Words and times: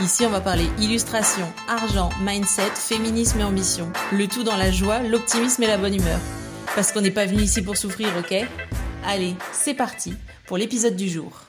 Ici, 0.00 0.24
on 0.24 0.30
va 0.30 0.40
parler 0.40 0.64
illustration, 0.80 1.44
argent, 1.68 2.08
mindset, 2.22 2.70
féminisme 2.74 3.40
et 3.40 3.44
ambition. 3.44 3.92
Le 4.12 4.26
tout 4.28 4.44
dans 4.44 4.56
la 4.56 4.70
joie, 4.70 5.02
l'optimisme 5.02 5.62
et 5.62 5.66
la 5.66 5.76
bonne 5.76 5.94
humeur. 5.94 6.18
Parce 6.74 6.90
qu'on 6.90 7.02
n'est 7.02 7.10
pas 7.10 7.26
venu 7.26 7.42
ici 7.42 7.60
pour 7.60 7.76
souffrir, 7.76 8.08
ok? 8.18 8.34
Allez, 9.04 9.34
c'est 9.52 9.74
parti 9.74 10.14
pour 10.46 10.56
l'épisode 10.56 10.96
du 10.96 11.06
jour. 11.06 11.42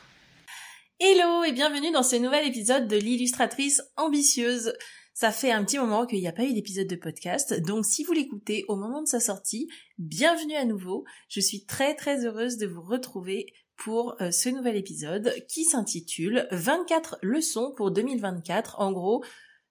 Hello 0.99 1.45
et 1.45 1.53
bienvenue 1.53 1.91
dans 1.91 2.03
ce 2.03 2.17
nouvel 2.17 2.45
épisode 2.45 2.89
de 2.89 2.97
l'illustratrice 2.97 3.81
ambitieuse. 3.95 4.73
Ça 5.13 5.31
fait 5.31 5.51
un 5.51 5.63
petit 5.63 5.77
moment 5.77 6.05
qu'il 6.05 6.19
n'y 6.19 6.27
a 6.27 6.33
pas 6.33 6.43
eu 6.43 6.53
d'épisode 6.53 6.87
de 6.87 6.95
podcast, 6.97 7.53
donc 7.61 7.85
si 7.85 8.03
vous 8.03 8.11
l'écoutez 8.11 8.65
au 8.67 8.75
moment 8.75 9.01
de 9.01 9.07
sa 9.07 9.21
sortie, 9.21 9.69
bienvenue 9.97 10.55
à 10.55 10.65
nouveau. 10.65 11.05
Je 11.29 11.39
suis 11.39 11.65
très 11.65 11.95
très 11.95 12.25
heureuse 12.25 12.57
de 12.57 12.67
vous 12.67 12.81
retrouver 12.81 13.45
pour 13.77 14.15
euh, 14.21 14.31
ce 14.31 14.49
nouvel 14.49 14.75
épisode 14.75 15.33
qui 15.47 15.65
s'intitule 15.65 16.47
24 16.51 17.17
leçons 17.21 17.73
pour 17.75 17.91
2024. 17.91 18.79
En 18.79 18.91
gros, 18.91 19.23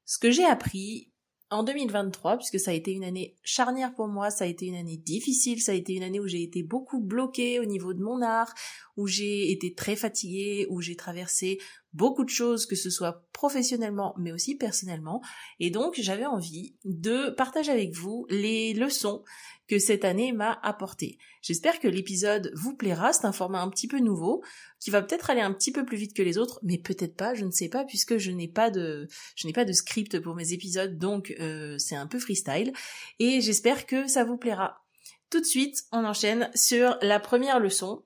ce 0.05 0.19
que 0.19 0.31
j'ai 0.31 0.45
appris 0.45 1.11
en 1.51 1.65
2023, 1.65 2.37
puisque 2.37 2.61
ça 2.61 2.71
a 2.71 2.75
été 2.75 2.93
une 2.93 3.03
année 3.03 3.37
charnière 3.43 3.93
pour 3.95 4.07
moi, 4.07 4.31
ça 4.31 4.45
a 4.45 4.47
été 4.47 4.67
une 4.67 4.77
année 4.77 4.97
difficile, 4.97 5.61
ça 5.61 5.73
a 5.73 5.75
été 5.75 5.95
une 5.95 6.05
année 6.05 6.21
où 6.21 6.29
j'ai 6.29 6.43
été 6.43 6.63
beaucoup 6.63 7.01
bloquée 7.01 7.59
au 7.59 7.65
niveau 7.65 7.93
de 7.93 8.01
mon 8.01 8.23
art, 8.23 8.55
où 8.97 9.09
j'ai 9.09 9.51
été 9.51 9.75
très 9.75 9.97
fatiguée, 9.97 10.67
où 10.71 10.81
j'ai 10.81 10.95
traversé 10.95 11.59
beaucoup 11.93 12.25
de 12.25 12.31
choses, 12.31 12.67
que 12.67 12.77
ce 12.77 12.89
soit 12.89 13.27
professionnellement 13.33 14.15
mais 14.17 14.31
aussi 14.31 14.57
personnellement. 14.57 15.23
Et 15.59 15.71
donc 15.71 15.95
j'avais 15.99 16.27
envie 16.27 16.77
de 16.85 17.31
partager 17.31 17.73
avec 17.73 17.95
vous 17.95 18.27
les 18.31 18.73
leçons 18.73 19.25
que 19.71 19.79
cette 19.79 20.05
année 20.05 20.33
m'a 20.33 20.59
apporté. 20.65 21.17
J'espère 21.43 21.79
que 21.79 21.87
l'épisode 21.87 22.51
vous 22.57 22.75
plaira, 22.75 23.13
c'est 23.13 23.25
un 23.25 23.31
format 23.31 23.61
un 23.61 23.71
petit 23.71 23.87
peu 23.87 24.01
nouveau, 24.01 24.43
qui 24.81 24.91
va 24.91 25.01
peut-être 25.01 25.31
aller 25.31 25.41
un 25.41 25.53
petit 25.53 25.71
peu 25.71 25.85
plus 25.85 25.97
vite 25.97 26.13
que 26.13 26.23
les 26.23 26.39
autres, 26.39 26.59
mais 26.65 26.77
peut-être 26.77 27.15
pas, 27.15 27.35
je 27.35 27.45
ne 27.45 27.53
sais 27.53 27.69
pas, 27.69 27.85
puisque 27.85 28.19
je 28.19 28.33
n'ai 28.33 28.49
pas 28.49 28.73
de, 28.73 29.07
je 29.37 29.47
n'ai 29.47 29.53
pas 29.53 29.65
de 29.65 29.73
script 29.73 30.19
pour 30.19 30.35
mes 30.35 30.53
épisodes, 30.53 30.99
donc 30.99 31.37
euh, 31.39 31.79
c'est 31.79 31.95
un 31.95 32.09
peu 32.09 32.19
freestyle, 32.19 32.73
et 33.21 33.41
j'espère 33.41 33.87
que 33.87 34.09
ça 34.09 34.25
vous 34.25 34.37
plaira. 34.37 34.83
Tout 35.31 35.39
de 35.39 35.47
suite, 35.47 35.85
on 35.93 36.05
enchaîne 36.05 36.51
sur 36.57 36.99
la 37.01 37.21
première 37.21 37.61
leçon, 37.61 38.03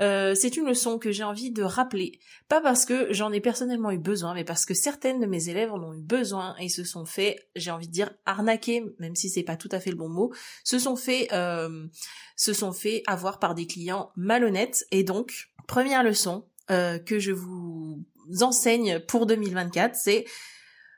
euh, 0.00 0.34
c'est 0.34 0.56
une 0.56 0.66
leçon 0.66 0.98
que 0.98 1.12
j'ai 1.12 1.22
envie 1.22 1.50
de 1.50 1.62
rappeler, 1.62 2.18
pas 2.48 2.60
parce 2.60 2.84
que 2.84 3.12
j'en 3.12 3.32
ai 3.32 3.40
personnellement 3.40 3.90
eu 3.90 3.98
besoin, 3.98 4.34
mais 4.34 4.44
parce 4.44 4.66
que 4.66 4.74
certaines 4.74 5.20
de 5.20 5.26
mes 5.26 5.48
élèves 5.48 5.72
en 5.72 5.82
ont 5.82 5.94
eu 5.94 6.02
besoin 6.02 6.56
et 6.58 6.68
se 6.68 6.84
sont 6.84 7.04
fait, 7.04 7.48
j'ai 7.54 7.70
envie 7.70 7.86
de 7.86 7.92
dire 7.92 8.10
arnaquer, 8.26 8.84
même 8.98 9.14
si 9.14 9.28
c'est 9.28 9.42
pas 9.42 9.56
tout 9.56 9.68
à 9.70 9.80
fait 9.80 9.90
le 9.90 9.96
bon 9.96 10.08
mot, 10.08 10.32
se 10.64 10.78
sont 10.78 10.96
fait, 10.96 11.28
euh, 11.32 11.86
se 12.36 12.52
sont 12.52 12.72
fait 12.72 13.02
avoir 13.06 13.38
par 13.38 13.54
des 13.54 13.66
clients 13.66 14.10
malhonnêtes. 14.16 14.84
Et 14.90 15.04
donc, 15.04 15.50
première 15.68 16.02
leçon 16.02 16.44
euh, 16.70 16.98
que 16.98 17.18
je 17.18 17.32
vous 17.32 18.04
enseigne 18.40 19.00
pour 19.00 19.26
2024, 19.26 19.94
c'est 19.94 20.24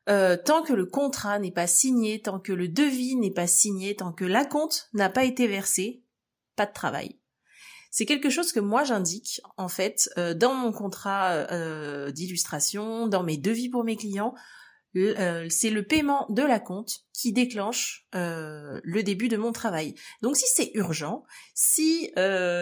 tant 0.07 0.63
que 0.63 0.73
le 0.73 0.87
contrat 0.87 1.41
n'est 1.41 1.51
pas 1.51 1.67
signé, 1.67 2.23
tant 2.23 2.39
que 2.39 2.53
le 2.53 2.69
devis 2.69 3.17
n'est 3.17 3.33
pas 3.33 3.49
signé, 3.49 3.97
tant 3.97 4.13
que 4.13 4.25
la 4.25 4.45
compte 4.45 4.89
n'a 4.95 5.11
pas 5.11 5.25
été 5.25 5.49
versée, 5.49 6.05
pas 6.55 6.65
de 6.65 6.73
travail. 6.73 7.17
C'est 7.97 8.05
quelque 8.05 8.29
chose 8.29 8.53
que 8.53 8.61
moi 8.61 8.85
j'indique 8.85 9.41
en 9.57 9.69
fait 9.69 10.11
euh, 10.19 10.35
dans 10.35 10.53
mon 10.53 10.71
contrat 10.71 11.33
euh, 11.33 12.11
d'illustration, 12.11 13.09
dans 13.09 13.23
mes 13.23 13.39
devis 13.39 13.71
pour 13.71 13.85
mes 13.85 13.97
clients. 13.97 14.35
Euh, 14.97 15.47
c'est 15.49 15.71
le 15.71 15.83
paiement 15.83 16.27
de 16.29 16.43
la 16.43 16.61
compte 16.61 17.05
qui 17.15 17.33
déclenche 17.33 18.07
le 18.13 19.01
début 19.01 19.29
de 19.29 19.39
mon 19.39 19.51
travail. 19.51 19.95
Donc 20.21 20.37
si 20.37 20.45
c'est 20.47 20.73
urgent, 20.75 21.25
si 21.55 22.11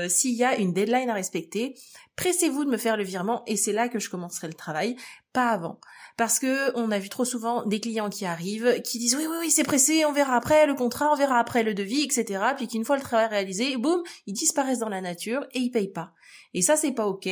s'il 0.09 0.35
y 0.35 0.45
a 0.45 0.57
une 0.57 0.73
deadline 0.73 1.11
à 1.11 1.15
respecter, 1.15 1.75
pressez-vous 2.15 2.65
de 2.65 2.71
me 2.71 2.77
faire 2.77 2.97
le 2.97 3.03
virement 3.03 3.43
et 3.49 3.57
c'est 3.57 3.73
là 3.73 3.89
que 3.89 3.99
je 3.99 4.11
commencerai 4.11 4.47
le 4.47 4.55
travail, 4.55 4.95
pas 5.33 5.49
avant 5.49 5.81
parce 6.17 6.39
que 6.39 6.77
on 6.77 6.91
a 6.91 6.99
vu 6.99 7.09
trop 7.09 7.25
souvent 7.25 7.65
des 7.65 7.81
clients 7.81 8.09
qui 8.09 8.25
arrivent, 8.25 8.81
qui 8.83 8.99
disent 8.99 9.17
oui 9.17 9.27
oui 9.29 9.37
oui 9.41 9.51
c'est 9.51 9.65
pressé, 9.65 10.05
on 10.05 10.13
verra 10.13 10.37
après 10.37 10.67
le 10.67 10.75
contrat, 10.75 11.11
on 11.13 11.17
verra 11.17 11.39
après 11.39 11.63
le 11.63 11.75
devis, 11.75 12.03
etc. 12.03 12.43
Puis 12.57 12.69
qu'une 12.69 12.85
fois 12.85 12.97
le 12.97 13.03
travail 13.03 13.27
réalisé, 13.27 13.77
boum, 13.77 14.03
ils 14.27 14.33
disparaissent 14.33 14.79
dans 14.79 14.89
la 14.89 15.01
nature 15.01 15.45
et 15.53 15.59
ils 15.59 15.71
payent 15.71 15.93
pas. 15.93 16.13
Et 16.53 16.63
ça 16.63 16.77
c'est 16.77 16.93
pas 16.93 17.07
ok. 17.07 17.29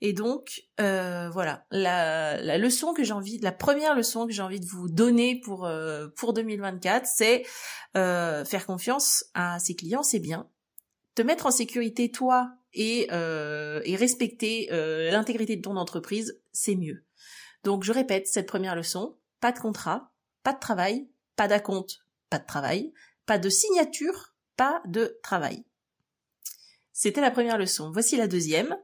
Et 0.00 0.12
donc 0.12 0.62
euh, 0.80 1.28
voilà 1.30 1.64
la, 1.70 2.58
leçon 2.58 2.92
que 2.92 3.02
j'ai 3.02 3.12
envie, 3.12 3.38
la 3.38 3.52
première 3.52 3.94
leçon 3.94 4.26
que 4.26 4.32
j'ai 4.32 4.42
envie 4.42 4.60
de 4.60 4.66
vous 4.66 4.88
donner 4.88 5.40
pour 5.40 5.64
euh, 5.64 6.08
pour 6.16 6.34
2024, 6.34 7.06
c'est 7.06 7.44
euh, 7.96 8.44
faire 8.44 8.66
confiance 8.66 9.24
à 9.34 9.58
ses 9.58 9.74
clients, 9.74 10.02
c'est 10.02 10.20
bien. 10.20 10.48
Te 11.14 11.22
mettre 11.22 11.46
en 11.46 11.50
sécurité 11.50 12.10
toi 12.10 12.50
et, 12.72 13.08
euh, 13.12 13.80
et 13.84 13.94
respecter 13.94 14.68
l'intégrité 14.70 15.56
de 15.56 15.62
ton 15.62 15.76
entreprise, 15.76 16.40
c'est 16.52 16.74
mieux. 16.74 17.03
Donc 17.64 17.82
je 17.82 17.92
répète 17.92 18.28
cette 18.28 18.46
première 18.46 18.76
leçon, 18.76 19.16
pas 19.40 19.50
de 19.50 19.58
contrat, 19.58 20.12
pas 20.42 20.52
de 20.52 20.60
travail, 20.60 21.08
pas 21.34 21.48
d'acompte, 21.48 22.00
pas 22.30 22.38
de 22.38 22.46
travail, 22.46 22.92
pas 23.26 23.38
de 23.38 23.48
signature, 23.48 24.34
pas 24.56 24.82
de 24.86 25.18
travail. 25.22 25.64
C'était 26.92 27.22
la 27.22 27.30
première 27.30 27.58
leçon. 27.58 27.90
Voici 27.90 28.16
la 28.16 28.28
deuxième. 28.28 28.76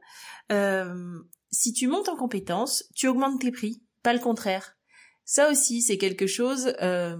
Euh, 0.51 1.19
si 1.51 1.71
tu 1.73 1.87
montes 1.87 2.09
en 2.09 2.17
compétence, 2.17 2.83
tu 2.95 3.07
augmentes 3.07 3.39
tes 3.39 3.51
prix, 3.51 3.81
pas 4.03 4.13
le 4.13 4.19
contraire. 4.19 4.75
Ça 5.23 5.49
aussi, 5.49 5.81
c'est 5.81 5.97
quelque 5.97 6.27
chose 6.27 6.73
euh, 6.81 7.15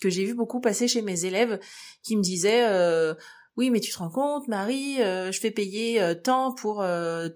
que 0.00 0.08
j'ai 0.08 0.24
vu 0.24 0.34
beaucoup 0.34 0.60
passer 0.60 0.88
chez 0.88 1.02
mes 1.02 1.26
élèves 1.26 1.58
qui 2.02 2.16
me 2.16 2.22
disaient 2.22 2.66
euh, 2.66 3.14
oui, 3.56 3.68
mais 3.68 3.80
tu 3.80 3.92
te 3.92 3.98
rends 3.98 4.10
compte, 4.10 4.48
Marie, 4.48 4.96
je 4.96 5.38
fais 5.38 5.50
payer 5.50 6.14
tant 6.24 6.54
pour 6.54 6.82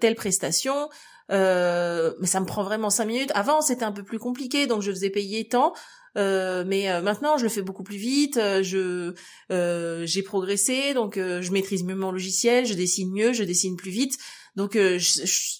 telle 0.01 0.15
prestation. 0.15 0.89
Euh, 1.31 2.15
mais 2.21 2.27
ça 2.27 2.41
me 2.41 2.47
prend 2.47 2.63
vraiment 2.63 2.91
cinq 2.91 3.07
minutes. 3.07 3.33
Avant, 3.35 3.61
c'était 3.61 3.85
un 3.85 3.93
peu 3.93 4.05
plus 4.05 4.19
compliqué, 4.19 4.67
donc 4.67 4.83
je 4.83 4.91
faisais 4.91 5.11
payer 5.11 5.49
tant. 5.49 5.73
Euh, 6.17 6.65
mais 6.67 6.91
euh, 6.91 7.03
maintenant, 7.03 7.37
je 7.37 7.43
le 7.43 7.49
fais 7.49 7.63
beaucoup 7.63 7.83
plus 7.83 7.97
vite. 7.97 8.39
je 8.63 9.15
j'ai 9.51 10.23
progressé, 10.23 10.95
donc 10.95 11.17
je 11.17 11.53
maîtrise 11.53 11.85
mieux 11.85 11.95
mon 11.95 12.13
logiciel, 12.13 12.67
je 12.67 12.75
dessine 12.75 13.13
mieux, 13.13 13.33
je 13.33 13.45
dessine 13.45 13.77
plus 13.77 13.91
vite. 13.91 14.17
Donc 14.55 14.79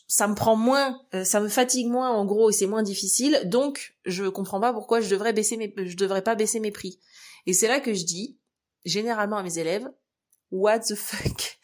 ça 0.09 0.27
me 0.27 0.35
prend 0.35 0.57
moins, 0.57 0.99
ça 1.25 1.41
me 1.41 1.49
fatigue 1.49 1.89
moins 1.89 2.11
en 2.11 2.25
gros 2.25 2.49
et 2.49 2.53
c'est 2.53 2.67
moins 2.67 2.83
difficile. 2.83 3.43
Donc 3.45 3.95
je 4.07 4.25
comprends 4.25 4.61
pas 4.61 4.73
pourquoi 4.73 5.01
je 5.01 5.11
devrais 5.11 5.35
baisser 5.35 5.57
mes, 5.59 5.75
je 5.77 5.97
devrais 5.97 6.23
pas 6.23 6.35
baisser 6.35 6.61
mes 6.61 6.71
prix. 6.71 6.99
Et 7.45 7.53
c'est 7.53 7.69
là 7.69 7.81
que 7.81 7.93
je 7.93 8.05
dis 8.05 8.39
généralement 8.87 9.37
à 9.37 9.43
mes 9.43 9.59
élèves, 9.59 9.87
what 10.51 10.81
the 10.81 10.95
fuck? 10.95 11.59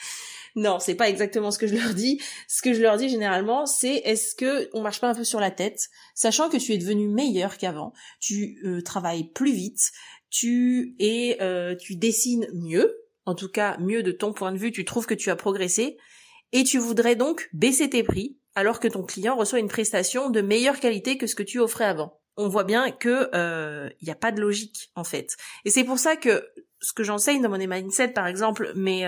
Non, 0.55 0.79
c'est 0.79 0.95
pas 0.95 1.09
exactement 1.09 1.51
ce 1.51 1.59
que 1.59 1.67
je 1.67 1.75
leur 1.75 1.95
dis. 1.95 2.21
Ce 2.49 2.63
que 2.63 2.75
je 2.75 2.83
leur 2.83 2.97
dis 2.97 3.09
généralement, 3.09 3.67
c'est 3.67 3.97
est-ce 4.05 4.35
que 4.35 4.69
on 4.73 4.83
marche 4.83 5.01
pas 5.01 5.09
un 5.09 5.15
peu 5.15 5.25
sur 5.25 5.41
la 5.41 5.51
tête, 5.51 5.89
sachant 6.15 6.49
que 6.49 6.57
tu 6.57 6.73
es 6.73 6.79
devenu 6.79 7.09
meilleur 7.09 7.57
qu'avant, 7.57 7.93
tu 8.21 8.59
euh, 8.65 8.83
travailles 8.83 9.25
plus 9.25 9.53
vite, 9.53 9.93
tu 10.31 10.95
es, 10.99 11.39
euh, 11.41 11.75
tu 11.75 11.97
dessines 11.97 12.47
mieux, 12.53 12.95
en 13.25 13.35
tout 13.35 13.49
cas 13.49 13.77
mieux 13.79 14.03
de 14.03 14.13
ton 14.13 14.33
point 14.33 14.53
de 14.53 14.59
vue, 14.59 14.73
tu 14.73 14.85
trouves 14.85 15.07
que 15.07 15.15
tu 15.15 15.31
as 15.31 15.37
progressé, 15.37 15.97
et 16.53 16.65
tu 16.65 16.79
voudrais 16.79 17.17
donc 17.17 17.49
baisser 17.53 17.89
tes 17.89 18.03
prix 18.03 18.37
alors 18.55 18.81
que 18.81 18.89
ton 18.89 19.03
client 19.03 19.37
reçoit 19.37 19.61
une 19.61 19.69
prestation 19.69 20.29
de 20.29 20.43
meilleure 20.43 20.79
qualité 20.79 21.17
que 21.17 21.27
ce 21.27 21.35
que 21.35 21.43
tu 21.43 21.59
offrais 21.59 21.87
avant. 21.87 22.21
On 22.37 22.49
voit 22.49 22.65
bien 22.65 22.91
que 22.91 23.29
il 23.33 23.37
euh, 23.37 23.89
n'y 24.03 24.11
a 24.11 24.15
pas 24.15 24.33
de 24.33 24.41
logique 24.41 24.91
en 24.95 25.05
fait. 25.05 25.37
Et 25.65 25.71
c'est 25.71 25.85
pour 25.85 25.99
ça 25.99 26.17
que 26.17 26.47
ce 26.81 26.93
que 26.93 27.03
j'enseigne 27.03 27.41
dans 27.41 27.49
mon 27.49 27.67
mindset 27.67 28.09
par 28.09 28.27
exemple, 28.27 28.73
mais 28.75 29.07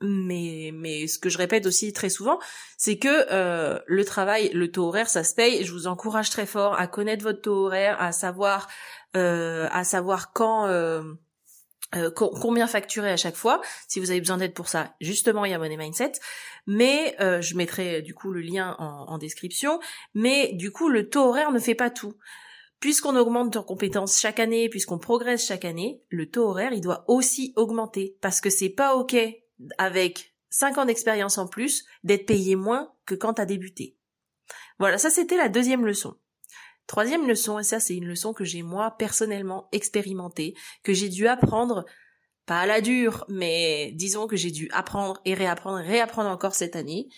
mais 0.00 0.70
mais 0.74 1.06
ce 1.06 1.18
que 1.18 1.28
je 1.28 1.38
répète 1.38 1.66
aussi 1.66 1.92
très 1.92 2.08
souvent, 2.08 2.38
c'est 2.76 2.98
que 2.98 3.26
euh, 3.30 3.78
le 3.86 4.04
travail, 4.04 4.50
le 4.52 4.70
taux 4.70 4.88
horaire, 4.88 5.08
ça 5.08 5.24
se 5.24 5.34
paye. 5.34 5.64
Je 5.64 5.72
vous 5.72 5.86
encourage 5.86 6.30
très 6.30 6.46
fort 6.46 6.78
à 6.78 6.86
connaître 6.86 7.22
votre 7.22 7.40
taux 7.40 7.66
horaire, 7.66 8.00
à 8.00 8.12
savoir 8.12 8.68
euh, 9.16 9.68
à 9.72 9.84
savoir 9.84 10.32
quand 10.32 10.66
euh, 10.66 11.14
combien 12.14 12.66
facturer 12.66 13.10
à 13.10 13.16
chaque 13.16 13.36
fois. 13.36 13.62
Si 13.88 14.00
vous 14.00 14.10
avez 14.10 14.20
besoin 14.20 14.36
d'aide 14.36 14.54
pour 14.54 14.68
ça, 14.68 14.94
justement, 15.00 15.44
il 15.44 15.52
y 15.52 15.54
a 15.54 15.58
Money 15.58 15.76
Mindset. 15.76 16.12
Mais 16.66 17.16
je 17.18 17.56
mettrai 17.56 18.02
du 18.02 18.12
coup 18.12 18.32
le 18.32 18.40
lien 18.40 18.74
en, 18.78 19.18
description. 19.18 19.80
Mais 20.14 20.52
du 20.54 20.72
coup, 20.72 20.88
le 20.88 21.08
taux 21.08 21.28
horaire 21.28 21.52
ne 21.52 21.58
fait 21.58 21.74
pas 21.74 21.90
tout 21.90 22.14
puisqu'on 22.78 23.16
augmente 23.16 23.56
en 23.56 23.62
compétences 23.62 24.20
chaque 24.20 24.38
année, 24.38 24.68
puisqu'on 24.68 24.98
progresse 24.98 25.46
chaque 25.46 25.64
année, 25.64 26.02
le 26.10 26.30
taux 26.30 26.50
horaire, 26.50 26.74
il 26.74 26.82
doit 26.82 27.04
aussi 27.08 27.54
augmenter. 27.56 28.16
Parce 28.20 28.42
que 28.42 28.50
c'est 28.50 28.68
pas 28.68 28.96
ok 28.96 29.16
avec 29.78 30.34
5 30.50 30.78
ans 30.78 30.84
d'expérience 30.84 31.38
en 31.38 31.46
plus, 31.46 31.84
d'être 32.04 32.26
payé 32.26 32.56
moins 32.56 32.92
que 33.04 33.14
quand 33.14 33.34
t'as 33.34 33.46
débuté. 33.46 33.96
Voilà, 34.78 34.98
ça 34.98 35.10
c'était 35.10 35.36
la 35.36 35.48
deuxième 35.48 35.86
leçon. 35.86 36.16
Troisième 36.86 37.26
leçon, 37.26 37.58
et 37.58 37.64
ça 37.64 37.80
c'est 37.80 37.96
une 37.96 38.06
leçon 38.06 38.32
que 38.32 38.44
j'ai 38.44 38.62
moi 38.62 38.92
personnellement 38.96 39.68
expérimentée, 39.72 40.54
que 40.84 40.92
j'ai 40.92 41.08
dû 41.08 41.26
apprendre, 41.26 41.84
pas 42.46 42.60
à 42.60 42.66
la 42.66 42.80
dure, 42.80 43.24
mais 43.28 43.90
disons 43.92 44.28
que 44.28 44.36
j'ai 44.36 44.52
dû 44.52 44.68
apprendre 44.72 45.20
et 45.24 45.34
réapprendre 45.34 45.78
réapprendre 45.78 46.30
encore 46.30 46.54
cette 46.54 46.76
année. 46.76 47.08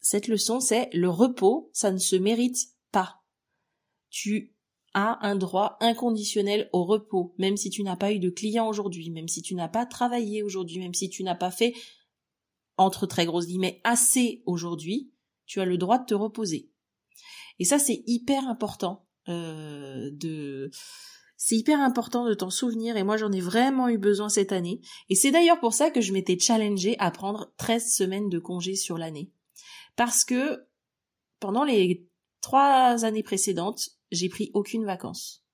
Cette 0.00 0.28
leçon 0.28 0.60
c'est 0.60 0.88
le 0.92 1.08
repos, 1.08 1.70
ça 1.72 1.90
ne 1.90 1.98
se 1.98 2.14
mérite 2.14 2.58
pas. 2.92 3.22
Tu 4.10 4.54
as 4.94 5.18
un 5.26 5.36
droit 5.36 5.76
inconditionnel 5.80 6.68
au 6.72 6.84
repos, 6.84 7.34
même 7.38 7.56
si 7.56 7.70
tu 7.70 7.82
n'as 7.82 7.96
pas 7.96 8.12
eu 8.12 8.18
de 8.18 8.30
client 8.30 8.68
aujourd'hui, 8.68 9.10
même 9.10 9.28
si 9.28 9.42
tu 9.42 9.54
n'as 9.54 9.68
pas 9.68 9.86
travaillé 9.86 10.42
aujourd'hui, 10.42 10.78
même 10.78 10.94
si 10.94 11.08
tu 11.08 11.22
n'as 11.22 11.34
pas 11.34 11.50
fait, 11.50 11.74
entre 12.76 13.06
très 13.06 13.26
grosses 13.26 13.46
guillemets, 13.46 13.80
assez 13.84 14.42
aujourd'hui, 14.46 15.10
tu 15.46 15.60
as 15.60 15.64
le 15.64 15.78
droit 15.78 15.98
de 15.98 16.06
te 16.06 16.14
reposer. 16.14 16.70
Et 17.58 17.64
ça, 17.64 17.78
c'est 17.78 18.02
hyper 18.06 18.48
important 18.48 19.06
euh, 19.28 20.10
de 20.12 20.70
c'est 21.40 21.54
hyper 21.54 21.80
important 21.80 22.26
de 22.26 22.34
t'en 22.34 22.50
souvenir 22.50 22.96
et 22.96 23.04
moi 23.04 23.16
j'en 23.16 23.30
ai 23.30 23.40
vraiment 23.40 23.88
eu 23.88 23.96
besoin 23.96 24.28
cette 24.28 24.50
année. 24.50 24.80
Et 25.08 25.14
c'est 25.14 25.30
d'ailleurs 25.30 25.60
pour 25.60 25.72
ça 25.72 25.90
que 25.90 26.00
je 26.00 26.12
m'étais 26.12 26.38
challengée 26.38 26.96
à 26.98 27.12
prendre 27.12 27.52
13 27.58 27.94
semaines 27.94 28.28
de 28.28 28.40
congé 28.40 28.74
sur 28.74 28.98
l'année. 28.98 29.30
Parce 29.94 30.24
que 30.24 30.66
pendant 31.38 31.62
les 31.62 32.07
trois 32.48 33.04
années 33.04 33.22
précédentes, 33.22 33.90
j'ai 34.10 34.30
pris 34.30 34.50
aucune 34.54 34.86
vacances. 34.86 35.44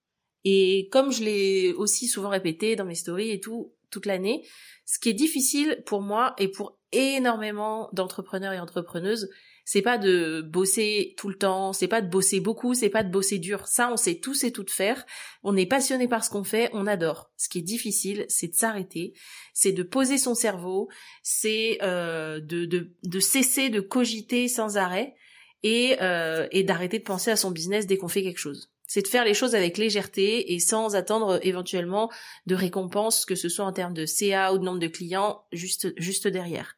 Et 0.44 0.88
comme 0.93 1.11
je 1.11 1.25
l'ai 1.25 1.73
aussi 1.73 2.06
souvent 2.06 2.29
répété 2.29 2.76
dans 2.76 2.85
mes 2.85 2.94
stories 2.94 3.32
et 3.32 3.41
tout, 3.41 3.75
toute 3.91 4.06
l'année, 4.06 4.46
ce 4.85 5.00
qui 5.00 5.08
est 5.08 5.14
difficile 5.14 5.82
pour 5.87 6.02
moi 6.02 6.35
et 6.38 6.46
pour 6.46 6.79
énormément 6.93 7.88
d'entrepreneurs 7.94 8.52
et 8.52 8.61
entrepreneuses, 8.61 9.29
c'est 9.64 9.82
pas 9.82 9.99
de 9.99 10.41
bosser 10.43 11.14
tout 11.17 11.29
le 11.29 11.35
temps, 11.35 11.73
c'est 11.73 11.88
pas 11.88 12.00
de 12.00 12.08
bosser 12.08 12.38
beaucoup, 12.38 12.75
c'est 12.75 12.91
pas 12.91 13.02
de 13.02 13.11
bosser 13.11 13.40
dur. 13.40 13.67
Ça, 13.67 13.90
on 13.90 13.97
sait 13.97 14.20
tous 14.20 14.44
et 14.44 14.52
toutes 14.52 14.70
faire. 14.70 15.05
On 15.43 15.56
est 15.56 15.67
passionné 15.67 16.06
par 16.06 16.25
ce 16.25 16.31
qu'on 16.31 16.44
fait, 16.44 16.70
on 16.75 16.87
adore. 16.87 17.32
Ce 17.37 17.49
qui 17.49 17.58
est 17.58 17.62
difficile, 17.62 18.25
c'est 18.29 18.49
de 18.49 18.55
s'arrêter, 18.55 19.14
c'est 19.52 19.73
de 19.73 19.82
poser 19.82 20.17
son 20.17 20.37
cerveau, 20.37 20.88
c'est 21.25 21.79
euh, 21.82 22.38
de, 22.38 22.67
de, 22.67 22.94
de 23.02 23.19
cesser 23.19 23.69
de 23.69 23.81
cogiter 23.81 24.47
sans 24.47 24.76
arrêt 24.76 25.17
et, 25.64 25.96
euh, 26.02 26.46
et 26.52 26.62
d'arrêter 26.62 26.99
de 27.00 27.05
penser 27.05 27.31
à 27.32 27.37
son 27.37 27.50
business 27.50 27.87
dès 27.87 27.96
qu'on 27.96 28.06
fait 28.06 28.22
quelque 28.22 28.38
chose. 28.38 28.70
C'est 28.87 29.00
de 29.00 29.08
faire 29.08 29.25
les 29.25 29.32
choses 29.34 29.55
avec 29.55 29.78
légèreté 29.78 30.52
et 30.52 30.61
sans 30.61 30.94
attendre 30.94 31.40
éventuellement 31.43 32.12
de 32.46 32.55
récompense, 32.55 33.25
que 33.25 33.34
ce 33.34 33.49
soit 33.49 33.64
en 33.64 33.72
termes 33.72 33.94
de 33.94 34.05
CA 34.05 34.52
ou 34.52 34.58
de 34.58 34.64
nombre 34.64 34.78
de 34.78 34.87
clients, 34.87 35.43
juste, 35.52 35.94
juste 35.96 36.28
derrière. 36.28 36.76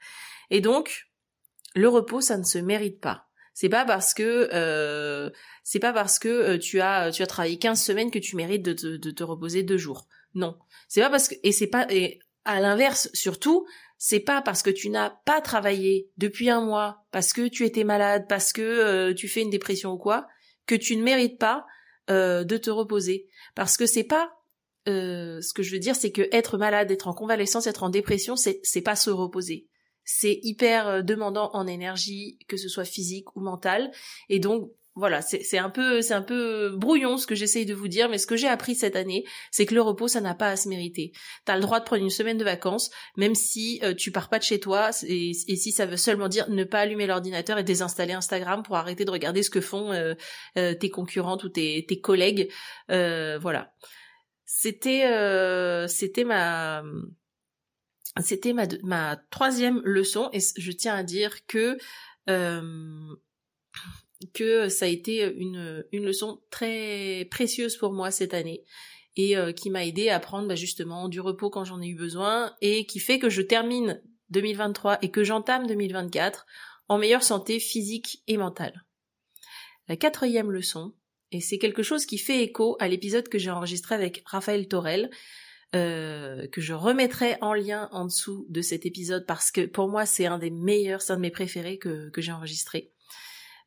Et 0.51 0.61
donc, 0.61 1.09
le 1.75 1.89
repos, 1.89 2.21
ça 2.21 2.39
ne 2.39 2.45
se 2.45 2.59
mérite 2.59 3.01
pas. 3.01 3.27
C'est 3.55 3.69
pas 3.69 3.85
parce 3.85 4.15
que 4.15 4.51
euh, 4.53 5.31
c'est 5.65 5.81
pas 5.81 5.93
parce 5.93 6.19
que 6.19 6.29
euh, 6.29 6.59
tu 6.59 6.81
as 6.81 7.11
tu 7.11 7.23
as 7.23 7.27
travaillé 7.27 7.59
15 7.59 7.83
semaines 7.83 8.11
que 8.11 8.19
tu 8.19 8.37
mérites 8.37 8.63
de 8.63 8.75
te, 8.75 8.97
de 8.99 9.11
te 9.11 9.25
reposer 9.25 9.63
deux 9.63 9.79
jours. 9.79 10.07
Non, 10.35 10.59
c'est 10.89 11.01
pas 11.01 11.09
parce 11.09 11.29
que 11.29 11.35
et 11.43 11.53
c'est 11.53 11.67
pas 11.67 11.87
et 11.91 12.21
à 12.45 12.61
l'inverse 12.61 13.09
surtout, 13.15 13.67
c'est 13.99 14.21
pas 14.21 14.43
parce 14.43 14.63
que 14.63 14.71
tu 14.71 14.91
n'as 14.91 15.11
pas 15.11 15.41
travaillé 15.41 16.11
depuis 16.19 16.51
un 16.51 16.61
mois, 16.61 17.05
parce 17.13 17.33
que 17.33 17.49
tu 17.49 17.65
étais 17.65 17.85
malade, 17.85 18.27
parce 18.29 18.53
que 18.53 18.63
euh, 18.63 19.15
tu 19.15 19.29
fais 19.29 19.43
une 19.43 19.51
dépression 19.51 19.93
ou 19.93 19.99
quoi, 19.99 20.27
que 20.67 20.75
tu 20.75 20.97
ne 20.97 21.03
mérites 21.03 21.39
pas 21.39 21.67
euh, 22.11 22.45
de 22.45 22.57
te 22.57 22.71
reposer. 22.71 23.29
Parce 23.55 23.77
que 23.77 23.87
c'est 23.87 24.05
pas 24.05 24.33
euh, 24.89 25.41
ce 25.41 25.53
que 25.55 25.63
je 25.63 25.73
veux 25.73 25.79
dire, 25.79 25.97
c'est 25.97 26.13
que 26.13 26.29
être 26.33 26.59
malade, 26.59 26.91
être 26.91 27.09
en 27.09 27.15
convalescence, 27.15 27.67
être 27.67 27.83
en 27.83 27.91
dépression, 27.91 28.37
c'est 28.37 28.61
c'est 28.63 28.83
pas 28.83 28.97
se 28.97 29.11
reposer. 29.11 29.67
C'est 30.05 30.39
hyper 30.43 31.03
demandant 31.03 31.51
en 31.55 31.67
énergie, 31.67 32.39
que 32.47 32.57
ce 32.57 32.69
soit 32.69 32.85
physique 32.85 33.35
ou 33.35 33.41
mentale, 33.41 33.91
et 34.29 34.39
donc 34.39 34.71
voilà, 34.97 35.21
c'est 35.21 35.59
un 35.59 35.69
peu 35.69 36.01
c'est 36.01 36.15
un 36.15 36.23
peu 36.23 36.71
brouillon 36.71 37.19
ce 37.19 37.27
que 37.27 37.35
j'essaye 37.35 37.67
de 37.67 37.75
vous 37.75 37.87
dire, 37.87 38.09
mais 38.09 38.17
ce 38.17 38.27
que 38.27 38.35
j'ai 38.35 38.49
appris 38.49 38.75
cette 38.75 38.97
année, 38.97 39.25
c'est 39.51 39.67
que 39.67 39.75
le 39.75 39.83
repos 39.83 40.09
ça 40.09 40.23
n'a 40.23 40.35
pas 40.35 40.49
à 40.49 40.57
se 40.57 40.71
mériter. 40.71 41.13
T'as 41.45 41.55
le 41.57 41.61
droit 41.61 41.81
de 41.81 41.85
prendre 41.85 42.03
une 42.03 42.09
semaine 42.09 42.39
de 42.39 42.45
vacances, 42.45 42.91
même 43.19 43.35
si 43.35 43.79
euh, 43.83 43.93
tu 43.93 44.11
pars 44.11 44.31
pas 44.31 44.39
de 44.39 44.45
chez 44.45 44.59
toi, 44.59 44.91
et, 45.07 45.35
si 45.35 45.71
ça 45.71 45.85
veut 45.85 45.99
seulement 45.99 46.29
dire 46.29 46.49
ne 46.49 46.65
pas 46.65 46.81
allumer 46.81 47.07
l'ordinateur 47.07 47.59
et 47.59 47.63
désinstaller 47.63 48.15
Instagram 48.15 48.63
pour 48.63 48.77
arrêter 48.77 49.05
de 49.05 49.11
regarder 49.11 49.43
ce 49.43 49.51
que 49.51 49.61
font 49.61 49.93
euh, 49.93 50.15
euh, 50.57 50.73
tes 50.73 50.89
concurrentes 50.89 51.45
ou 51.45 51.51
tes, 51.51 52.01
collègues, 52.03 52.51
voilà. 52.89 53.75
C'était 54.47 55.05
ma 56.25 56.83
c'était 58.25 58.55
ma 58.55 59.17
troisième 59.31 59.83
leçon 59.85 60.31
et 60.33 60.39
je 60.57 60.73
tiens 60.73 60.95
à 60.95 61.03
dire 61.03 61.45
que 61.47 61.77
que 64.35 64.69
ça 64.69 64.87
a 64.87 64.89
été 64.89 65.25
une, 65.37 65.85
une 65.93 66.05
leçon 66.05 66.41
très 66.51 67.27
précieuse 67.31 67.77
pour 67.77 67.93
moi 67.93 68.11
cette 68.11 68.35
année 68.35 68.65
et 69.17 69.37
euh, 69.37 69.53
qui 69.53 69.71
m'a 69.71 69.85
aidé 69.85 70.09
à 70.09 70.21
prendre 70.21 70.49
bah, 70.49 70.55
justement 70.55 71.09
du 71.09 71.21
repos 71.21 71.51
quand 71.51 71.65
j'en 71.65 71.81
ai 71.81 71.89
eu 71.89 71.95
besoin 71.95 72.55
et 72.61 72.87
qui 72.87 72.99
fait 72.99 73.19
que 73.19 73.31
je 73.31 73.43
termine 73.43 74.03
2023 74.31 74.99
et 75.03 75.11
que 75.11 75.25
j'entame 75.25 75.67
2024 75.67 76.47
en 76.89 76.99
meilleure 76.99 77.23
santé 77.23 77.59
physique 77.59 78.23
et 78.29 78.37
mentale. 78.37 78.85
La 79.89 79.97
quatrième 79.97 80.51
leçon, 80.51 80.95
et 81.33 81.41
c'est 81.41 81.59
quelque 81.59 81.83
chose 81.83 82.07
qui 82.07 82.19
fait 82.19 82.43
écho 82.43 82.77
à 82.81 82.89
l'épisode 82.89 83.29
que 83.29 83.39
j'ai 83.39 83.51
enregistré 83.51 83.95
avec 83.95 84.23
Raphaël 84.27 84.69
Torel, 84.69 85.11
euh, 85.75 86.47
que 86.49 86.61
je 86.61 86.75
remettrai 86.75 87.37
en 87.41 87.55
lien 87.55 87.89
en 87.93 88.05
dessous 88.05 88.47
de 88.49 88.63
cet 88.63 88.87
épisode 88.87 89.27
parce 89.27 89.51
que 89.51 89.67
pour 89.67 89.89
moi 89.89 90.07
c'est 90.07 90.27
un 90.27 90.39
des 90.39 90.51
meilleurs, 90.51 91.03
c'est 91.03 91.13
un 91.13 91.17
de 91.17 91.23
mes 91.23 91.31
préférés 91.31 91.79
que, 91.79 92.09
que 92.11 92.21
j'ai 92.21 92.33
enregistré. 92.33 92.93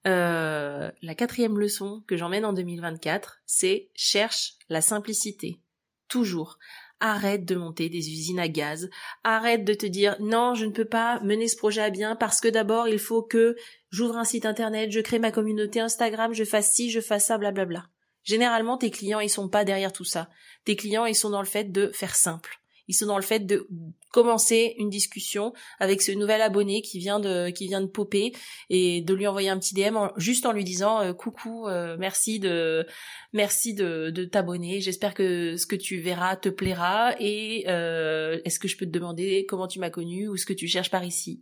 Euh, 0.08 0.92
la 1.02 1.16
quatrième 1.16 1.60
leçon 1.60 2.04
que 2.08 2.16
j'emmène 2.16 2.46
en 2.46 2.54
2024, 2.54 3.42
c'est 3.46 3.90
cherche 3.96 4.54
la 4.70 4.82
simplicité. 4.82 5.60
Toujours. 6.08 6.58
Arrête 7.02 7.46
de 7.46 7.56
monter 7.56 7.90
des 7.90 8.10
usines 8.10 8.40
à 8.40 8.48
gaz. 8.48 8.90
Arrête 9.24 9.64
de 9.64 9.74
te 9.74 9.86
dire 9.86 10.18
non, 10.20 10.54
je 10.54 10.66
ne 10.66 10.72
peux 10.72 10.86
pas 10.86 11.20
mener 11.22 11.48
ce 11.48 11.56
projet 11.56 11.82
à 11.82 11.90
bien 11.90 12.16
parce 12.16 12.42
que 12.42 12.48
d'abord 12.48 12.88
il 12.90 13.00
faut 13.00 13.24
que 13.24 13.56
j'ouvre 13.90 14.18
un 14.18 14.26
site 14.26 14.46
internet, 14.46 14.92
je 14.92 15.00
crée 15.00 15.20
ma 15.20 15.32
communauté 15.32 15.80
Instagram, 15.80 16.34
je 16.34 16.44
fasse 16.44 16.74
ci, 16.74 16.90
je 16.90 17.00
fasse 17.00 17.28
ça, 17.28 17.38
blablabla. 17.38 17.90
Généralement, 18.24 18.78
tes 18.78 18.92
clients, 18.92 19.22
ils 19.22 19.30
sont 19.30 19.48
pas 19.48 19.64
derrière 19.64 19.94
tout 19.94 20.04
ça. 20.04 20.30
Tes 20.66 20.76
clients, 20.76 21.06
ils 21.06 21.16
sont 21.16 21.30
dans 21.30 21.42
le 21.42 21.48
fait 21.48 21.72
de 21.72 21.90
faire 21.94 22.16
simple. 22.16 22.60
Ils 22.88 22.94
sont 22.94 23.06
dans 23.06 23.18
le 23.18 23.24
fait 23.24 23.40
de 23.40 23.68
commencer 24.12 24.76
une 24.78 24.90
discussion 24.90 25.54
avec 25.80 26.02
ce 26.02 26.12
nouvel 26.12 26.42
abonné 26.42 26.82
qui 26.82 27.00
vient 27.00 27.20
de 27.20 27.50
qui 27.50 27.68
vient 27.68 27.82
de 27.82 27.88
popper 27.88 28.32
et 28.70 29.02
de 29.02 29.14
lui 29.14 29.28
envoyer 29.28 29.50
un 29.50 29.60
petit 29.60 29.74
DM 29.74 29.98
juste 30.18 30.46
en 30.46 30.52
lui 30.52 30.64
disant 30.64 31.02
euh, 31.02 31.14
coucou 31.14 31.68
euh, 31.68 31.96
merci 32.00 32.40
de 32.40 32.86
merci 33.34 33.74
de, 33.74 34.10
de 34.10 34.26
t'abonner. 34.26 34.82
J'espère 34.82 35.14
que 35.14 35.58
ce 35.58 35.66
que 35.66 35.76
tu 35.76 36.00
verras 36.00 36.36
te 36.36 36.50
plaira 36.50 37.16
et 37.20 37.66
euh, 37.68 38.40
est-ce 38.46 38.60
que 38.60 38.68
je 38.68 38.78
peux 38.78 38.86
te 38.86 38.92
demander 38.92 39.46
comment 39.48 39.68
tu 39.68 39.80
m'as 39.80 39.90
connu 39.90 40.28
ou 40.28 40.38
ce 40.38 40.46
que 40.46 40.54
tu 40.54 40.68
cherches 40.68 40.92
par 40.92 41.04
ici? 41.04 41.42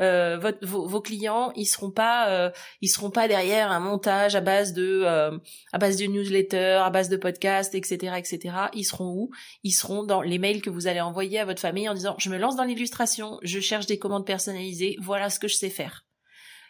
Euh, 0.00 0.38
votre, 0.38 0.66
vos, 0.66 1.00
clients, 1.00 1.52
ils 1.56 1.66
seront 1.66 1.90
pas, 1.90 2.30
euh, 2.30 2.50
ils 2.80 2.88
seront 2.88 3.10
pas 3.10 3.28
derrière 3.28 3.70
un 3.70 3.80
montage 3.80 4.34
à 4.34 4.40
base 4.40 4.72
de, 4.72 5.02
euh, 5.04 5.36
à 5.72 5.78
base 5.78 5.96
de 5.96 6.06
newsletter, 6.06 6.80
à 6.82 6.90
base 6.90 7.10
de 7.10 7.16
podcast, 7.16 7.74
etc., 7.74 8.14
etc. 8.16 8.54
Ils 8.72 8.84
seront 8.84 9.12
où? 9.12 9.30
Ils 9.62 9.72
seront 9.72 10.04
dans 10.04 10.22
les 10.22 10.38
mails 10.38 10.62
que 10.62 10.70
vous 10.70 10.86
allez 10.86 11.00
envoyer 11.00 11.38
à 11.38 11.44
votre 11.44 11.60
famille 11.60 11.88
en 11.88 11.94
disant 11.94 12.14
je 12.18 12.30
me 12.30 12.38
lance 12.38 12.56
dans 12.56 12.64
l'illustration, 12.64 13.38
je 13.42 13.60
cherche 13.60 13.86
des 13.86 13.98
commandes 13.98 14.26
personnalisées, 14.26 14.96
voilà 15.00 15.28
ce 15.28 15.38
que 15.38 15.48
je 15.48 15.56
sais 15.56 15.70
faire. 15.70 16.06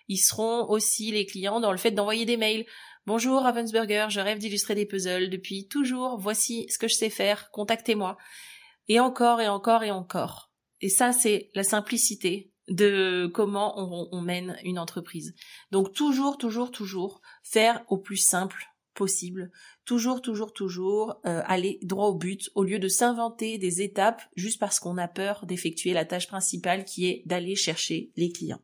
Ils 0.09 0.19
seront 0.19 0.69
aussi 0.69 1.13
les 1.13 1.25
clients 1.25 1.61
dans 1.61 1.71
le 1.71 1.79
fait 1.79 1.93
d'envoyer 1.93 2.25
des 2.25 2.37
mails. 2.37 2.67
Bonjour 3.07 3.43
Ravensburger, 3.43 4.07
je 4.11 4.21
rêve 4.21 4.39
d'illustrer 4.39 4.75
des 4.75 4.87
puzzles 4.87 5.31
depuis 5.31 5.69
toujours. 5.69 6.19
Voici 6.19 6.67
ce 6.69 6.79
que 6.79 6.89
je 6.89 6.95
sais 6.95 7.11
faire. 7.11 7.51
Contactez-moi. 7.53 8.19
Et 8.89 8.99
encore 8.99 9.41
et 9.41 9.47
encore 9.47 9.85
et 9.85 9.93
encore. 9.93 10.51
Et 10.81 10.89
ça, 10.89 11.13
c'est 11.13 11.51
la 11.55 11.63
simplicité 11.63 12.50
de 12.71 13.29
comment 13.35 14.09
on, 14.13 14.21
mène 14.23 14.57
une 14.65 14.79
entreprise. 14.79 15.35
Donc 15.73 15.93
toujours, 15.93 16.39
toujours, 16.39 16.71
toujours 16.71 17.21
faire 17.43 17.85
au 17.89 17.99
plus 17.99 18.17
simple 18.17 18.65
possible. 18.95 19.51
Toujours, 19.85 20.23
toujours, 20.23 20.53
toujours 20.53 21.21
euh, 21.27 21.43
aller 21.47 21.79
droit 21.83 22.07
au 22.07 22.15
but 22.15 22.51
au 22.55 22.63
lieu 22.63 22.79
de 22.79 22.89
s'inventer 22.89 23.59
des 23.59 23.83
étapes 23.83 24.23
juste 24.37 24.61
parce 24.61 24.79
qu'on 24.79 24.99
a 24.99 25.09
peur 25.09 25.47
d'effectuer 25.47 25.93
la 25.93 26.05
tâche 26.05 26.29
principale 26.29 26.85
qui 26.85 27.07
est 27.07 27.23
d'aller 27.27 27.57
chercher 27.57 28.13
les 28.17 28.31
clients. 28.31 28.63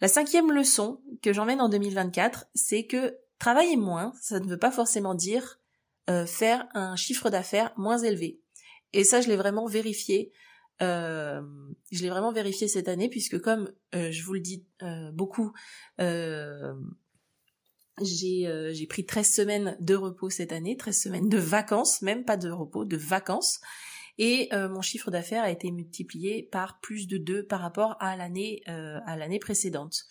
La 0.00 0.08
cinquième 0.08 0.50
leçon 0.50 1.00
que 1.22 1.32
j'emmène 1.32 1.60
en 1.60 1.68
2024, 1.68 2.46
c'est 2.54 2.86
que 2.86 3.18
travailler 3.38 3.76
moins, 3.76 4.12
ça 4.20 4.40
ne 4.40 4.48
veut 4.48 4.58
pas 4.58 4.70
forcément 4.70 5.14
dire 5.14 5.60
euh, 6.08 6.26
faire 6.26 6.66
un 6.74 6.96
chiffre 6.96 7.28
d'affaires 7.28 7.72
moins 7.76 7.98
élevé. 7.98 8.40
Et 8.92 9.04
ça, 9.04 9.20
je 9.20 9.28
l'ai 9.28 9.36
vraiment 9.36 9.66
vérifié 9.66 10.32
euh, 10.82 11.40
je 11.92 12.02
l'ai 12.02 12.10
vraiment 12.10 12.32
vérifié 12.32 12.66
cette 12.68 12.88
année 12.88 13.08
puisque 13.08 13.40
comme 13.40 13.72
euh, 13.94 14.10
je 14.10 14.24
vous 14.24 14.34
le 14.34 14.40
dis 14.40 14.66
euh, 14.82 15.10
beaucoup, 15.12 15.52
j'ai 18.00 18.86
pris 18.88 19.06
13 19.06 19.32
semaines 19.32 19.76
de 19.80 19.94
repos 19.94 20.30
cette 20.30 20.52
année, 20.52 20.76
13 20.76 21.02
semaines 21.02 21.28
de 21.28 21.38
vacances, 21.38 22.02
même 22.02 22.24
pas 22.24 22.36
de 22.36 22.50
repos, 22.50 22.84
de 22.84 22.96
vacances. 22.96 23.60
Et 24.16 24.48
mon 24.52 24.80
chiffre 24.80 25.10
d'affaires 25.10 25.42
a 25.42 25.50
été 25.50 25.72
multiplié 25.72 26.44
par 26.44 26.78
plus 26.80 27.08
de 27.08 27.18
2 27.18 27.46
par 27.46 27.60
rapport 27.60 27.96
à 27.98 28.16
l'année 28.16 28.62
précédente. 29.40 30.04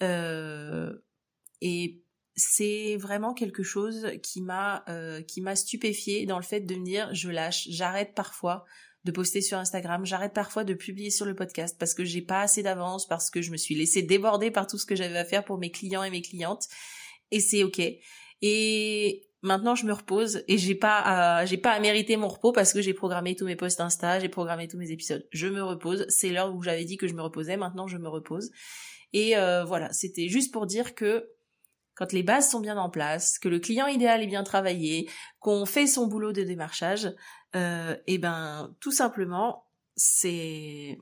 et 0.00 2.02
c'est 2.38 2.96
vraiment 2.96 3.34
quelque 3.34 3.62
chose 3.62 4.08
qui 4.22 4.42
m'a 4.42 4.84
qui 5.28 5.40
m'a 5.40 5.54
stupéfié 5.54 6.26
dans 6.26 6.38
le 6.38 6.44
fait 6.44 6.60
de 6.60 6.74
me 6.74 6.84
dire 6.84 7.14
je 7.14 7.30
lâche, 7.30 7.68
j'arrête 7.70 8.14
parfois 8.14 8.64
de 9.06 9.12
poster 9.12 9.40
sur 9.40 9.56
Instagram, 9.56 10.04
j'arrête 10.04 10.34
parfois 10.34 10.64
de 10.64 10.74
publier 10.74 11.10
sur 11.10 11.24
le 11.24 11.34
podcast 11.34 11.76
parce 11.78 11.94
que 11.94 12.04
j'ai 12.04 12.20
pas 12.20 12.42
assez 12.42 12.62
d'avance, 12.62 13.06
parce 13.06 13.30
que 13.30 13.40
je 13.40 13.50
me 13.50 13.56
suis 13.56 13.74
laissée 13.74 14.02
déborder 14.02 14.50
par 14.50 14.66
tout 14.66 14.76
ce 14.76 14.84
que 14.84 14.96
j'avais 14.96 15.16
à 15.16 15.24
faire 15.24 15.44
pour 15.44 15.58
mes 15.58 15.70
clients 15.70 16.02
et 16.02 16.10
mes 16.10 16.22
clientes 16.22 16.66
et 17.30 17.40
c'est 17.40 17.62
ok. 17.62 17.80
Et 18.42 19.22
maintenant 19.42 19.74
je 19.76 19.86
me 19.86 19.92
repose 19.92 20.42
et 20.48 20.58
j'ai 20.58 20.74
pas 20.74 21.44
j'ai 21.46 21.56
pas 21.56 21.70
à 21.70 21.80
mériter 21.80 22.16
mon 22.16 22.28
repos 22.28 22.52
parce 22.52 22.72
que 22.72 22.82
j'ai 22.82 22.94
programmé 22.94 23.36
tous 23.36 23.46
mes 23.46 23.56
posts 23.56 23.80
Insta, 23.80 24.18
j'ai 24.18 24.28
programmé 24.28 24.68
tous 24.68 24.76
mes 24.76 24.90
épisodes. 24.90 25.26
Je 25.30 25.46
me 25.46 25.62
repose, 25.62 26.04
c'est 26.08 26.30
l'heure 26.30 26.54
où 26.54 26.62
j'avais 26.62 26.84
dit 26.84 26.96
que 26.96 27.06
je 27.06 27.14
me 27.14 27.22
reposais, 27.22 27.56
maintenant 27.56 27.86
je 27.86 27.96
me 27.96 28.08
repose. 28.08 28.50
Et 29.12 29.36
euh, 29.36 29.64
voilà, 29.64 29.92
c'était 29.92 30.28
juste 30.28 30.52
pour 30.52 30.66
dire 30.66 30.94
que 30.94 31.30
quand 31.96 32.12
les 32.12 32.22
bases 32.22 32.50
sont 32.50 32.60
bien 32.60 32.76
en 32.76 32.90
place, 32.90 33.38
que 33.38 33.48
le 33.48 33.58
client 33.58 33.86
idéal 33.86 34.22
est 34.22 34.28
bien 34.28 34.44
travaillé, 34.44 35.10
qu'on 35.40 35.66
fait 35.66 35.86
son 35.86 36.06
boulot 36.06 36.32
de 36.32 36.42
démarchage, 36.42 37.12
euh, 37.56 37.96
et 38.06 38.18
ben 38.18 38.76
tout 38.80 38.92
simplement 38.92 39.66
c'est 39.96 40.98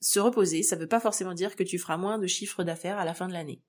se 0.00 0.20
reposer. 0.20 0.62
Ça 0.62 0.76
veut 0.76 0.88
pas 0.88 1.00
forcément 1.00 1.34
dire 1.34 1.56
que 1.56 1.64
tu 1.64 1.78
feras 1.78 1.96
moins 1.96 2.18
de 2.18 2.26
chiffres 2.26 2.62
d'affaires 2.62 2.98
à 2.98 3.04
la 3.04 3.14
fin 3.14 3.28
de 3.28 3.32
l'année. 3.32 3.62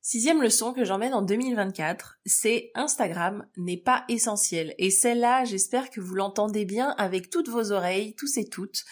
Sixième 0.00 0.42
leçon 0.42 0.74
que 0.74 0.84
j'emmène 0.84 1.14
en 1.14 1.22
2024, 1.22 2.18
c'est 2.26 2.70
Instagram 2.74 3.48
n'est 3.56 3.78
pas 3.78 4.04
essentiel. 4.08 4.74
Et 4.76 4.90
celle-là, 4.90 5.44
j'espère 5.44 5.88
que 5.88 6.00
vous 6.00 6.14
l'entendez 6.14 6.66
bien 6.66 6.90
avec 6.98 7.30
toutes 7.30 7.48
vos 7.48 7.72
oreilles, 7.72 8.14
tous 8.14 8.36
et 8.36 8.44
toutes. 8.44 8.84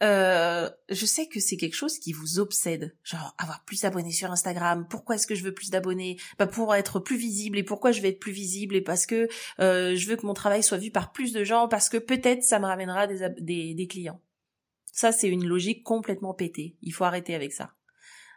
Euh, 0.00 0.70
je 0.88 1.06
sais 1.06 1.26
que 1.26 1.40
c'est 1.40 1.56
quelque 1.56 1.74
chose 1.74 1.98
qui 1.98 2.12
vous 2.12 2.38
obsède, 2.38 2.96
genre 3.02 3.34
avoir 3.36 3.64
plus 3.64 3.80
d'abonnés 3.82 4.12
sur 4.12 4.30
Instagram. 4.30 4.86
Pourquoi 4.88 5.16
est-ce 5.16 5.26
que 5.26 5.34
je 5.34 5.42
veux 5.42 5.54
plus 5.54 5.70
d'abonnés? 5.70 6.18
Bah 6.38 6.46
pour 6.46 6.74
être 6.74 7.00
plus 7.00 7.16
visible. 7.16 7.58
Et 7.58 7.64
pourquoi 7.64 7.90
je 7.90 8.00
vais 8.00 8.10
être 8.10 8.20
plus 8.20 8.32
visible? 8.32 8.76
Et 8.76 8.80
parce 8.80 9.06
que 9.06 9.28
euh, 9.58 9.96
je 9.96 10.06
veux 10.08 10.16
que 10.16 10.26
mon 10.26 10.34
travail 10.34 10.62
soit 10.62 10.78
vu 10.78 10.90
par 10.90 11.12
plus 11.12 11.32
de 11.32 11.42
gens. 11.42 11.66
Parce 11.66 11.88
que 11.88 11.96
peut-être 11.96 12.44
ça 12.44 12.60
me 12.60 12.66
ramènera 12.66 13.06
des, 13.08 13.28
des, 13.40 13.74
des 13.74 13.86
clients. 13.88 14.22
Ça 14.92 15.10
c'est 15.10 15.28
une 15.28 15.46
logique 15.46 15.82
complètement 15.82 16.34
pétée. 16.34 16.76
Il 16.80 16.92
faut 16.92 17.04
arrêter 17.04 17.34
avec 17.34 17.52
ça. 17.52 17.74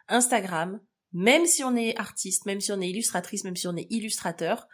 Instagram, 0.08 0.80
même 1.12 1.46
si 1.46 1.62
on 1.62 1.76
est 1.76 1.96
artiste, 1.96 2.44
même 2.46 2.60
si 2.60 2.72
on 2.72 2.80
est 2.80 2.90
illustratrice, 2.90 3.44
même 3.44 3.56
si 3.56 3.68
on 3.68 3.76
est 3.76 3.86
illustrateur, 3.90 4.66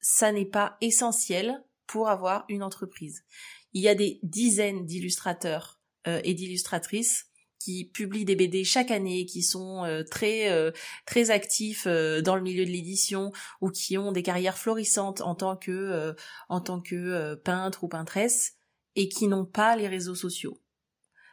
ça 0.00 0.30
n'est 0.30 0.46
pas 0.46 0.76
essentiel 0.80 1.64
pour 1.86 2.08
avoir 2.08 2.44
une 2.48 2.62
entreprise. 2.62 3.24
Il 3.72 3.82
y 3.82 3.88
a 3.88 3.94
des 3.94 4.20
dizaines 4.22 4.86
d'illustrateurs 4.86 5.81
et 6.06 6.34
d'illustratrices 6.34 7.26
qui 7.58 7.84
publient 7.84 8.24
des 8.24 8.34
BD 8.34 8.64
chaque 8.64 8.90
année, 8.90 9.24
qui 9.24 9.42
sont 9.42 9.84
euh, 9.84 10.02
très 10.02 10.50
euh, 10.50 10.72
très 11.06 11.30
actifs 11.30 11.86
dans 11.86 12.34
le 12.34 12.42
milieu 12.42 12.64
de 12.64 12.70
l'édition 12.70 13.30
ou 13.60 13.70
qui 13.70 13.96
ont 13.98 14.10
des 14.10 14.22
carrières 14.22 14.58
florissantes 14.58 15.20
en 15.20 15.34
tant 15.34 15.56
que 15.56 16.14
en 16.48 16.60
tant 16.60 16.80
que 16.80 17.34
peintre 17.36 17.84
ou 17.84 17.88
peintresse 17.88 18.54
et 18.96 19.08
qui 19.08 19.28
n'ont 19.28 19.44
pas 19.44 19.76
les 19.76 19.88
réseaux 19.88 20.14
sociaux. 20.14 20.58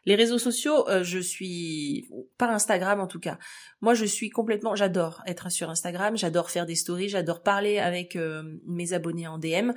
Les 0.06 0.16
réseaux 0.16 0.40
sociaux, 0.40 0.88
euh, 0.90 1.04
je 1.04 1.20
suis 1.20 2.10
pas 2.38 2.52
Instagram 2.52 3.00
en 3.00 3.08
tout 3.08 3.20
cas. 3.20 3.38
Moi, 3.82 3.94
je 3.94 4.06
suis 4.06 4.30
complètement, 4.30 4.76
j'adore 4.76 5.22
être 5.28 5.52
sur 5.52 5.70
Instagram, 5.70 6.18
j'adore 6.18 6.50
faire 6.50 6.66
des 6.66 6.76
stories, 6.76 7.10
j'adore 7.10 7.44
parler 7.44 7.80
avec 7.80 8.16
euh, 8.16 8.60
mes 8.66 8.94
abonnés 8.94 9.28
en 9.28 9.38
DM. 9.38 9.72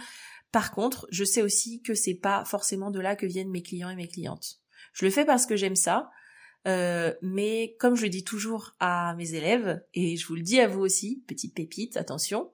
Par 0.53 0.73
contre, 0.73 1.07
je 1.11 1.25
sais 1.25 1.43
aussi 1.43 1.83
que 1.83 1.95
c'est 1.95 2.15
pas 2.15 2.45
forcément 2.45 2.91
de 2.91 3.01
là 3.01 3.17
que 3.17 3.27
viennent 3.27 3.51
mes 3.51 3.63
clients 3.63 3.91
et 3.91 3.97
mes 3.97 4.09
clientes. 4.09 4.62
Je 4.93 5.05
le 5.05 5.11
fais 5.11 5.25
parce 5.25 5.47
que 5.47 5.57
j'aime 5.57 5.77
ça, 5.77 6.11
euh, 6.67 7.13
mais 7.23 7.77
comme 7.79 7.97
je 7.97 8.03
le 8.03 8.09
dis 8.09 8.25
toujours 8.25 8.75
à 8.79 9.15
mes 9.17 9.35
élèves, 9.35 9.83
et 9.95 10.17
je 10.17 10.27
vous 10.27 10.35
le 10.35 10.43
dis 10.43 10.61
à 10.61 10.69
vous 10.69 10.81
aussi, 10.81 11.25
petite 11.27 11.55
pépite, 11.55 11.97
attention, 11.97 12.53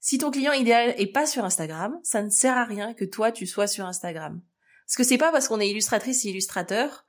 si 0.00 0.18
ton 0.18 0.30
client 0.30 0.52
idéal 0.52 0.94
est 0.96 1.12
pas 1.12 1.26
sur 1.26 1.44
Instagram, 1.44 1.98
ça 2.02 2.22
ne 2.22 2.30
sert 2.30 2.56
à 2.56 2.64
rien 2.64 2.94
que 2.94 3.04
toi 3.04 3.32
tu 3.32 3.46
sois 3.46 3.66
sur 3.66 3.84
Instagram. 3.84 4.40
Parce 4.86 4.96
que 4.96 5.04
c'est 5.04 5.18
pas 5.18 5.32
parce 5.32 5.48
qu'on 5.48 5.60
est 5.60 5.68
illustratrice 5.68 6.24
et 6.24 6.30
illustrateur 6.30 7.04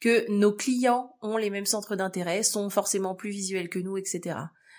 que 0.00 0.30
nos 0.30 0.52
clients 0.52 1.16
ont 1.22 1.36
les 1.36 1.48
mêmes 1.48 1.66
centres 1.66 1.94
d'intérêt, 1.94 2.42
sont 2.42 2.68
forcément 2.68 3.14
plus 3.14 3.30
visuels 3.30 3.68
que 3.68 3.78
nous, 3.78 3.96
etc. 3.96 4.36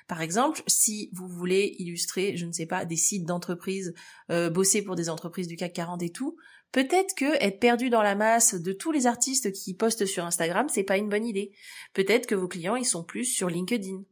Par 0.07 0.21
exemple, 0.21 0.61
si 0.67 1.09
vous 1.13 1.27
voulez 1.27 1.75
illustrer, 1.79 2.35
je 2.35 2.45
ne 2.45 2.51
sais 2.51 2.65
pas, 2.65 2.83
des 2.83 2.97
sites 2.97 3.25
d'entreprise, 3.25 3.93
euh, 4.29 4.49
bosser 4.49 4.81
pour 4.81 4.95
des 4.95 5.09
entreprises 5.09 5.47
du 5.47 5.55
CAC 5.55 5.73
40 5.73 6.03
et 6.03 6.09
tout, 6.09 6.35
peut-être 6.73 7.15
que 7.15 7.41
être 7.41 7.59
perdu 7.59 7.89
dans 7.89 8.01
la 8.01 8.15
masse 8.15 8.55
de 8.55 8.73
tous 8.73 8.91
les 8.91 9.07
artistes 9.07 9.53
qui 9.53 9.73
postent 9.73 10.05
sur 10.05 10.25
Instagram, 10.25 10.67
c'est 10.67 10.83
pas 10.83 10.97
une 10.97 11.07
bonne 11.07 11.25
idée. 11.25 11.53
Peut-être 11.93 12.27
que 12.27 12.35
vos 12.35 12.49
clients, 12.49 12.75
ils 12.75 12.85
sont 12.85 13.05
plus 13.05 13.23
sur 13.23 13.47
LinkedIn. 13.47 14.03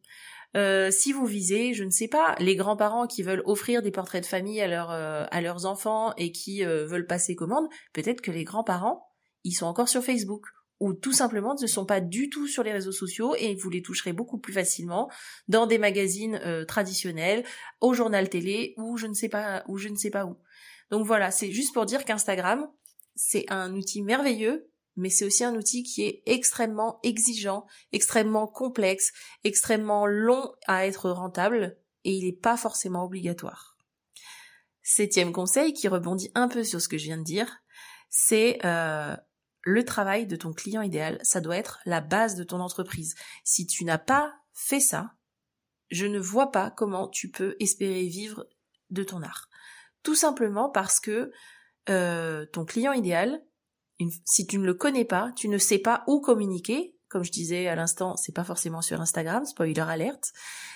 Euh, 0.55 0.91
si 0.91 1.11
vous 1.13 1.25
visez, 1.25 1.73
je 1.73 1.83
ne 1.83 1.89
sais 1.89 2.07
pas, 2.07 2.35
les 2.39 2.55
grands-parents 2.55 3.07
qui 3.07 3.23
veulent 3.23 3.43
offrir 3.45 3.81
des 3.81 3.91
portraits 3.91 4.21
de 4.21 4.27
famille 4.27 4.61
à, 4.61 4.91
euh, 4.91 5.25
à 5.29 5.41
leurs 5.41 5.65
enfants 5.65 6.13
et 6.17 6.31
qui 6.31 6.65
euh, 6.65 6.85
veulent 6.85 7.07
passer 7.07 7.35
commande, 7.35 7.67
peut-être 7.93 8.21
que 8.21 8.31
les 8.31 8.43
grands-parents, 8.43 9.09
ils 9.43 9.53
sont 9.53 9.65
encore 9.65 9.89
sur 9.89 10.03
Facebook 10.03 10.45
ou 10.79 10.93
tout 10.93 11.13
simplement 11.13 11.55
ne 11.59 11.67
sont 11.67 11.85
pas 11.85 12.01
du 12.01 12.29
tout 12.29 12.47
sur 12.47 12.63
les 12.63 12.73
réseaux 12.73 12.91
sociaux 12.91 13.35
et 13.37 13.55
vous 13.55 13.69
les 13.69 13.83
toucherez 13.83 14.13
beaucoup 14.13 14.39
plus 14.39 14.53
facilement 14.53 15.09
dans 15.47 15.67
des 15.67 15.77
magazines 15.77 16.41
traditionnels, 16.67 17.43
au 17.81 17.93
journal 17.93 18.29
télé 18.29 18.73
ou 18.77 18.97
je 18.97 19.05
ne 19.05 19.13
sais 19.13 19.29
pas 19.29 19.63
ou 19.67 19.77
je 19.77 19.89
ne 19.89 19.95
sais 19.95 20.09
pas 20.09 20.25
où. 20.25 20.37
Donc 20.91 21.07
voilà, 21.07 21.31
c'est 21.31 21.51
juste 21.51 21.73
pour 21.73 21.85
dire 21.85 22.05
qu'Instagram, 22.05 22.69
c'est 23.15 23.45
un 23.49 23.73
outil 23.73 24.03
merveilleux 24.03 24.71
mais 24.95 25.09
c'est 25.09 25.25
aussi 25.25 25.43
un 25.43 25.55
outil 25.55 25.83
qui 25.83 26.03
est 26.03 26.21
extrêmement 26.25 26.99
exigeant, 27.03 27.65
extrêmement 27.91 28.47
complexe, 28.47 29.11
extrêmement 29.43 30.05
long 30.05 30.53
à 30.67 30.85
être 30.85 31.09
rentable, 31.09 31.77
et 32.03 32.13
il 32.13 32.25
n'est 32.25 32.37
pas 32.37 32.57
forcément 32.57 33.05
obligatoire. 33.05 33.77
Septième 34.83 35.31
conseil 35.31 35.73
qui 35.73 35.87
rebondit 35.87 36.31
un 36.35 36.47
peu 36.47 36.63
sur 36.63 36.81
ce 36.81 36.87
que 36.87 36.97
je 36.97 37.05
viens 37.05 37.17
de 37.17 37.23
dire, 37.23 37.59
c'est 38.09 38.59
euh, 38.65 39.15
le 39.61 39.85
travail 39.85 40.27
de 40.27 40.35
ton 40.35 40.51
client 40.51 40.81
idéal, 40.81 41.19
ça 41.21 41.39
doit 41.39 41.57
être 41.57 41.79
la 41.85 42.01
base 42.01 42.35
de 42.35 42.43
ton 42.43 42.59
entreprise. 42.59 43.15
Si 43.43 43.67
tu 43.67 43.85
n'as 43.85 43.99
pas 43.99 44.33
fait 44.53 44.79
ça, 44.79 45.13
je 45.89 46.05
ne 46.05 46.19
vois 46.19 46.51
pas 46.51 46.71
comment 46.71 47.07
tu 47.07 47.29
peux 47.29 47.55
espérer 47.59 48.07
vivre 48.07 48.47
de 48.89 49.03
ton 49.03 49.21
art. 49.21 49.47
Tout 50.03 50.15
simplement 50.15 50.69
parce 50.69 50.99
que 50.99 51.31
euh, 51.89 52.45
ton 52.53 52.65
client 52.65 52.93
idéal, 52.93 53.41
si 54.25 54.47
tu 54.47 54.57
ne 54.57 54.65
le 54.65 54.73
connais 54.73 55.05
pas, 55.05 55.31
tu 55.35 55.47
ne 55.47 55.57
sais 55.57 55.79
pas 55.79 56.03
où 56.07 56.21
communiquer. 56.21 56.95
Comme 57.09 57.23
je 57.23 57.31
disais 57.31 57.67
à 57.67 57.75
l'instant, 57.75 58.15
c'est 58.15 58.33
pas 58.33 58.45
forcément 58.45 58.81
sur 58.81 59.01
Instagram, 59.01 59.45
spoiler 59.45 59.81
alerte. 59.81 60.31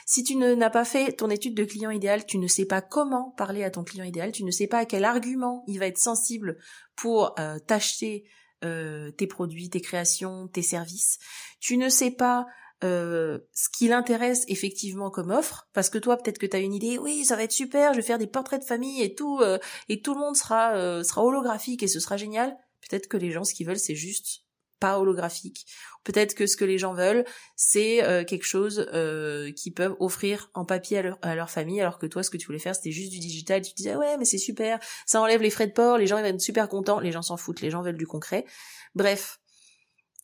Si 0.06 0.24
tu 0.24 0.36
n'as 0.36 0.70
pas 0.70 0.84
fait 0.84 1.14
ton 1.14 1.30
étude 1.30 1.56
de 1.56 1.64
client 1.64 1.92
idéal, 1.92 2.26
tu 2.26 2.38
ne 2.38 2.48
sais 2.48 2.66
pas 2.66 2.82
comment 2.82 3.32
parler 3.32 3.64
à 3.64 3.72
ton 3.72 3.84
client 3.84 4.04
idéal, 4.04 4.34
tu 4.34 4.44
ne 4.44 4.52
sais 4.52 4.68
pas 4.68 4.80
à 4.80 4.86
quel 4.86 5.06
argument 5.06 5.64
il 5.68 5.80
va 5.80 5.88
être 5.88 5.98
sensible 5.98 6.58
pour 6.96 7.40
euh, 7.40 7.58
t'acheter 7.60 8.26
euh, 8.66 9.12
tes 9.12 9.28
produits, 9.28 9.70
tes 9.70 9.82
créations, 9.82 10.48
tes 10.48 10.62
services. 10.62 11.20
Tu 11.60 11.78
ne 11.78 11.88
sais 11.88 12.12
pas 12.12 12.46
euh, 12.84 13.40
ce 13.54 13.70
qui 13.70 13.88
l'intéresse 13.88 14.44
effectivement 14.48 15.10
comme 15.10 15.32
offre, 15.32 15.68
parce 15.74 15.90
que 15.90 15.98
toi 15.98 16.18
peut-être 16.18 16.38
que 16.38 16.46
tu 16.46 16.56
as 16.56 16.60
une 16.60 16.74
idée, 16.74 16.98
oui 16.98 17.26
ça 17.26 17.36
va 17.36 17.44
être 17.44 17.52
super, 17.52 17.94
je 17.94 17.98
vais 17.98 18.06
faire 18.06 18.18
des 18.18 18.28
portraits 18.28 18.62
de 18.62 18.66
famille 18.66 19.02
et 19.02 19.16
tout, 19.16 19.42
et 19.90 20.02
tout 20.02 20.14
le 20.14 20.20
monde 20.20 20.36
sera 20.36 21.04
sera 21.04 21.24
holographique 21.24 21.84
et 21.84 21.88
ce 21.88 22.00
sera 22.00 22.18
génial. 22.18 22.58
Peut-être 22.88 23.08
que 23.08 23.18
les 23.18 23.32
gens, 23.32 23.44
ce 23.44 23.54
qu'ils 23.54 23.68
veulent, 23.68 23.80
c'est 23.80 23.96
juste 23.96 24.46
pas 24.80 25.00
holographique. 25.00 25.66
Peut-être 26.04 26.36
que 26.36 26.46
ce 26.46 26.58
que 26.58 26.66
les 26.66 26.78
gens 26.78 26.94
veulent, 26.94 27.26
c'est 27.56 28.04
euh, 28.04 28.24
quelque 28.24 28.46
chose 28.46 28.88
euh, 28.94 29.52
qu'ils 29.54 29.74
peuvent 29.74 29.96
offrir 30.00 30.52
en 30.54 30.66
papier 30.66 31.02
à 31.22 31.36
leur, 31.36 31.50
famille, 31.50 31.82
alors 31.82 31.98
que 31.98 32.06
toi, 32.06 32.24
ce 32.24 32.30
que 32.30 32.38
tu 32.38 32.46
voulais 32.46 32.60
faire, 32.60 32.76
c'était 32.76 32.92
juste 32.92 33.12
du 33.12 33.20
digital. 33.20 33.62
Tu 33.62 33.74
disais 33.74 33.96
ouais, 33.96 34.18
mais 34.18 34.26
c'est 34.26 34.38
super, 34.38 34.80
ça 35.06 35.22
enlève 35.22 35.42
les 35.42 35.50
frais 35.50 35.68
de 35.68 35.72
port, 35.72 35.98
les 35.98 36.08
gens 36.08 36.18
ils 36.18 36.24
vont 36.24 36.28
être 36.28 36.42
super 36.42 36.68
contents, 36.70 37.00
les 37.00 37.12
gens 37.12 37.22
s'en 37.22 37.38
foutent, 37.38 37.62
les 37.62 37.72
gens 37.72 37.82
veulent 37.82 37.98
du 37.98 38.08
concret. 38.08 38.46
Bref, 38.94 39.40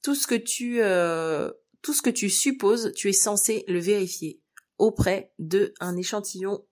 tout 0.03 0.15
ce 0.15 0.27
que 0.27 0.35
tu 0.35 0.81
euh, 0.81 1.51
tout 1.81 1.93
ce 1.93 2.01
que 2.01 2.09
tu 2.09 2.29
supposes, 2.29 2.91
tu 2.93 3.09
es 3.09 3.13
censé 3.13 3.63
le 3.67 3.79
vérifier 3.79 4.41
auprès 4.77 5.33
de 5.39 5.73
un 5.79 5.95
échantillon 5.97 6.65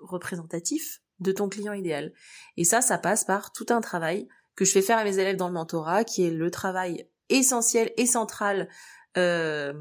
représentatif 0.00 1.02
de 1.18 1.32
ton 1.32 1.48
client 1.48 1.72
idéal. 1.72 2.12
Et 2.56 2.64
ça, 2.64 2.80
ça 2.80 2.98
passe 2.98 3.24
par 3.24 3.52
tout 3.52 3.66
un 3.70 3.80
travail 3.80 4.28
que 4.54 4.64
je 4.64 4.72
fais 4.72 4.82
faire 4.82 4.98
à 4.98 5.04
mes 5.04 5.18
élèves 5.18 5.36
dans 5.36 5.48
le 5.48 5.54
mentorat, 5.54 6.04
qui 6.04 6.24
est 6.24 6.30
le 6.30 6.50
travail 6.50 7.08
essentiel 7.28 7.92
et 7.96 8.06
central 8.06 8.68
euh, 9.16 9.72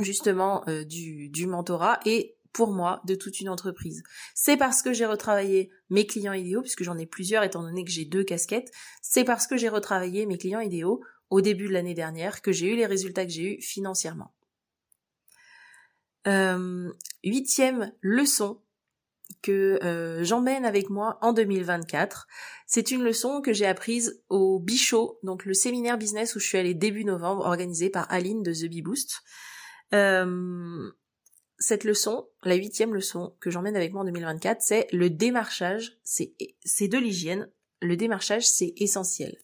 justement 0.00 0.64
euh, 0.68 0.84
du, 0.84 1.28
du 1.28 1.46
mentorat 1.46 2.00
et 2.06 2.36
pour 2.52 2.72
moi 2.72 3.00
de 3.04 3.14
toute 3.14 3.40
une 3.40 3.48
entreprise. 3.48 4.02
C'est 4.34 4.56
parce 4.56 4.82
que 4.82 4.92
j'ai 4.92 5.06
retravaillé 5.06 5.70
mes 5.90 6.06
clients 6.06 6.32
idéaux, 6.32 6.62
puisque 6.62 6.82
j'en 6.82 6.98
ai 6.98 7.06
plusieurs 7.06 7.42
étant 7.42 7.62
donné 7.62 7.84
que 7.84 7.90
j'ai 7.90 8.04
deux 8.04 8.24
casquettes, 8.24 8.70
c'est 9.00 9.24
parce 9.24 9.46
que 9.46 9.56
j'ai 9.56 9.68
retravaillé 9.68 10.26
mes 10.26 10.38
clients 10.38 10.60
idéaux 10.60 11.02
au 11.32 11.40
début 11.40 11.66
de 11.66 11.72
l'année 11.72 11.94
dernière 11.94 12.42
que 12.42 12.52
j'ai 12.52 12.66
eu 12.66 12.76
les 12.76 12.84
résultats 12.84 13.24
que 13.24 13.32
j'ai 13.32 13.54
eu 13.54 13.62
financièrement. 13.62 14.34
Euh, 16.28 16.92
huitième 17.24 17.90
leçon 18.02 18.60
que 19.40 19.78
euh, 19.82 20.22
j'emmène 20.24 20.66
avec 20.66 20.90
moi 20.90 21.18
en 21.22 21.32
2024. 21.32 22.28
C'est 22.66 22.90
une 22.90 23.02
leçon 23.02 23.40
que 23.40 23.54
j'ai 23.54 23.64
apprise 23.64 24.22
au 24.28 24.60
Bichot, 24.60 25.18
donc 25.22 25.46
le 25.46 25.54
séminaire 25.54 25.96
business 25.96 26.36
où 26.36 26.38
je 26.38 26.46
suis 26.46 26.58
allée 26.58 26.74
début 26.74 27.06
novembre, 27.06 27.46
organisé 27.46 27.88
par 27.88 28.12
Aline 28.12 28.42
de 28.42 28.52
The 28.52 28.68
Bee 28.68 28.82
Boost. 28.82 29.22
Euh, 29.94 30.92
cette 31.58 31.84
leçon, 31.84 32.28
la 32.42 32.56
huitième 32.56 32.92
leçon 32.92 33.34
que 33.40 33.48
j'emmène 33.48 33.74
avec 33.74 33.94
moi 33.94 34.02
en 34.02 34.04
2024, 34.04 34.60
c'est 34.60 34.86
le 34.92 35.08
démarchage, 35.08 35.96
c'est, 36.04 36.34
c'est 36.62 36.88
de 36.88 36.98
l'hygiène. 36.98 37.50
Le 37.80 37.96
démarchage, 37.96 38.46
c'est 38.46 38.74
essentiel. 38.76 39.34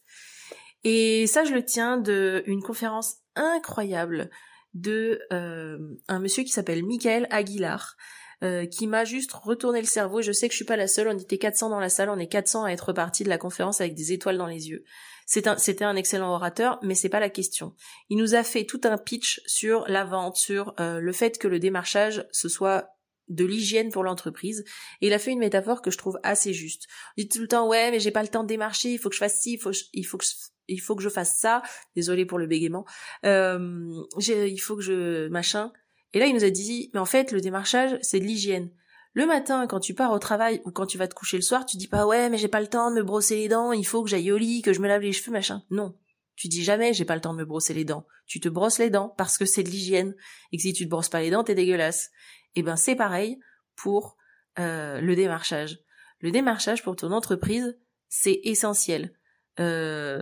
Et 0.85 1.27
ça, 1.27 1.45
je 1.45 1.53
le 1.53 1.65
tiens 1.65 1.97
de 1.97 2.43
une 2.47 2.63
conférence 2.63 3.17
incroyable 3.35 4.31
de 4.75 5.21
euh, 5.33 5.79
un 6.09 6.19
monsieur 6.19 6.45
qui 6.45 6.51
s'appelle 6.51 6.85
Michael 6.85 7.27
Aguilar, 7.31 7.97
euh, 8.45 8.67
qui 8.67 8.87
m'a 8.87 9.05
juste 9.05 9.33
retourné 9.33 9.81
le 9.81 9.87
cerveau. 9.87 10.23
Je 10.23 10.31
sais 10.33 10.49
que 10.49 10.53
je 10.53 10.59
suis 10.59 10.65
pas 10.65 10.77
la 10.77 10.87
seule. 10.87 11.09
On 11.09 11.19
était 11.19 11.39
400 11.39 11.71
dans 11.71 11.81
la 11.81 11.89
salle. 11.89 12.11
On 12.11 12.19
est 12.19 12.29
400 12.29 12.65
à 12.65 12.71
être 12.71 12.93
partis 12.93 13.25
de 13.25 13.29
la 13.29 13.39
conférence 13.39 13.81
avec 13.81 13.95
des 13.95 14.13
étoiles 14.13 14.39
dans 14.39 14.47
les 14.47 14.69
yeux. 14.69 14.85
C'était 15.27 15.85
un, 15.85 15.97
excellent 15.97 16.33
orateur, 16.33 16.79
mais 16.83 16.95
c'est 16.95 17.11
pas 17.11 17.21
la 17.21 17.29
question. 17.29 17.75
Il 18.09 18.17
nous 18.17 18.35
a 18.35 18.43
fait 18.43 18.65
tout 18.65 18.81
un 18.85 18.97
pitch 18.97 19.43
sur 19.45 19.85
la 19.87 20.05
vente, 20.05 20.37
sur 20.37 20.73
euh, 20.81 21.01
le 21.01 21.13
fait 21.13 21.37
que 21.37 21.49
le 21.49 21.59
démarchage 21.59 22.27
ce 22.33 22.49
soit 22.49 22.98
de 23.29 23.45
l'hygiène 23.45 23.91
pour 23.91 24.05
l'entreprise. 24.05 24.65
Et 25.01 25.09
il 25.09 25.13
a 25.13 25.19
fait 25.19 25.33
une 25.33 25.39
métaphore 25.39 25.83
que 25.83 25.91
je 25.91 25.99
trouve 25.99 26.19
assez 26.23 26.53
juste. 26.53 26.87
Il 27.17 27.25
dit 27.25 27.29
tout 27.29 27.43
le 27.43 27.49
temps, 27.49 27.69
ouais, 27.69 27.91
mais 27.91 28.01
j'ai 28.01 28.11
pas 28.11 28.23
le 28.23 28.29
temps 28.29 28.43
de 28.43 28.49
démarcher, 28.49 28.93
il 28.93 28.99
faut 28.99 29.09
que 29.09 29.15
je 29.15 29.21
fasse 29.21 29.41
ci, 29.41 29.55
il 29.55 29.59
faut, 29.59 29.73
il 29.93 30.05
faut 30.05 30.19
que 30.19 30.25
je, 30.25 30.31
il 30.69 30.81
faut 30.81 30.95
que 30.95 31.03
je 31.03 31.09
fasse 31.09 31.39
ça. 31.39 31.63
Désolé 31.97 32.27
pour 32.27 32.39
le 32.39 32.47
bégaiement. 32.47 32.85
Euh, 33.25 33.91
il 34.19 34.59
faut 34.59 34.77
que 34.77 34.83
je 34.83 35.29
machin. 35.29 35.73
Et 36.13 36.19
là, 36.19 36.27
il 36.27 36.35
nous 36.35 36.45
a 36.45 36.51
dit, 36.51 36.91
mais 36.95 37.01
en 37.01 37.07
fait, 37.07 37.33
le 37.33 37.41
démarchage, 37.41 37.99
c'est 38.03 38.21
de 38.21 38.25
l'hygiène. 38.25 38.71
Le 39.13 39.27
matin, 39.27 39.67
quand 39.67 39.81
tu 39.81 39.95
pars 39.95 40.13
au 40.13 40.19
travail 40.19 40.63
ou 40.65 40.71
quand 40.71 40.87
tu 40.87 40.99
vas 40.99 41.09
te 41.09 41.15
coucher 41.15 41.37
le 41.37 41.43
soir, 41.43 41.67
tu 41.67 41.77
dis 41.77 41.89
pas 41.89 42.07
ouais, 42.07 42.31
mais 42.31 42.39
j'ai 42.39 42.49
pas 42.49 42.61
le 42.61 42.67
temps 42.67 42.91
de 42.91 42.97
me 42.97 43.03
brosser 43.03 43.37
les 43.37 43.49
dents, 43.49 43.73
il 43.73 43.87
faut 43.87 44.03
que 44.03 44.11
j'aille 44.11 44.31
au 44.31 44.37
lit, 44.37 44.63
que 44.63 44.73
je 44.73 44.81
me 44.81 44.89
lave 44.89 45.03
les 45.03 45.13
cheveux, 45.13 45.33
machin. 45.33 45.63
Non. 45.71 45.97
Tu 46.37 46.47
dis 46.47 46.63
jamais 46.63 46.93
j'ai 46.93 47.05
pas 47.05 47.17
le 47.17 47.21
temps 47.21 47.33
de 47.33 47.39
me 47.39 47.45
brosser 47.45 47.75
les 47.75 47.85
dents. 47.85 48.07
Tu 48.27 48.39
te 48.39 48.49
brosses 48.49 48.79
les 48.79 48.91
dents 48.91 49.13
parce 49.17 49.37
que 49.37 49.45
c'est 49.45 49.65
de 49.65 49.71
l'hygiène. 49.71 50.15
Et 50.53 50.57
que 50.57 50.63
si 50.63 50.73
tu 50.73 50.85
te 50.85 50.91
brosses 50.91 51.09
pas 51.09 51.21
les 51.21 51.31
dents, 51.31 51.43
t'es 51.43 51.57
dégueulasse. 51.57 52.11
Et 52.59 52.61
eh 52.61 52.65
ben 52.65 52.75
c'est 52.75 52.97
pareil 52.97 53.39
pour 53.77 54.17
euh, 54.59 55.01
le 55.01 55.15
démarchage. 55.15 55.79
Le 56.19 56.33
démarchage 56.33 56.83
pour 56.83 56.97
ton 56.97 57.13
entreprise, 57.13 57.79
c'est 58.09 58.41
essentiel. 58.43 59.15
Euh, 59.61 60.21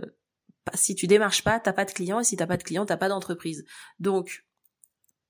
si 0.75 0.93
tu 0.93 1.07
démarches 1.07 1.43
pas, 1.43 1.59
t'as 1.59 1.73
pas 1.73 1.85
de 1.85 1.91
clients, 1.91 2.19
et 2.19 2.23
si 2.23 2.37
t'as 2.37 2.45
pas 2.45 2.57
de 2.57 2.63
clients, 2.63 2.85
t'as 2.85 2.95
pas 2.95 3.09
d'entreprise. 3.09 3.65
Donc, 3.99 4.45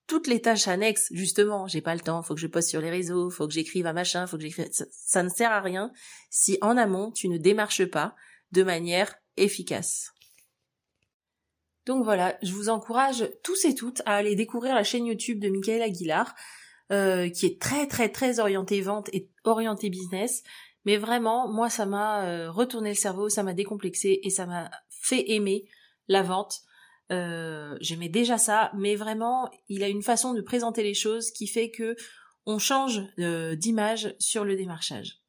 toutes 0.06 0.28
les 0.28 0.42
tâches 0.42 0.68
annexes, 0.68 1.08
justement, 1.12 1.66
j'ai 1.66 1.80
pas 1.80 1.96
le 1.96 2.02
temps, 2.02 2.22
faut 2.24 2.36
que 2.36 2.42
je 2.42 2.48
poste 2.48 2.68
sur 2.68 2.82
les 2.82 2.90
réseaux, 2.90 3.30
faut 3.30 3.48
que 3.48 3.54
j'écrive 3.54 3.88
un 3.88 3.94
machin, 3.94 4.28
faut 4.28 4.36
que 4.36 4.44
j'écrive, 4.44 4.68
ça, 4.70 5.24
ne 5.24 5.30
sert 5.30 5.54
à 5.54 5.62
rien 5.62 5.94
si 6.30 6.58
en 6.60 6.76
amont 6.76 7.12
tu 7.12 7.30
ne 7.30 7.38
démarches 7.38 7.86
pas 7.86 8.18
de 8.52 8.64
manière 8.64 9.16
efficace. 9.38 10.12
Donc 11.86 12.04
voilà, 12.04 12.38
je 12.44 12.52
vous 12.52 12.68
encourage 12.68 13.32
tous 13.44 13.64
et 13.64 13.76
toutes 13.76 14.02
à 14.06 14.16
aller 14.16 14.36
découvrir 14.36 14.76
la 14.76 14.84
chaîne 14.84 15.06
YouTube 15.06 15.40
de 15.40 15.48
Michael 15.48 15.82
Aguilar, 15.82 16.36
euh, 16.92 17.30
qui 17.30 17.46
est 17.46 17.62
très 17.62 17.88
très 17.88 18.10
très 18.10 18.40
orientée 18.40 18.82
vente 18.82 19.10
et 19.14 19.30
orientée 19.44 19.90
business. 19.90 20.44
Mais 20.86 20.98
vraiment, 20.98 21.52
moi, 21.52 21.70
ça 21.70 21.86
m'a 21.86 22.26
euh, 22.26 22.50
retourné 22.50 22.90
le 22.90 22.96
cerveau, 22.96 23.28
ça 23.28 23.44
m'a 23.44 23.54
décomplexé 23.54 24.20
et 24.24 24.30
ça 24.30 24.46
m'a 24.46 24.70
fait 24.90 25.32
aimer 25.32 25.66
la 26.08 26.24
vente. 26.24 26.62
Euh, 27.12 27.78
j'aimais 27.80 28.10
déjà 28.10 28.38
ça, 28.38 28.72
mais 28.76 28.96
vraiment, 28.96 29.50
il 29.70 29.84
a 29.84 29.88
une 29.88 30.04
façon 30.04 30.34
de 30.34 30.42
présenter 30.42 30.84
les 30.84 30.94
choses 30.94 31.32
qui 31.32 31.48
fait 31.48 31.72
que 31.72 31.96
on 32.46 32.60
change 32.60 33.02
euh, 33.20 33.56
d'image 33.56 34.16
sur 34.20 34.46
le 34.46 34.56
démarchage. 34.56 35.22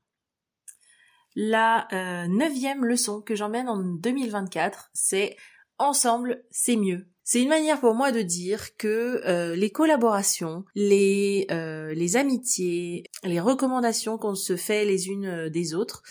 La 1.34 1.86
euh, 1.92 2.26
neuvième 2.28 2.84
leçon 2.84 3.20
que 3.20 3.34
j'emmène 3.34 3.68
en 3.68 3.78
2024, 3.78 4.90
c'est 4.92 5.36
ensemble, 5.78 6.44
c'est 6.50 6.76
mieux. 6.76 7.08
C'est 7.30 7.42
une 7.42 7.50
manière 7.50 7.78
pour 7.78 7.94
moi 7.94 8.10
de 8.10 8.22
dire 8.22 8.74
que 8.78 9.52
les 9.54 9.68
collaborations, 9.68 10.64
les, 10.74 11.46
les 11.94 12.16
amitiés, 12.16 13.04
les 13.22 13.38
recommandations 13.38 14.16
qu'on 14.16 14.34
se 14.34 14.56
fait 14.56 14.86
les 14.86 15.08
unes 15.08 15.50
des 15.50 15.74
autres, 15.74 16.02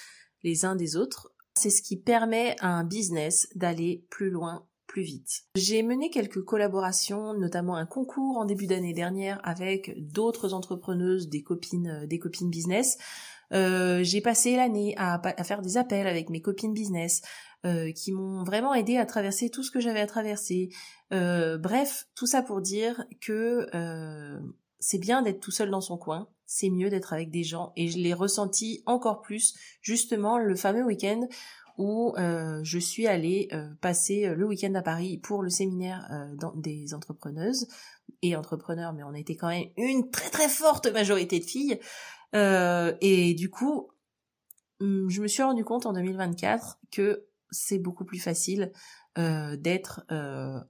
les 0.44 0.64
uns 0.64 0.76
des 0.76 0.96
autres, 0.96 1.34
c'est 1.56 1.72
ce 1.72 1.82
qui 1.82 1.98
permet 1.98 2.56
à 2.60 2.68
un 2.68 2.84
business 2.84 3.50
d'aller 3.56 4.06
plus 4.12 4.30
loin 4.30 4.68
plus 4.86 5.02
vite. 5.02 5.44
J'ai 5.56 5.84
mené 5.84 6.10
quelques 6.10 6.44
collaborations, 6.44 7.34
notamment 7.34 7.76
un 7.76 7.86
concours 7.86 8.38
en 8.38 8.46
début 8.46 8.68
d'année 8.68 8.94
dernière 8.94 9.40
avec 9.44 9.94
d'autres 9.98 10.54
entrepreneuses, 10.54 11.28
des 11.30 11.44
copines, 11.44 12.04
euh, 12.04 12.08
des 12.08 12.20
copines 12.20 12.50
business. 12.50 12.98
Euh, 13.54 14.04
j'ai 14.04 14.22
passé 14.22 14.56
l'année 14.56 14.96
à, 14.98 15.22
faire 15.44 15.62
des 15.62 15.78
appels 15.78 16.08
avec 16.08 16.30
mes 16.30 16.42
copines 16.42 16.74
business 16.74 17.22
euh, 17.66 17.92
qui 17.92 18.12
m'ont 18.12 18.44
vraiment 18.44 18.74
aidé 18.74 18.98
à 18.98 19.06
traverser 19.06 19.50
tout 19.50 19.64
ce 19.64 19.72
que 19.72 19.80
j'avais 19.80 20.02
à 20.02 20.08
traverser. 20.08 20.70
bref, 21.12 22.08
tout 22.16 22.28
ça 22.28 22.42
pour 22.42 22.62
dire 22.62 23.04
que 23.22 23.68
c'est 24.80 25.00
bien 25.00 25.22
d'être 25.22 25.40
tout 25.40 25.52
seul 25.52 25.70
dans 25.70 25.82
son 25.82 25.98
coin, 25.98 26.28
c'est 26.46 26.70
mieux 26.70 26.90
d'être 26.90 27.14
avec 27.14 27.30
des 27.30 27.44
gens 27.44 27.74
et 27.76 27.88
je 27.90 27.98
l'ai 27.98 28.14
ressenti 28.14 28.84
encore 28.86 29.22
plus 29.22 29.56
justement 29.82 30.38
le 30.38 30.56
fameux 30.56 30.84
week-end 30.84 31.28
où 31.78 32.16
euh, 32.18 32.60
je 32.64 32.80
suis 32.80 33.08
allée 33.08 33.50
euh, 33.54 33.70
passer 33.82 34.26
euh, 34.26 34.36
le 34.36 34.48
week-end 34.48 34.74
à 34.74 34.82
Paris 34.82 35.18
pour 35.18 35.44
le 35.44 35.50
séminaire 35.50 36.10
des 36.56 36.94
entrepreneuses 36.94 37.68
et 38.22 38.36
entrepreneurs, 38.36 38.94
mais 38.94 39.04
on 39.04 39.14
était 39.14 39.36
quand 39.36 39.50
même 39.50 39.68
une 39.78 40.10
très 40.10 40.30
très 40.30 40.50
forte 40.50 40.88
majorité 40.92 41.40
de 41.40 41.46
filles. 41.46 41.80
et 42.34 43.34
du 43.36 43.50
coup, 43.50 43.92
hum, 44.80 45.08
je 45.10 45.22
me 45.22 45.28
suis 45.28 45.44
rendu 45.44 45.64
compte 45.64 45.86
en 45.86 45.94
2024 45.94 46.80
que 46.92 47.27
c'est 47.52 47.80
beaucoup 47.80 48.06
plus 48.06 48.20
facile 48.20 48.72
d'être 49.16 50.06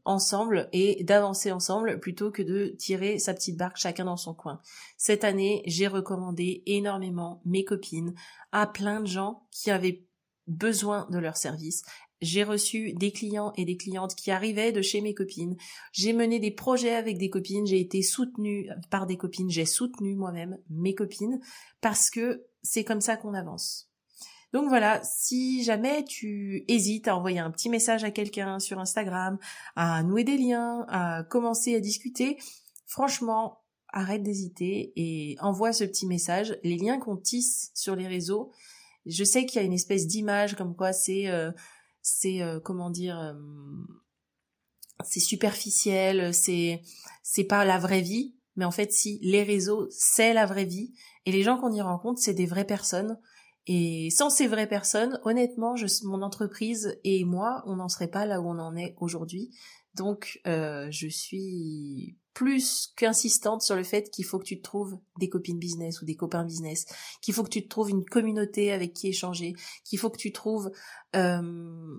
ensemble 0.05 0.69
et 0.71 1.03
d'avancer 1.03 1.51
ensemble 1.51 1.99
plutôt 1.99 2.31
que 2.31 2.41
de 2.41 2.75
tirer 2.77 3.19
sa 3.19 3.33
petite 3.33 3.57
barque 3.57 3.77
chacun 3.77 4.05
dans 4.05 4.15
son 4.15 4.33
coin. 4.33 4.61
Cette 4.95 5.25
année, 5.25 5.63
j'ai 5.65 5.87
recommandé 5.87 6.63
énormément 6.65 7.41
mes 7.43 7.65
copines 7.65 8.13
à 8.53 8.65
plein 8.65 9.01
de 9.01 9.07
gens 9.07 9.47
qui 9.51 9.69
avaient 9.69 10.05
besoin 10.47 11.07
de 11.11 11.19
leur 11.19 11.35
service. 11.35 11.83
J'ai 12.21 12.43
reçu 12.43 12.93
des 12.93 13.11
clients 13.11 13.51
et 13.57 13.65
des 13.65 13.77
clientes 13.77 14.15
qui 14.15 14.31
arrivaient 14.31 14.71
de 14.71 14.81
chez 14.81 15.01
mes 15.01 15.13
copines. 15.13 15.55
J'ai 15.91 16.13
mené 16.13 16.39
des 16.39 16.49
projets 16.49 16.95
avec 16.95 17.17
des 17.17 17.29
copines. 17.29 17.67
J'ai 17.67 17.81
été 17.81 18.01
soutenue 18.01 18.69
par 18.89 19.05
des 19.05 19.17
copines. 19.17 19.51
J'ai 19.51 19.65
soutenu 19.65 20.15
moi-même 20.15 20.57
mes 20.69 20.95
copines 20.95 21.39
parce 21.81 22.09
que 22.09 22.45
c'est 22.63 22.85
comme 22.85 23.01
ça 23.01 23.17
qu'on 23.17 23.33
avance. 23.33 23.91
Donc 24.53 24.69
voilà, 24.69 25.01
si 25.03 25.63
jamais 25.63 26.05
tu 26.05 26.63
hésites 26.67 27.07
à 27.07 27.17
envoyer 27.17 27.39
un 27.39 27.51
petit 27.51 27.69
message 27.69 28.03
à 28.03 28.11
quelqu'un 28.11 28.59
sur 28.59 28.79
Instagram, 28.79 29.37
à 29.75 30.03
nouer 30.03 30.23
des 30.23 30.37
liens, 30.37 30.85
à 30.87 31.23
commencer 31.23 31.75
à 31.75 31.79
discuter, 31.79 32.37
franchement, 32.85 33.59
arrête 33.89 34.23
d'hésiter 34.23 34.93
et 34.95 35.37
envoie 35.39 35.73
ce 35.73 35.83
petit 35.83 36.05
message. 36.05 36.57
Les 36.63 36.77
liens 36.77 36.97
qu'on 36.97 37.17
tisse 37.17 37.71
sur 37.73 37.95
les 37.95 38.07
réseaux, 38.07 38.51
je 39.05 39.23
sais 39.23 39.45
qu'il 39.45 39.59
y 39.59 39.63
a 39.63 39.65
une 39.65 39.73
espèce 39.73 40.07
d'image 40.07 40.55
comme 40.55 40.75
quoi 40.75 40.93
c'est 40.93 41.27
euh, 41.27 41.51
c'est 42.01 42.41
euh, 42.41 42.59
comment 42.59 42.89
dire 42.89 43.19
euh, 43.19 43.33
c'est 45.03 45.19
superficiel, 45.19 46.33
c'est 46.33 46.81
c'est 47.23 47.43
pas 47.43 47.65
la 47.65 47.79
vraie 47.79 48.01
vie, 48.01 48.35
mais 48.55 48.65
en 48.65 48.71
fait 48.71 48.91
si 48.91 49.19
les 49.21 49.43
réseaux 49.43 49.87
c'est 49.91 50.33
la 50.33 50.45
vraie 50.45 50.65
vie. 50.65 50.93
Et 51.25 51.31
les 51.31 51.43
gens 51.43 51.57
qu'on 51.57 51.73
y 51.73 51.81
rencontre 51.81 52.21
c'est 52.21 52.33
des 52.33 52.45
vraies 52.45 52.67
personnes 52.67 53.19
et 53.67 54.09
sans 54.09 54.29
ces 54.29 54.47
vraies 54.47 54.67
personnes, 54.67 55.19
honnêtement, 55.23 55.75
je, 55.75 55.85
mon 56.05 56.21
entreprise 56.21 56.97
et 57.03 57.23
moi, 57.25 57.63
on 57.65 57.75
n'en 57.75 57.89
serait 57.89 58.09
pas 58.09 58.25
là 58.25 58.41
où 58.41 58.47
on 58.47 58.59
en 58.59 58.75
est 58.75 58.95
aujourd'hui. 58.97 59.51
Donc, 59.93 60.39
je 60.45 61.07
suis 61.09 62.17
plus 62.37 62.93
qu'insistante 62.95 63.63
sur 63.63 63.75
le 63.75 63.81
fait 63.81 64.11
qu'il 64.11 64.23
faut 64.23 64.37
que 64.37 64.45
tu 64.45 64.59
te 64.59 64.61
trouves 64.61 64.99
des 65.17 65.27
copines 65.27 65.57
business 65.57 66.03
ou 66.03 66.05
des 66.05 66.15
copains 66.15 66.45
business, 66.45 66.85
qu'il 67.19 67.33
faut 67.33 67.43
que 67.43 67.49
tu 67.49 67.63
te 67.63 67.67
trouves 67.67 67.89
une 67.89 68.05
communauté 68.05 68.71
avec 68.71 68.93
qui 68.93 69.07
échanger, 69.07 69.55
qu'il 69.83 69.97
faut 69.97 70.11
que 70.11 70.19
tu 70.19 70.31
trouves 70.31 70.69
euh, 71.15 71.97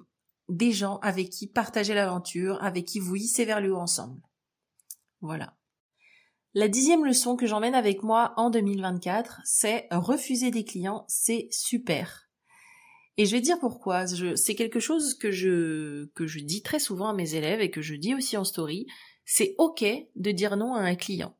des 0.49 0.71
gens 0.71 0.99
avec 0.99 1.31
qui 1.31 1.49
partager 1.49 1.93
l'aventure, 1.93 2.63
avec 2.63 2.85
qui 2.85 3.01
vous 3.01 3.17
hissez 3.17 3.45
vers 3.45 3.61
le 3.61 3.75
haut 3.75 3.81
ensemble. 3.81 4.21
Voilà. 5.23 5.58
La 6.59 6.67
dixième 6.67 7.05
leçon 7.05 7.37
que 7.37 7.47
j'emmène 7.47 7.77
avec 7.77 8.03
moi 8.03 8.33
en 8.37 8.51
2024, 8.51 9.43
c'est 9.45 9.87
refuser 9.93 10.51
des 10.51 10.65
clients, 10.65 11.05
c'est 11.07 11.47
super. 11.53 12.29
Et 13.17 13.27
je 13.27 13.37
vais 13.37 13.41
dire 13.41 13.61
pourquoi. 13.61 14.09
C'est 14.35 14.57
quelque 14.57 14.81
chose 14.81 15.15
que 15.15 15.31
je, 15.31 16.09
dis 16.41 16.63
très 16.63 16.81
souvent 16.81 17.11
à 17.11 17.13
mes 17.13 17.37
élèves 17.37 17.61
et 17.61 17.71
que 17.71 17.81
je 17.81 17.95
dis 17.95 18.13
aussi 18.13 18.37
en 18.37 18.43
story 18.43 18.89
c'est 19.25 19.55
ok 19.59 19.85
de 20.17 20.31
dire 20.33 20.57
non 20.57 20.75
à 20.75 20.81
un 20.81 20.97
client. 20.97 21.33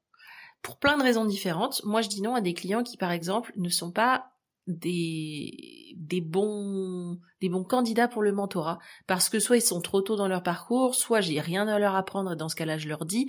Pour 0.63 0.79
plein 0.79 0.97
de 0.97 1.03
raisons 1.03 1.25
différentes, 1.25 1.83
moi 1.83 2.01
je 2.01 2.09
dis 2.09 2.23
non 2.23 2.37
à 2.37 2.41
des 2.41 2.55
clients 2.55 2.85
qui 2.85 2.97
par 2.97 3.11
exemple 3.11 3.53
ne 3.57 3.71
sont 3.71 3.91
pas 3.91 4.31
des, 4.69 5.97
des 5.97 6.21
bons 6.21 7.19
des 7.41 7.49
bons 7.49 7.65
candidats 7.65 8.07
pour 8.07 8.23
le 8.23 8.31
mentorat 8.31 8.79
parce 9.09 9.29
que 9.29 9.41
soit 9.41 9.57
ils 9.57 9.63
sont 9.63 9.81
trop 9.81 10.01
tôt 10.01 10.15
dans 10.15 10.29
leur 10.29 10.45
parcours, 10.45 10.95
soit 10.95 11.21
j'ai 11.21 11.41
rien 11.41 11.67
à 11.67 11.81
leur 11.81 11.97
apprendre 11.97 12.35
et 12.35 12.37
dans 12.37 12.49
ce 12.49 12.55
cas-là 12.55 12.79
je 12.79 12.87
leur 12.87 13.05
dis 13.05 13.29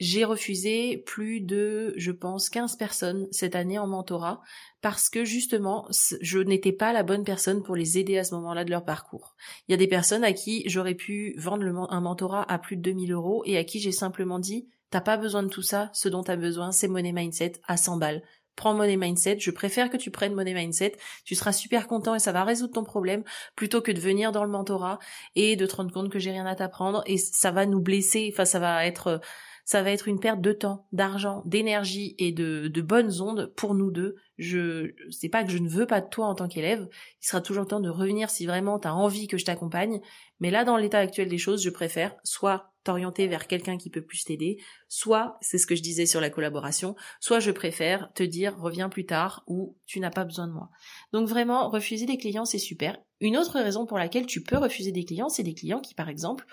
j'ai 0.00 0.24
refusé 0.24 0.98
plus 0.98 1.40
de, 1.40 1.94
je 1.96 2.10
pense, 2.10 2.48
15 2.48 2.76
personnes 2.76 3.26
cette 3.30 3.54
année 3.54 3.78
en 3.78 3.86
mentorat 3.86 4.40
parce 4.80 5.08
que 5.08 5.24
justement, 5.24 5.88
je 6.20 6.38
n'étais 6.38 6.72
pas 6.72 6.92
la 6.92 7.02
bonne 7.02 7.24
personne 7.24 7.62
pour 7.62 7.76
les 7.76 7.98
aider 7.98 8.18
à 8.18 8.24
ce 8.24 8.34
moment-là 8.34 8.64
de 8.64 8.70
leur 8.70 8.84
parcours. 8.84 9.34
Il 9.68 9.72
y 9.72 9.74
a 9.74 9.78
des 9.78 9.86
personnes 9.86 10.24
à 10.24 10.32
qui 10.32 10.62
j'aurais 10.66 10.94
pu 10.94 11.34
vendre 11.38 11.64
un 11.90 12.00
mentorat 12.00 12.44
à 12.50 12.58
plus 12.58 12.76
de 12.76 12.82
2000 12.82 13.12
euros 13.12 13.42
et 13.46 13.56
à 13.56 13.64
qui 13.64 13.78
j'ai 13.78 13.92
simplement 13.92 14.38
dit, 14.38 14.68
T'as 14.94 15.00
pas 15.00 15.16
besoin 15.16 15.42
de 15.42 15.48
tout 15.48 15.60
ça. 15.60 15.90
Ce 15.92 16.08
dont 16.08 16.22
t'as 16.22 16.36
besoin, 16.36 16.70
c'est 16.70 16.86
Money 16.86 17.10
Mindset 17.10 17.54
à 17.66 17.76
100 17.76 17.96
balles. 17.96 18.22
Prends 18.54 18.74
Money 18.74 18.96
Mindset. 18.96 19.40
Je 19.40 19.50
préfère 19.50 19.90
que 19.90 19.96
tu 19.96 20.12
prennes 20.12 20.34
Money 20.34 20.54
Mindset. 20.54 20.92
Tu 21.24 21.34
seras 21.34 21.50
super 21.50 21.88
content 21.88 22.14
et 22.14 22.20
ça 22.20 22.30
va 22.30 22.44
résoudre 22.44 22.74
ton 22.74 22.84
problème 22.84 23.24
plutôt 23.56 23.82
que 23.82 23.90
de 23.90 23.98
venir 23.98 24.30
dans 24.30 24.44
le 24.44 24.50
mentorat 24.50 25.00
et 25.34 25.56
de 25.56 25.66
te 25.66 25.74
rendre 25.74 25.92
compte 25.92 26.12
que 26.12 26.20
j'ai 26.20 26.30
rien 26.30 26.46
à 26.46 26.54
t'apprendre 26.54 27.02
et 27.06 27.18
ça 27.18 27.50
va 27.50 27.66
nous 27.66 27.80
blesser. 27.80 28.30
Enfin, 28.32 28.44
ça 28.44 28.60
va 28.60 28.86
être, 28.86 29.20
ça 29.64 29.82
va 29.82 29.90
être 29.90 30.08
une 30.08 30.20
perte 30.20 30.40
de 30.40 30.52
temps, 30.52 30.86
d'argent, 30.92 31.42
d'énergie 31.46 32.14
et 32.18 32.32
de, 32.32 32.68
bonnes 32.82 33.22
ondes 33.22 33.52
pour 33.56 33.74
nous 33.74 33.90
deux. 33.90 34.16
Je, 34.36 34.92
c'est 35.10 35.28
pas 35.28 35.42
que 35.42 35.50
je 35.50 35.58
ne 35.58 35.68
veux 35.68 35.86
pas 35.86 36.02
de 36.02 36.08
toi 36.08 36.26
en 36.26 36.34
tant 36.34 36.48
qu'élève. 36.48 36.86
Il 37.22 37.26
sera 37.26 37.40
toujours 37.40 37.66
temps 37.66 37.80
de 37.80 37.88
revenir 37.88 38.28
si 38.28 38.46
vraiment 38.46 38.78
tu 38.78 38.88
envie 38.88 39.26
que 39.26 39.38
je 39.38 39.44
t'accompagne. 39.44 40.00
Mais 40.40 40.50
là, 40.50 40.64
dans 40.64 40.76
l'état 40.76 40.98
actuel 40.98 41.28
des 41.28 41.38
choses, 41.38 41.62
je 41.62 41.70
préfère 41.70 42.14
soit 42.24 42.74
t'orienter 42.84 43.26
vers 43.26 43.46
quelqu'un 43.46 43.78
qui 43.78 43.88
peut 43.88 44.04
plus 44.04 44.24
t'aider, 44.24 44.58
soit, 44.88 45.38
c'est 45.40 45.56
ce 45.56 45.66
que 45.66 45.74
je 45.74 45.82
disais 45.82 46.04
sur 46.04 46.20
la 46.20 46.28
collaboration, 46.28 46.94
soit 47.18 47.40
je 47.40 47.50
préfère 47.50 48.12
te 48.14 48.22
dire 48.22 48.56
reviens 48.58 48.90
plus 48.90 49.06
tard 49.06 49.42
ou 49.46 49.78
tu 49.86 50.00
n'as 50.00 50.10
pas 50.10 50.24
besoin 50.24 50.46
de 50.46 50.52
moi. 50.52 50.68
Donc 51.12 51.26
vraiment, 51.26 51.70
refuser 51.70 52.04
des 52.04 52.18
clients, 52.18 52.44
c'est 52.44 52.58
super. 52.58 52.98
Une 53.20 53.38
autre 53.38 53.58
raison 53.58 53.86
pour 53.86 53.98
laquelle 53.98 54.26
tu 54.26 54.42
peux 54.42 54.58
refuser 54.58 54.92
des 54.92 55.06
clients, 55.06 55.30
c'est 55.30 55.42
des 55.42 55.54
clients 55.54 55.80
qui, 55.80 55.94
par 55.94 56.10
exemple, 56.10 56.44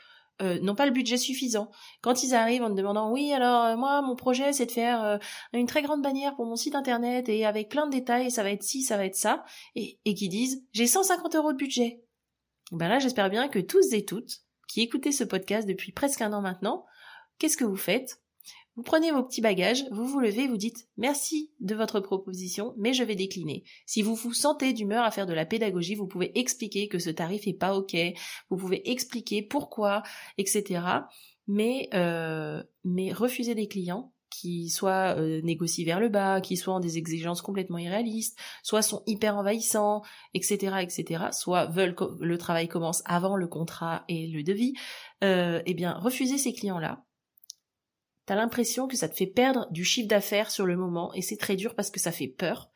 euh, 0.42 0.60
n'ont 0.62 0.76
pas 0.76 0.86
le 0.86 0.92
budget 0.92 1.18
suffisant. 1.18 1.72
Quand 2.02 2.24
ils 2.24 2.34
arrivent 2.34 2.64
en 2.64 2.70
te 2.70 2.76
demandant 2.76 3.12
oui 3.12 3.34
alors 3.34 3.66
euh, 3.66 3.78
moi 3.78 4.02
mon 4.02 4.16
projet 4.16 4.54
c'est 4.54 4.66
de 4.66 4.72
faire 4.72 5.04
euh, 5.04 5.18
une 5.54 5.68
très 5.68 5.82
grande 5.82 6.02
bannière 6.02 6.36
pour 6.36 6.46
mon 6.46 6.56
site 6.56 6.76
internet 6.76 7.30
et 7.30 7.46
avec 7.46 7.70
plein 7.70 7.86
de 7.86 7.92
détails 7.92 8.32
ça 8.32 8.44
va 8.44 8.52
être 8.52 8.64
ci 8.64 8.84
ça 8.84 8.98
va 8.98 9.06
être 9.06 9.16
ça 9.16 9.44
et, 9.76 10.00
et 10.06 10.14
qui 10.14 10.30
disent 10.30 10.66
j'ai 10.74 10.88
150 10.88 11.36
euros 11.36 11.52
de 11.54 11.58
budget. 11.58 12.04
Ben 12.72 12.88
là 12.88 13.00
j'espère 13.00 13.30
bien 13.30 13.48
que 13.48 13.60
tous 13.60 13.94
et 13.94 14.06
toutes 14.06 14.42
qui 14.68 14.82
écoutez 14.82 15.12
ce 15.12 15.26
podcast 15.26 15.68
depuis 15.68 15.92
presque 15.92 16.22
un 16.22 16.32
an 16.32 16.42
maintenant, 16.42 16.86
qu'est-ce 17.40 17.58
que 17.58 17.66
vous 17.66 17.76
faites? 17.76 18.21
Vous 18.82 18.86
prenez 18.86 19.12
vos 19.12 19.22
petits 19.22 19.42
bagages, 19.42 19.86
vous 19.92 20.08
vous 20.08 20.20
levez, 20.20 20.48
vous 20.48 20.58
dites 20.58 20.90
merci 20.98 21.52
de 21.60 21.76
votre 21.76 22.00
proposition, 22.00 22.74
mais 22.80 22.96
je 22.96 23.04
vais 23.04 23.14
décliner. 23.14 23.64
Si 23.86 24.02
vous 24.02 24.16
vous 24.16 24.34
sentez 24.34 24.74
d'humeur 24.74 25.04
à 25.04 25.12
faire 25.12 25.28
de 25.28 25.34
la 25.34 25.46
pédagogie, 25.46 25.94
vous 25.94 26.08
pouvez 26.08 26.36
expliquer 26.40 26.88
que 26.88 26.98
ce 26.98 27.12
tarif 27.12 27.48
est 27.48 27.54
pas 27.54 27.76
ok, 27.76 27.96
vous 28.50 28.58
pouvez 28.58 28.90
expliquer 28.90 29.44
pourquoi, 29.44 30.02
etc. 30.40 30.82
Mais 31.46 31.90
euh, 31.94 32.64
mais 32.84 33.14
refuser 33.14 33.54
des 33.54 33.68
clients, 33.68 34.14
qui 34.32 34.72
soit 34.72 35.16
euh, 35.16 35.42
négocient 35.44 35.86
vers 35.86 36.00
le 36.00 36.10
bas, 36.10 36.42
qui 36.42 36.58
soit 36.58 36.74
ont 36.74 36.80
des 36.80 36.98
exigences 36.98 37.44
complètement 37.44 37.78
irréalistes, 37.78 38.36
soit 38.64 38.82
sont 38.82 39.04
hyper 39.06 39.38
envahissants, 39.38 40.02
etc., 40.34 40.78
etc., 40.82 41.26
soit 41.34 41.68
veulent 41.68 41.94
que 41.94 42.06
le 42.20 42.38
travail 42.40 42.68
commence 42.68 43.04
avant 43.06 43.36
le 43.36 43.46
contrat 43.46 44.06
et 44.08 44.26
le 44.26 44.42
devis, 44.42 44.74
euh, 45.24 45.62
eh 45.68 45.76
bien, 45.76 45.94
refuser 45.94 46.40
ces 46.40 46.54
clients-là, 46.54 47.06
t'as 48.32 48.38
l'impression 48.38 48.88
que 48.88 48.96
ça 48.96 49.10
te 49.10 49.16
fait 49.18 49.28
perdre 49.28 49.68
du 49.72 49.84
chiffre 49.84 50.08
d'affaires 50.08 50.52
sur 50.52 50.66
le 50.66 50.78
moment, 50.78 51.14
et 51.14 51.22
c'est 51.22 51.36
très 51.36 51.58
dur 51.58 51.76
parce 51.76 51.92
que 51.92 52.00
ça 52.00 52.14
fait 52.14 52.30
peur, 52.30 52.72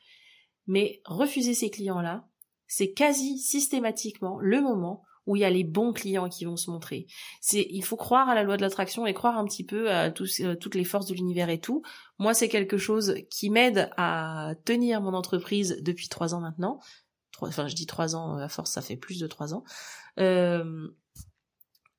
mais 0.68 1.02
refuser 1.06 1.54
ces 1.54 1.70
clients-là, 1.70 2.28
c'est 2.68 2.92
quasi 2.92 3.40
systématiquement 3.40 4.38
le 4.42 4.60
moment 4.60 5.06
où 5.26 5.38
il 5.38 5.44
y 5.44 5.46
a 5.46 5.50
les 5.50 5.64
bons 5.64 5.94
clients 5.94 6.28
qui 6.28 6.44
vont 6.44 6.58
se 6.58 6.70
montrer. 6.70 7.08
C'est, 7.40 7.66
il 7.70 7.86
faut 7.86 7.96
croire 7.96 8.28
à 8.28 8.36
la 8.36 8.44
loi 8.44 8.58
de 8.58 8.64
l'attraction 8.64 9.06
et 9.06 9.14
croire 9.14 9.38
un 9.38 9.46
petit 9.46 9.64
peu 9.64 9.90
à 9.90 10.08
euh, 10.08 10.56
toutes 10.56 10.76
les 10.76 10.84
forces 10.84 11.06
de 11.06 11.14
l'univers 11.14 11.48
et 11.48 11.62
tout. 11.62 11.84
Moi, 12.20 12.34
c'est 12.34 12.50
quelque 12.50 12.78
chose 12.78 13.16
qui 13.30 13.50
m'aide 13.50 13.90
à 13.96 14.56
tenir 14.66 15.00
mon 15.00 15.14
entreprise 15.14 15.78
depuis 15.82 16.10
trois 16.10 16.36
ans 16.36 16.42
maintenant. 16.42 16.82
enfin, 17.40 17.70
je 17.70 17.76
dis 17.76 17.86
trois 17.86 18.14
ans, 18.18 18.36
à 18.40 18.50
force, 18.50 18.72
ça 18.72 18.82
fait 18.82 18.98
plus 18.98 19.22
de 19.22 19.28
trois 19.28 19.54
ans. 19.54 19.64
Euh, 20.20 20.90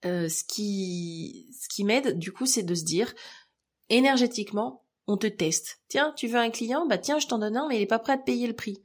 euh, 0.05 0.29
ce 0.29 0.45
qui, 0.45 1.49
ce 1.59 1.69
qui 1.69 1.83
m'aide, 1.83 2.19
du 2.19 2.33
coup, 2.33 2.47
c'est 2.47 2.63
de 2.63 2.75
se 2.75 2.85
dire, 2.85 3.13
énergétiquement, 3.89 4.83
on 5.07 5.17
te 5.17 5.27
teste. 5.27 5.81
Tiens, 5.89 6.13
tu 6.17 6.27
veux 6.27 6.39
un 6.39 6.51
client? 6.51 6.87
Bah 6.87 6.99
tiens, 6.99 7.19
je 7.19 7.27
t'en 7.27 7.39
donne 7.39 7.57
un, 7.57 7.69
mais 7.69 7.77
il 7.77 7.83
est 7.83 7.87
pas 7.87 7.99
prêt 7.99 8.15
à 8.15 8.19
te 8.19 8.25
payer 8.25 8.47
le 8.47 8.55
prix. 8.55 8.83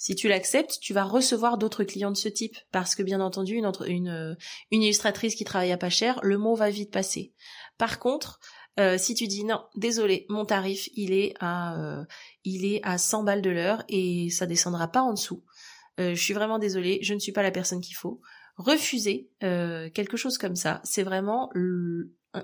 Si 0.00 0.14
tu 0.14 0.28
l'acceptes, 0.28 0.78
tu 0.80 0.94
vas 0.94 1.04
recevoir 1.04 1.58
d'autres 1.58 1.84
clients 1.84 2.10
de 2.10 2.16
ce 2.16 2.30
type, 2.30 2.56
parce 2.72 2.94
que 2.94 3.02
bien 3.02 3.20
entendu, 3.20 3.56
une, 3.56 3.70
une, 3.86 4.08
euh, 4.08 4.34
une 4.70 4.82
illustratrice 4.82 5.34
qui 5.34 5.44
travaille 5.44 5.72
à 5.72 5.76
pas 5.76 5.90
cher, 5.90 6.18
le 6.22 6.38
mot 6.38 6.54
va 6.54 6.70
vite 6.70 6.90
passer. 6.90 7.34
Par 7.76 7.98
contre, 7.98 8.40
euh, 8.78 8.96
si 8.96 9.14
tu 9.14 9.26
dis 9.26 9.44
non, 9.44 9.62
désolé, 9.76 10.24
mon 10.30 10.46
tarif 10.46 10.88
il 10.94 11.12
est 11.12 11.34
à 11.38 11.78
euh, 11.78 12.04
il 12.44 12.64
est 12.64 12.80
à 12.82 12.96
100 12.96 13.24
balles 13.24 13.42
de 13.42 13.50
l'heure 13.50 13.84
et 13.88 14.30
ça 14.30 14.46
descendra 14.46 14.88
pas 14.88 15.02
en 15.02 15.12
dessous. 15.12 15.44
je 15.98 16.14
suis 16.14 16.32
vraiment 16.32 16.58
désolée, 16.58 16.98
je 17.02 17.12
ne 17.12 17.18
suis 17.18 17.32
pas 17.32 17.42
la 17.42 17.50
personne 17.50 17.82
qu'il 17.82 17.96
faut. 17.96 18.22
Refuser 18.56 19.28
quelque 19.40 20.16
chose 20.16 20.38
comme 20.38 20.56
ça, 20.56 20.80
c'est 20.82 21.02
vraiment 21.02 21.50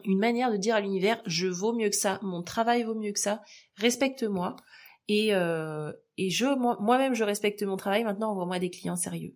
une 0.05 0.19
manière 0.19 0.51
de 0.51 0.57
dire 0.57 0.75
à 0.75 0.81
l'univers 0.81 1.21
je 1.27 1.47
vaux 1.47 1.73
mieux 1.73 1.89
que 1.89 1.97
ça, 1.97 2.19
mon 2.23 2.43
travail 2.43 2.83
vaut 2.83 2.95
mieux 2.95 3.13
que 3.13 3.21
ça, 3.21 3.43
respecte-moi 3.77 4.57
et, 5.09 5.35
euh, 5.35 5.93
et 6.17 6.31
je 6.31 6.47
moi-même 6.47 7.15
je 7.15 7.25
respecte 7.25 7.63
mon 7.63 7.77
travail, 7.77 8.05
maintenant 8.05 8.33
envoie-moi 8.33 8.59
des 8.59 8.71
clients 8.71 8.97
sérieux. 8.97 9.35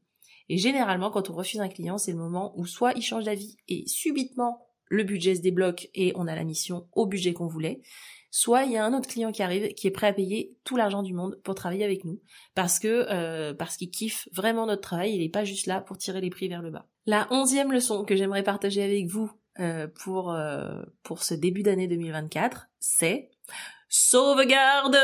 Et 0.48 0.58
généralement 0.58 1.10
quand 1.10 1.30
on 1.30 1.34
refuse 1.34 1.60
un 1.60 1.68
client, 1.68 1.98
c'est 1.98 2.12
le 2.12 2.18
moment 2.18 2.52
où 2.56 2.66
soit 2.66 2.92
il 2.96 3.02
change 3.02 3.24
d'avis 3.24 3.56
et 3.68 3.84
subitement 3.86 4.66
le 4.86 5.04
budget 5.04 5.36
se 5.36 5.40
débloque 5.40 5.88
et 5.94 6.12
on 6.16 6.26
a 6.26 6.34
la 6.34 6.44
mission 6.44 6.88
au 6.92 7.06
budget 7.06 7.32
qu'on 7.32 7.46
voulait, 7.46 7.80
soit 8.30 8.64
il 8.64 8.72
y 8.72 8.76
a 8.76 8.84
un 8.84 8.92
autre 8.92 9.08
client 9.08 9.30
qui 9.30 9.42
arrive 9.42 9.72
qui 9.74 9.86
est 9.86 9.92
prêt 9.92 10.08
à 10.08 10.12
payer 10.12 10.56
tout 10.64 10.76
l'argent 10.76 11.02
du 11.02 11.14
monde 11.14 11.40
pour 11.44 11.54
travailler 11.54 11.84
avec 11.84 12.04
nous 12.04 12.20
parce 12.56 12.80
que 12.80 13.06
euh, 13.08 13.54
parce 13.54 13.76
qu'il 13.76 13.90
kiffe 13.90 14.28
vraiment 14.32 14.66
notre 14.66 14.82
travail, 14.82 15.14
il 15.14 15.20
n'est 15.20 15.28
pas 15.28 15.44
juste 15.44 15.66
là 15.66 15.80
pour 15.80 15.96
tirer 15.98 16.20
les 16.20 16.30
prix 16.30 16.48
vers 16.48 16.62
le 16.62 16.70
bas. 16.70 16.88
La 17.06 17.28
onzième 17.30 17.72
leçon 17.72 18.04
que 18.04 18.16
j'aimerais 18.16 18.42
partager 18.42 18.82
avec 18.82 19.06
vous 19.06 19.30
euh, 19.60 19.86
pour 20.02 20.32
euh, 20.32 20.82
pour 21.02 21.22
ce 21.22 21.34
début 21.34 21.62
d'année 21.62 21.86
2024, 21.86 22.68
c'est 22.78 23.30
sauvegarde 23.88 24.96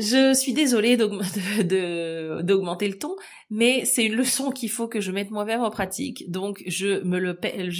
je 0.00 0.34
suis 0.34 0.52
désolée 0.52 0.96
d'augmenter 2.42 2.88
le 2.88 2.98
ton, 2.98 3.16
mais 3.50 3.84
c'est 3.84 4.04
une 4.04 4.14
leçon 4.14 4.50
qu'il 4.50 4.70
faut 4.70 4.88
que 4.88 5.00
je 5.00 5.12
mette 5.12 5.30
moi-même 5.30 5.60
en 5.60 5.70
pratique. 5.70 6.30
Donc 6.30 6.62
je 6.66 7.02
me 7.02 7.18
le 7.18 7.38
le 7.42 7.70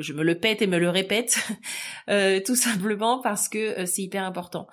je 0.00 0.12
me 0.12 0.22
le 0.22 0.38
pète 0.38 0.62
et 0.62 0.66
me 0.66 0.78
le 0.78 0.88
répète 0.88 1.38
euh, 2.08 2.40
tout 2.44 2.56
simplement 2.56 3.20
parce 3.20 3.48
que 3.48 3.80
euh, 3.80 3.86
c'est 3.86 4.02
hyper 4.02 4.24
important. 4.24 4.66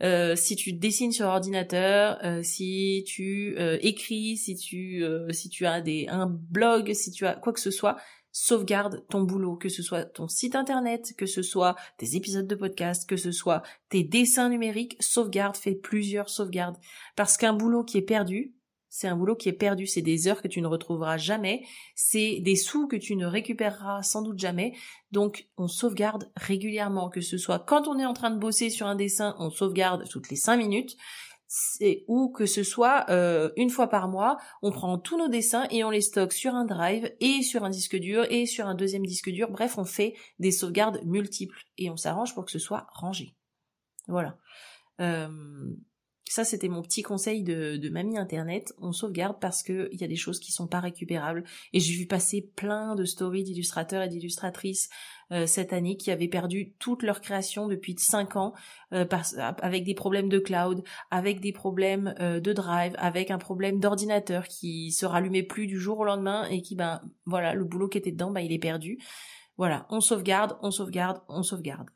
Euh, 0.00 0.36
si 0.36 0.54
tu 0.54 0.72
dessines 0.72 1.10
sur 1.10 1.26
ordinateur, 1.26 2.20
si 2.44 3.04
tu 3.06 3.56
écris, 3.82 4.36
si 4.36 4.54
tu 4.54 5.04
si 5.30 5.48
tu 5.48 5.66
as 5.66 5.80
des 5.80 6.06
un 6.08 6.26
blog, 6.26 6.92
si 6.92 7.10
tu 7.10 7.26
as 7.26 7.34
quoi 7.34 7.52
que 7.52 7.60
ce 7.60 7.72
soit, 7.72 7.96
sauvegarde 8.32 9.04
ton 9.08 9.22
boulot, 9.22 9.56
que 9.56 9.68
ce 9.68 9.82
soit 9.82 10.04
ton 10.04 10.28
site 10.28 10.54
internet, 10.54 11.14
que 11.16 11.26
ce 11.26 11.42
soit 11.42 11.74
tes 11.96 12.16
épisodes 12.16 12.46
de 12.46 12.54
podcast, 12.54 13.08
que 13.08 13.16
ce 13.16 13.32
soit 13.32 13.62
tes 13.88 14.04
dessins 14.04 14.48
numériques, 14.48 14.96
sauvegarde, 15.00 15.56
fais 15.56 15.74
plusieurs 15.74 16.28
sauvegardes. 16.28 16.76
Parce 17.16 17.36
qu'un 17.36 17.52
boulot 17.52 17.84
qui 17.84 17.98
est 17.98 18.02
perdu, 18.02 18.54
c'est 18.90 19.08
un 19.08 19.16
boulot 19.16 19.36
qui 19.36 19.48
est 19.48 19.52
perdu, 19.52 19.86
c'est 19.86 20.02
des 20.02 20.28
heures 20.28 20.40
que 20.40 20.48
tu 20.48 20.62
ne 20.62 20.66
retrouveras 20.66 21.18
jamais, 21.18 21.62
c'est 21.94 22.40
des 22.40 22.56
sous 22.56 22.88
que 22.88 22.96
tu 22.96 23.16
ne 23.16 23.26
récupéreras 23.26 24.02
sans 24.02 24.22
doute 24.22 24.38
jamais. 24.38 24.74
Donc 25.12 25.46
on 25.56 25.68
sauvegarde 25.68 26.30
régulièrement, 26.36 27.10
que 27.10 27.20
ce 27.20 27.36
soit 27.36 27.58
quand 27.58 27.86
on 27.86 27.98
est 27.98 28.06
en 28.06 28.14
train 28.14 28.30
de 28.30 28.38
bosser 28.38 28.70
sur 28.70 28.86
un 28.86 28.94
dessin, 28.94 29.36
on 29.38 29.50
sauvegarde 29.50 30.08
toutes 30.08 30.30
les 30.30 30.36
cinq 30.36 30.56
minutes, 30.56 30.96
ou 32.06 32.28
que 32.28 32.46
ce 32.46 32.62
soit 32.62 33.06
euh, 33.08 33.50
une 33.56 33.70
fois 33.70 33.88
par 33.88 34.08
mois, 34.08 34.36
on 34.62 34.70
prend 34.70 34.98
tous 34.98 35.16
nos 35.16 35.28
dessins 35.28 35.66
et 35.70 35.82
on 35.84 35.90
les 35.90 36.00
stocke 36.00 36.32
sur 36.32 36.54
un 36.54 36.64
drive 36.64 37.10
et 37.20 37.42
sur 37.42 37.64
un 37.64 37.70
disque 37.70 37.96
dur 37.96 38.26
et 38.30 38.46
sur 38.46 38.66
un 38.66 38.74
deuxième 38.74 39.06
disque 39.06 39.30
dur. 39.30 39.50
Bref, 39.50 39.78
on 39.78 39.84
fait 39.84 40.14
des 40.38 40.50
sauvegardes 40.50 41.00
multiples 41.04 41.64
et 41.78 41.90
on 41.90 41.96
s'arrange 41.96 42.34
pour 42.34 42.44
que 42.44 42.50
ce 42.50 42.58
soit 42.58 42.86
rangé. 42.92 43.34
Voilà. 44.08 44.36
Euh, 45.00 45.28
ça, 46.32 46.44
c'était 46.44 46.68
mon 46.68 46.82
petit 46.82 47.02
conseil 47.02 47.42
de, 47.42 47.76
de 47.76 47.88
mamie 47.88 48.18
internet. 48.18 48.74
On 48.80 48.92
sauvegarde 48.92 49.38
parce 49.40 49.62
que 49.62 49.88
il 49.92 50.00
y 50.00 50.04
a 50.04 50.08
des 50.08 50.16
choses 50.16 50.40
qui 50.40 50.52
sont 50.52 50.66
pas 50.66 50.80
récupérables. 50.80 51.44
Et 51.72 51.80
j'ai 51.80 51.94
vu 51.94 52.06
passer 52.06 52.50
plein 52.56 52.94
de 52.94 53.04
stories 53.04 53.44
d'illustrateurs 53.44 54.02
et 54.02 54.08
d'illustratrices 54.08 54.88
euh, 55.30 55.46
cette 55.46 55.72
année 55.72 55.96
qui 55.96 56.10
avaient 56.10 56.28
perdu 56.28 56.72
toute 56.78 57.02
leur 57.02 57.20
création 57.20 57.68
depuis 57.68 57.94
5 57.98 58.36
ans 58.36 58.54
euh, 58.92 59.04
avec 59.60 59.84
des 59.84 59.94
problèmes 59.94 60.28
de 60.28 60.38
cloud, 60.38 60.82
avec 61.10 61.40
des 61.40 61.52
problèmes 61.52 62.14
euh, 62.20 62.40
de 62.40 62.52
drive, 62.52 62.94
avec 62.96 63.30
un 63.30 63.38
problème 63.38 63.78
d'ordinateur 63.78 64.48
qui 64.48 64.90
se 64.92 65.04
rallumait 65.04 65.42
plus 65.42 65.66
du 65.66 65.78
jour 65.78 65.98
au 65.98 66.04
lendemain 66.04 66.46
et 66.48 66.62
qui, 66.62 66.76
ben 66.76 67.02
voilà, 67.26 67.54
le 67.54 67.64
boulot 67.64 67.88
qui 67.88 67.98
était 67.98 68.12
dedans, 68.12 68.30
ben 68.30 68.40
il 68.40 68.52
est 68.52 68.58
perdu. 68.58 68.98
Voilà, 69.58 69.86
on 69.90 70.00
sauvegarde, 70.00 70.56
on 70.62 70.70
sauvegarde, 70.70 71.20
on 71.28 71.42
sauvegarde. 71.42 71.88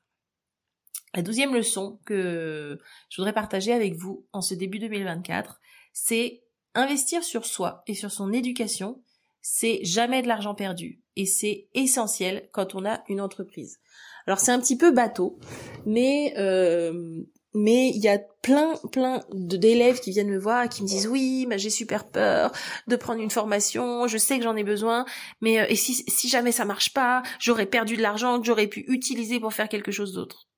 La 1.14 1.22
douzième 1.22 1.54
leçon 1.54 1.98
que 2.04 2.78
je 3.10 3.16
voudrais 3.16 3.34
partager 3.34 3.72
avec 3.72 3.94
vous 3.96 4.26
en 4.32 4.40
ce 4.40 4.54
début 4.54 4.78
2024, 4.78 5.60
c'est 5.92 6.42
investir 6.74 7.22
sur 7.22 7.44
soi 7.44 7.82
et 7.86 7.94
sur 7.94 8.10
son 8.10 8.32
éducation, 8.32 9.02
c'est 9.42 9.80
jamais 9.84 10.22
de 10.22 10.28
l'argent 10.28 10.54
perdu 10.54 11.00
et 11.16 11.26
c'est 11.26 11.68
essentiel 11.74 12.48
quand 12.52 12.74
on 12.74 12.86
a 12.86 13.02
une 13.08 13.20
entreprise. 13.20 13.80
Alors 14.26 14.38
c'est 14.38 14.52
un 14.52 14.60
petit 14.60 14.78
peu 14.78 14.92
bateau, 14.92 15.38
mais 15.84 16.32
euh, 16.38 17.22
mais 17.54 17.90
il 17.90 17.98
y 17.98 18.08
a 18.08 18.18
plein 18.40 18.74
plein 18.92 19.22
d'élèves 19.32 20.00
qui 20.00 20.12
viennent 20.12 20.30
me 20.30 20.38
voir 20.38 20.64
et 20.64 20.68
qui 20.68 20.82
me 20.82 20.88
disent 20.88 21.08
oui, 21.08 21.44
mais 21.48 21.58
j'ai 21.58 21.70
super 21.70 22.08
peur 22.08 22.52
de 22.86 22.96
prendre 22.96 23.20
une 23.20 23.30
formation, 23.30 24.06
je 24.06 24.16
sais 24.16 24.38
que 24.38 24.44
j'en 24.44 24.56
ai 24.56 24.64
besoin, 24.64 25.04
mais 25.40 25.60
euh, 25.60 25.74
si 25.74 26.04
si 26.08 26.28
jamais 26.28 26.52
ça 26.52 26.64
marche 26.64 26.94
pas, 26.94 27.22
j'aurais 27.38 27.66
perdu 27.66 27.96
de 27.96 28.02
l'argent 28.02 28.40
que 28.40 28.46
j'aurais 28.46 28.68
pu 28.68 28.84
utiliser 28.88 29.40
pour 29.40 29.52
faire 29.52 29.68
quelque 29.68 29.92
chose 29.92 30.14
d'autre 30.14 30.48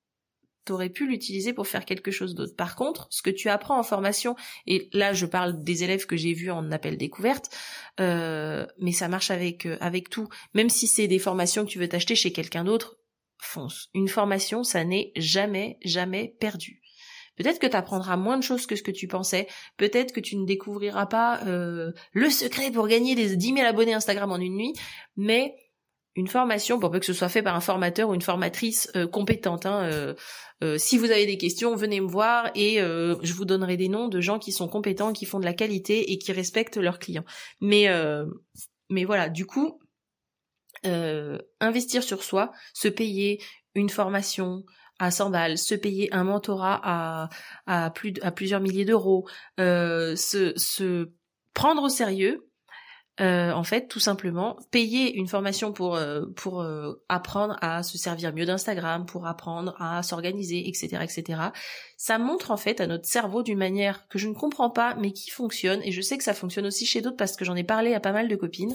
t'aurais 0.65 0.91
pu 0.91 1.07
l'utiliser 1.07 1.53
pour 1.53 1.67
faire 1.67 1.85
quelque 1.85 2.11
chose 2.11 2.35
d'autre. 2.35 2.57
Par 2.57 2.77
contre, 2.77 3.07
ce 3.11 3.23
que 3.23 3.31
tu 3.31 3.49
apprends 3.49 3.79
en 3.79 3.83
formation, 3.83 4.37
et 4.67 4.89
là 4.93 5.13
je 5.13 5.27
parle 5.27 5.63
des 5.63 5.85
élèves 5.85 6.07
que 6.07 6.17
j'ai 6.17 6.33
vus 6.33 6.51
en 6.51 6.71
appel 6.73 6.97
découverte, 6.97 7.51
euh, 8.01 8.67
mais 8.79 8.93
ça 8.93 9.09
marche 9.09 9.31
avec 9.31 9.67
euh, 9.67 9.77
avec 9.81 10.09
tout. 10.09 10.29
Même 10.55 10.71
si 10.71 10.87
c'est 10.87 11.09
des 11.09 11.19
formations 11.19 11.65
que 11.65 11.71
tu 11.71 11.79
veux 11.79 11.89
t'acheter 11.89 12.15
chez 12.15 12.33
quelqu'un 12.33 12.65
d'autre, 12.65 12.97
fonce. 13.39 13.89
Une 13.95 14.09
formation, 14.09 14.65
ça 14.65 14.85
n'est 14.85 15.13
jamais 15.17 15.79
jamais 15.83 16.35
perdu. 16.41 16.81
Peut-être 17.37 17.59
que 17.59 17.67
tu 17.67 17.77
apprendras 17.77 18.17
moins 18.17 18.39
de 18.39 18.43
choses 18.43 18.67
que 18.67 18.77
ce 18.77 18.83
que 18.83 18.93
tu 18.93 19.09
pensais. 19.09 19.49
Peut-être 19.77 20.13
que 20.13 20.21
tu 20.21 20.37
ne 20.37 20.47
découvriras 20.47 21.07
pas 21.07 21.43
euh, 21.47 21.93
le 22.13 22.31
secret 22.31 22.71
pour 22.71 22.87
gagner 22.87 23.15
des 23.15 23.37
10 23.37 23.55
000 23.55 23.67
abonnés 23.67 23.95
Instagram 23.95 24.31
en 24.31 24.39
une 24.39 24.55
nuit, 24.55 24.75
mais 25.17 25.55
une 26.17 26.29
formation, 26.29 26.79
pour 26.79 26.91
peu 26.91 27.01
que 27.01 27.07
ce 27.07 27.13
soit 27.13 27.29
fait 27.29 27.43
par 27.43 27.57
un 27.57 27.61
formateur 27.61 28.09
ou 28.09 28.15
une 28.15 28.23
formatrice 28.23 28.91
euh, 28.95 29.07
compétente. 29.07 29.67
Hein, 29.67 29.83
euh, 29.85 30.15
euh, 30.63 30.79
si 30.79 30.97
vous 30.97 31.11
avez 31.11 31.27
des 31.27 31.39
questions, 31.39 31.75
venez 31.75 32.01
me 32.01 32.07
voir 32.07 32.51
et 32.55 32.77
je 32.79 33.33
vous 33.33 33.45
donnerai 33.45 33.77
des 33.77 33.89
noms 33.89 34.09
de 34.09 34.21
gens 34.21 34.39
qui 34.39 34.53
sont 34.53 34.69
compétents, 34.69 35.13
qui 35.13 35.27
font 35.27 35.41
de 35.41 35.45
la 35.45 35.55
qualité 35.55 36.13
et 36.13 36.19
qui 36.19 36.33
respectent 36.33 36.77
leurs 36.77 36.99
clients. 36.99 37.25
Mais 37.61 37.89
mais 38.91 39.05
voilà, 39.05 39.29
du 39.29 39.47
coup, 39.47 39.81
investir 41.61 42.03
sur 42.03 42.23
soi, 42.23 42.53
se 42.73 42.89
payer 42.89 43.43
une 43.75 43.91
formation 43.91 44.65
à 45.01 45.11
100 45.11 45.31
balles, 45.31 45.59
se 45.59 45.75
payer 45.75 46.13
un 46.15 46.25
mentorat 46.25 46.81
à 46.85 47.29
à 47.67 47.91
plus 47.91 48.15
à 48.23 48.31
plusieurs 48.31 48.61
milliers 48.61 48.85
d'euros, 48.85 49.27
se 49.59 50.53
se 50.57 51.11
prendre 51.53 51.83
au 51.83 51.89
sérieux 51.89 52.47
euh, 53.21 53.53
en 53.53 53.63
fait, 53.63 53.87
tout 53.87 54.01
simplement, 54.01 54.59
payer 54.73 55.15
une 55.15 55.29
formation 55.29 55.73
pour 55.73 55.95
euh, 55.95 56.27
pour 56.35 56.63
euh, 56.63 56.95
apprendre 57.09 57.57
à 57.61 57.85
se 57.85 57.97
servir 57.97 58.35
mieux 58.35 58.45
d'Instagram, 58.45 59.07
pour 59.07 59.29
apprendre 59.29 59.77
à 59.79 60.03
s'organiser, 60.03 60.69
etc., 60.69 60.99
etc. 61.03 61.41
Ça 61.97 62.19
montre 62.19 62.51
en 62.51 62.57
fait 62.57 62.81
à 62.81 62.89
notre 62.89 63.07
cerveau 63.07 63.45
d'une 63.45 63.59
manière 63.59 64.09
que 64.09 64.19
je 64.19 64.29
ne 64.29 64.35
comprends 64.35 64.71
pas, 64.71 64.97
mais 64.97 65.13
qui 65.13 65.31
fonctionne. 65.31 65.81
Et 65.85 65.93
je 65.93 66.01
sais 66.01 66.19
que 66.19 66.25
ça 66.25 66.35
fonctionne 66.35 66.67
aussi 66.67 66.87
chez 66.87 67.03
d'autres 67.03 67.17
parce 67.17 67.37
que 67.37 67.45
j'en 67.45 67.55
ai 67.55 67.63
parlé 67.63 67.95
à 67.95 68.01
pas 68.01 68.13
mal 68.13 68.27
de 68.27 68.35
copines. 68.35 68.75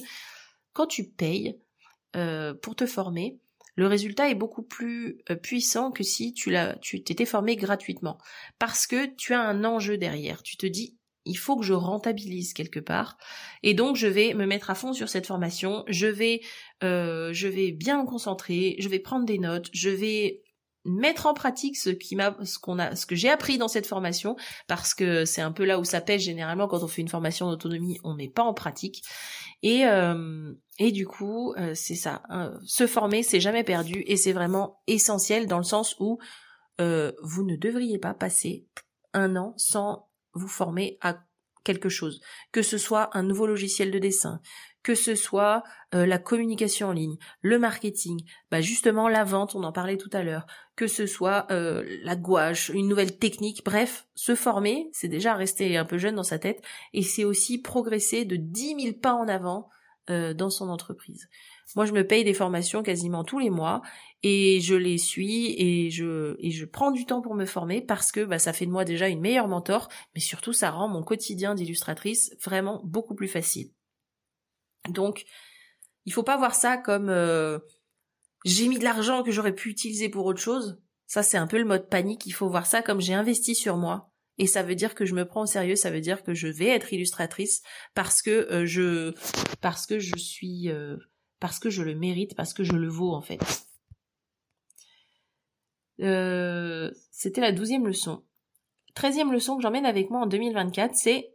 Quand 0.71 0.87
tu 0.87 1.09
payes 1.09 1.59
pour 2.61 2.75
te 2.75 2.85
former, 2.85 3.39
le 3.75 3.87
résultat 3.87 4.29
est 4.29 4.35
beaucoup 4.35 4.63
plus 4.63 5.21
puissant 5.43 5.91
que 5.91 6.03
si 6.03 6.33
tu 6.33 6.49
l'as, 6.49 6.75
tu 6.77 7.03
t'étais 7.03 7.25
formé 7.25 7.55
gratuitement, 7.55 8.17
parce 8.57 8.87
que 8.87 9.05
tu 9.15 9.33
as 9.33 9.41
un 9.41 9.63
enjeu 9.65 9.97
derrière. 9.97 10.43
Tu 10.43 10.57
te 10.57 10.65
dis 10.65 10.98
il 11.29 11.35
faut 11.35 11.55
que 11.55 11.63
je 11.63 11.73
rentabilise 11.73 12.53
quelque 12.53 12.79
part. 12.79 13.17
Et 13.63 13.73
donc 13.73 13.95
je 13.95 14.07
vais 14.07 14.33
me 14.33 14.45
mettre 14.45 14.69
à 14.69 14.75
fond 14.75 14.93
sur 14.93 15.07
cette 15.09 15.27
formation. 15.27 15.83
Je 15.87 16.07
vais 16.07 16.41
euh, 16.83 17.31
bien 17.73 18.01
me 18.01 18.07
concentrer. 18.07 18.75
Je 18.79 18.89
vais 18.89 18.99
prendre 18.99 19.25
des 19.25 19.37
notes. 19.37 19.69
Je 19.71 19.89
vais 19.89 20.41
mettre 20.85 21.27
en 21.27 21.33
pratique 21.33 21.77
ce 21.77 21.91
que 23.05 23.15
j'ai 23.15 23.29
appris 23.29 23.57
dans 23.57 23.67
cette 23.67 23.85
formation 23.85 24.37
parce 24.67 24.93
que 24.93 25.25
c'est 25.25 25.41
un 25.41 25.51
peu 25.51 25.65
là 25.65 25.79
où 25.79 25.83
ça 25.83 26.01
pêche 26.01 26.23
généralement. 26.23 26.67
Quand 26.67 26.83
on 26.83 26.87
fait 26.87 27.01
une 27.01 27.09
formation 27.09 27.49
d'autonomie 27.49 27.99
on 28.03 28.15
met 28.15 28.29
pas 28.29 28.43
en 28.43 28.53
pratique. 28.53 29.03
Et 29.61 29.85
euh, 29.85 30.51
du 30.79 31.05
coup 31.05 31.53
euh, 31.57 31.73
c'est 31.75 31.95
ça 31.95 32.23
hein, 32.29 32.53
se 32.65 32.87
former 32.87 33.21
c'est 33.21 33.39
jamais 33.39 33.63
perdu. 33.63 34.03
Et 34.07 34.17
c'est 34.17 34.33
vraiment 34.33 34.81
essentiel 34.87 35.45
dans 35.45 35.59
le 35.59 35.63
sens 35.63 35.95
où 35.99 36.17
vous 36.79 37.43
ne 37.43 37.57
devriez 37.57 37.99
pas 37.99 38.13
passer 38.13 38.65
un 39.13 39.35
an 39.35 39.53
sans 39.57 40.08
vous 40.33 40.47
former 40.47 40.97
à 41.01 41.17
quelque 41.63 41.89
chose, 41.89 42.21
que 42.51 42.61
ce 42.61 42.77
soit 42.77 43.15
un 43.17 43.23
nouveau 43.23 43.45
logiciel 43.45 43.91
de 43.91 43.99
dessin, 43.99 44.41
que 44.81 44.95
ce 44.95 45.15
soit 45.15 45.63
euh, 45.93 46.05
la 46.05 46.17
communication 46.17 46.87
en 46.87 46.93
ligne, 46.93 47.17
le 47.41 47.59
marketing, 47.59 48.23
bah 48.49 48.61
justement 48.61 49.09
la 49.09 49.23
vente, 49.23 49.55
on 49.55 49.63
en 49.63 49.71
parlait 49.71 49.97
tout 49.97 50.09
à 50.13 50.23
l'heure, 50.23 50.45
que 50.75 50.87
ce 50.87 51.05
soit 51.05 51.47
euh, 51.51 51.83
la 52.03 52.15
gouache, 52.15 52.69
une 52.69 52.87
nouvelle 52.87 53.17
technique, 53.17 53.63
bref, 53.65 54.07
se 54.15 54.35
former, 54.35 54.89
c'est 54.93 55.09
déjà 55.09 55.35
rester 55.35 55.77
un 55.77 55.85
peu 55.85 55.97
jeune 55.97 56.15
dans 56.15 56.23
sa 56.23 56.39
tête, 56.39 56.63
et 56.93 57.03
c'est 57.03 57.25
aussi 57.25 57.61
progresser 57.61 58.25
de 58.25 58.37
10 58.37 58.81
000 58.81 58.93
pas 59.01 59.13
en 59.13 59.27
avant 59.27 59.69
euh, 60.09 60.33
dans 60.33 60.49
son 60.49 60.69
entreprise. 60.69 61.27
Moi, 61.75 61.85
je 61.85 61.93
me 61.93 62.05
paye 62.05 62.23
des 62.23 62.33
formations 62.33 62.83
quasiment 62.83 63.23
tous 63.23 63.39
les 63.39 63.49
mois 63.49 63.81
et 64.23 64.59
je 64.61 64.75
les 64.75 64.97
suis 64.97 65.53
et 65.57 65.91
je 65.91 66.35
et 66.39 66.51
je 66.51 66.65
prends 66.65 66.91
du 66.91 67.05
temps 67.05 67.21
pour 67.21 67.35
me 67.35 67.45
former 67.45 67.81
parce 67.81 68.11
que 68.11 68.25
bah, 68.25 68.39
ça 68.39 68.53
fait 68.53 68.65
de 68.65 68.71
moi 68.71 68.85
déjà 68.85 69.07
une 69.07 69.21
meilleure 69.21 69.47
mentor, 69.47 69.87
mais 70.15 70.21
surtout 70.21 70.53
ça 70.53 70.71
rend 70.71 70.87
mon 70.87 71.03
quotidien 71.03 71.55
d'illustratrice 71.55 72.35
vraiment 72.43 72.81
beaucoup 72.83 73.15
plus 73.15 73.27
facile. 73.27 73.71
Donc, 74.89 75.25
il 76.05 76.13
faut 76.13 76.23
pas 76.23 76.37
voir 76.37 76.55
ça 76.55 76.77
comme 76.77 77.09
euh, 77.09 77.59
j'ai 78.45 78.67
mis 78.67 78.79
de 78.79 78.83
l'argent 78.83 79.23
que 79.23 79.31
j'aurais 79.31 79.53
pu 79.53 79.69
utiliser 79.69 80.09
pour 80.09 80.25
autre 80.25 80.41
chose. 80.41 80.81
Ça, 81.07 81.23
c'est 81.23 81.37
un 81.37 81.47
peu 81.47 81.57
le 81.57 81.65
mode 81.65 81.89
panique. 81.89 82.25
Il 82.25 82.31
faut 82.31 82.49
voir 82.49 82.65
ça 82.65 82.81
comme 82.81 83.01
j'ai 83.01 83.13
investi 83.13 83.55
sur 83.55 83.77
moi. 83.77 84.11
Et 84.37 84.47
ça 84.47 84.63
veut 84.63 84.75
dire 84.75 84.95
que 84.95 85.05
je 85.05 85.13
me 85.13 85.25
prends 85.25 85.41
au 85.41 85.45
sérieux, 85.45 85.75
ça 85.75 85.91
veut 85.91 85.99
dire 85.99 86.23
que 86.23 86.33
je 86.33 86.47
vais 86.47 86.67
être 86.67 86.93
illustratrice 86.93 87.61
parce 87.93 88.21
que 88.21 88.47
euh, 88.51 88.65
je 88.65 89.13
parce 89.59 89.85
que 89.85 89.99
je 89.99 90.15
suis 90.15 90.69
euh, 90.69 90.95
parce 91.39 91.59
que 91.59 91.69
je 91.69 91.83
le 91.83 91.95
mérite, 91.95 92.35
parce 92.35 92.53
que 92.53 92.63
je 92.63 92.73
le 92.73 92.87
vaux 92.87 93.13
en 93.13 93.21
fait. 93.21 93.39
Euh, 96.01 96.91
c'était 97.11 97.41
la 97.41 97.51
douzième 97.51 97.85
leçon. 97.85 98.23
Treizième 98.95 99.31
leçon 99.31 99.57
que 99.57 99.61
j'emmène 99.61 99.85
avec 99.85 100.09
moi 100.09 100.21
en 100.21 100.27
2024, 100.27 100.95
c'est 100.95 101.31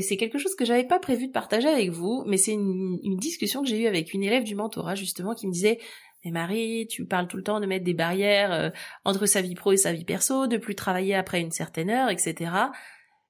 c'est 0.00 0.16
quelque 0.16 0.38
chose 0.38 0.54
que 0.54 0.64
j'avais 0.64 0.86
pas 0.86 0.98
prévu 0.98 1.26
de 1.26 1.32
partager 1.32 1.68
avec 1.68 1.90
vous, 1.90 2.24
mais 2.26 2.38
c'est 2.38 2.52
une, 2.52 2.98
discussion 3.18 3.62
que 3.62 3.68
j'ai 3.68 3.82
eue 3.82 3.86
avec 3.86 4.14
une 4.14 4.22
élève 4.22 4.44
du 4.44 4.54
mentorat 4.54 4.94
justement 4.94 5.34
qui 5.34 5.46
me 5.46 5.52
disait 5.52 5.78
mais 6.24 6.30
Marie, 6.30 6.86
tu 6.88 7.04
parles 7.04 7.26
tout 7.26 7.36
le 7.36 7.42
temps 7.42 7.60
de 7.60 7.66
mettre 7.66 7.84
des 7.84 7.94
barrières 7.94 8.52
euh, 8.52 8.70
entre 9.04 9.26
sa 9.26 9.42
vie 9.42 9.54
pro 9.54 9.72
et 9.72 9.76
sa 9.76 9.92
vie 9.92 10.04
perso, 10.04 10.46
de 10.46 10.56
plus 10.56 10.76
travailler 10.76 11.14
après 11.16 11.40
une 11.40 11.50
certaine 11.50 11.90
heure, 11.90 12.10
etc. 12.10 12.52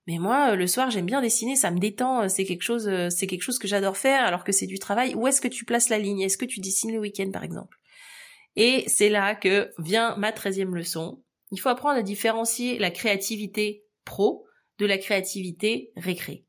Mais 0.07 0.19
moi, 0.19 0.53
euh, 0.53 0.57
le 0.57 0.67
soir, 0.67 0.91
j'aime 0.91 1.07
bien 1.07 1.23
dessiner, 1.23 1.55
ça 1.55 1.71
me 1.71 1.79
détend, 1.79 2.23
euh, 2.23 2.29
c'est 2.29 2.45
quelque 2.45 2.63
chose, 2.63 2.89
euh, 2.89 3.09
c'est 3.09 3.27
quelque 3.27 3.43
chose 3.43 3.59
que 3.59 3.69
j'adore 3.69 3.97
faire, 3.97 4.25
alors 4.25 4.45
que 4.45 4.53
c'est 4.53 4.67
du 4.67 4.79
travail. 4.79 5.15
Où 5.15 5.27
est-ce 5.29 5.41
que 5.41 5.49
tu 5.49 5.65
places 5.65 5.89
la 5.89 5.99
ligne? 5.99 6.21
Est-ce 6.21 6.39
que 6.39 6.45
tu 6.45 6.61
dessines 6.61 6.93
le 6.93 6.99
week-end, 6.99 7.31
par 7.31 7.45
exemple? 7.45 7.79
Et 8.57 8.85
c'est 8.89 9.09
là 9.09 9.35
que 9.35 9.71
vient 9.79 10.17
ma 10.17 10.33
treizième 10.33 10.75
leçon. 10.75 11.23
Il 11.53 11.61
faut 11.61 11.69
apprendre 11.69 11.99
à 11.99 12.03
différencier 12.03 12.79
la 12.79 12.91
créativité 12.91 13.85
pro 14.05 14.45
de 14.79 14.87
la 14.87 14.99
créativité 14.99 15.93
récré. 15.97 16.45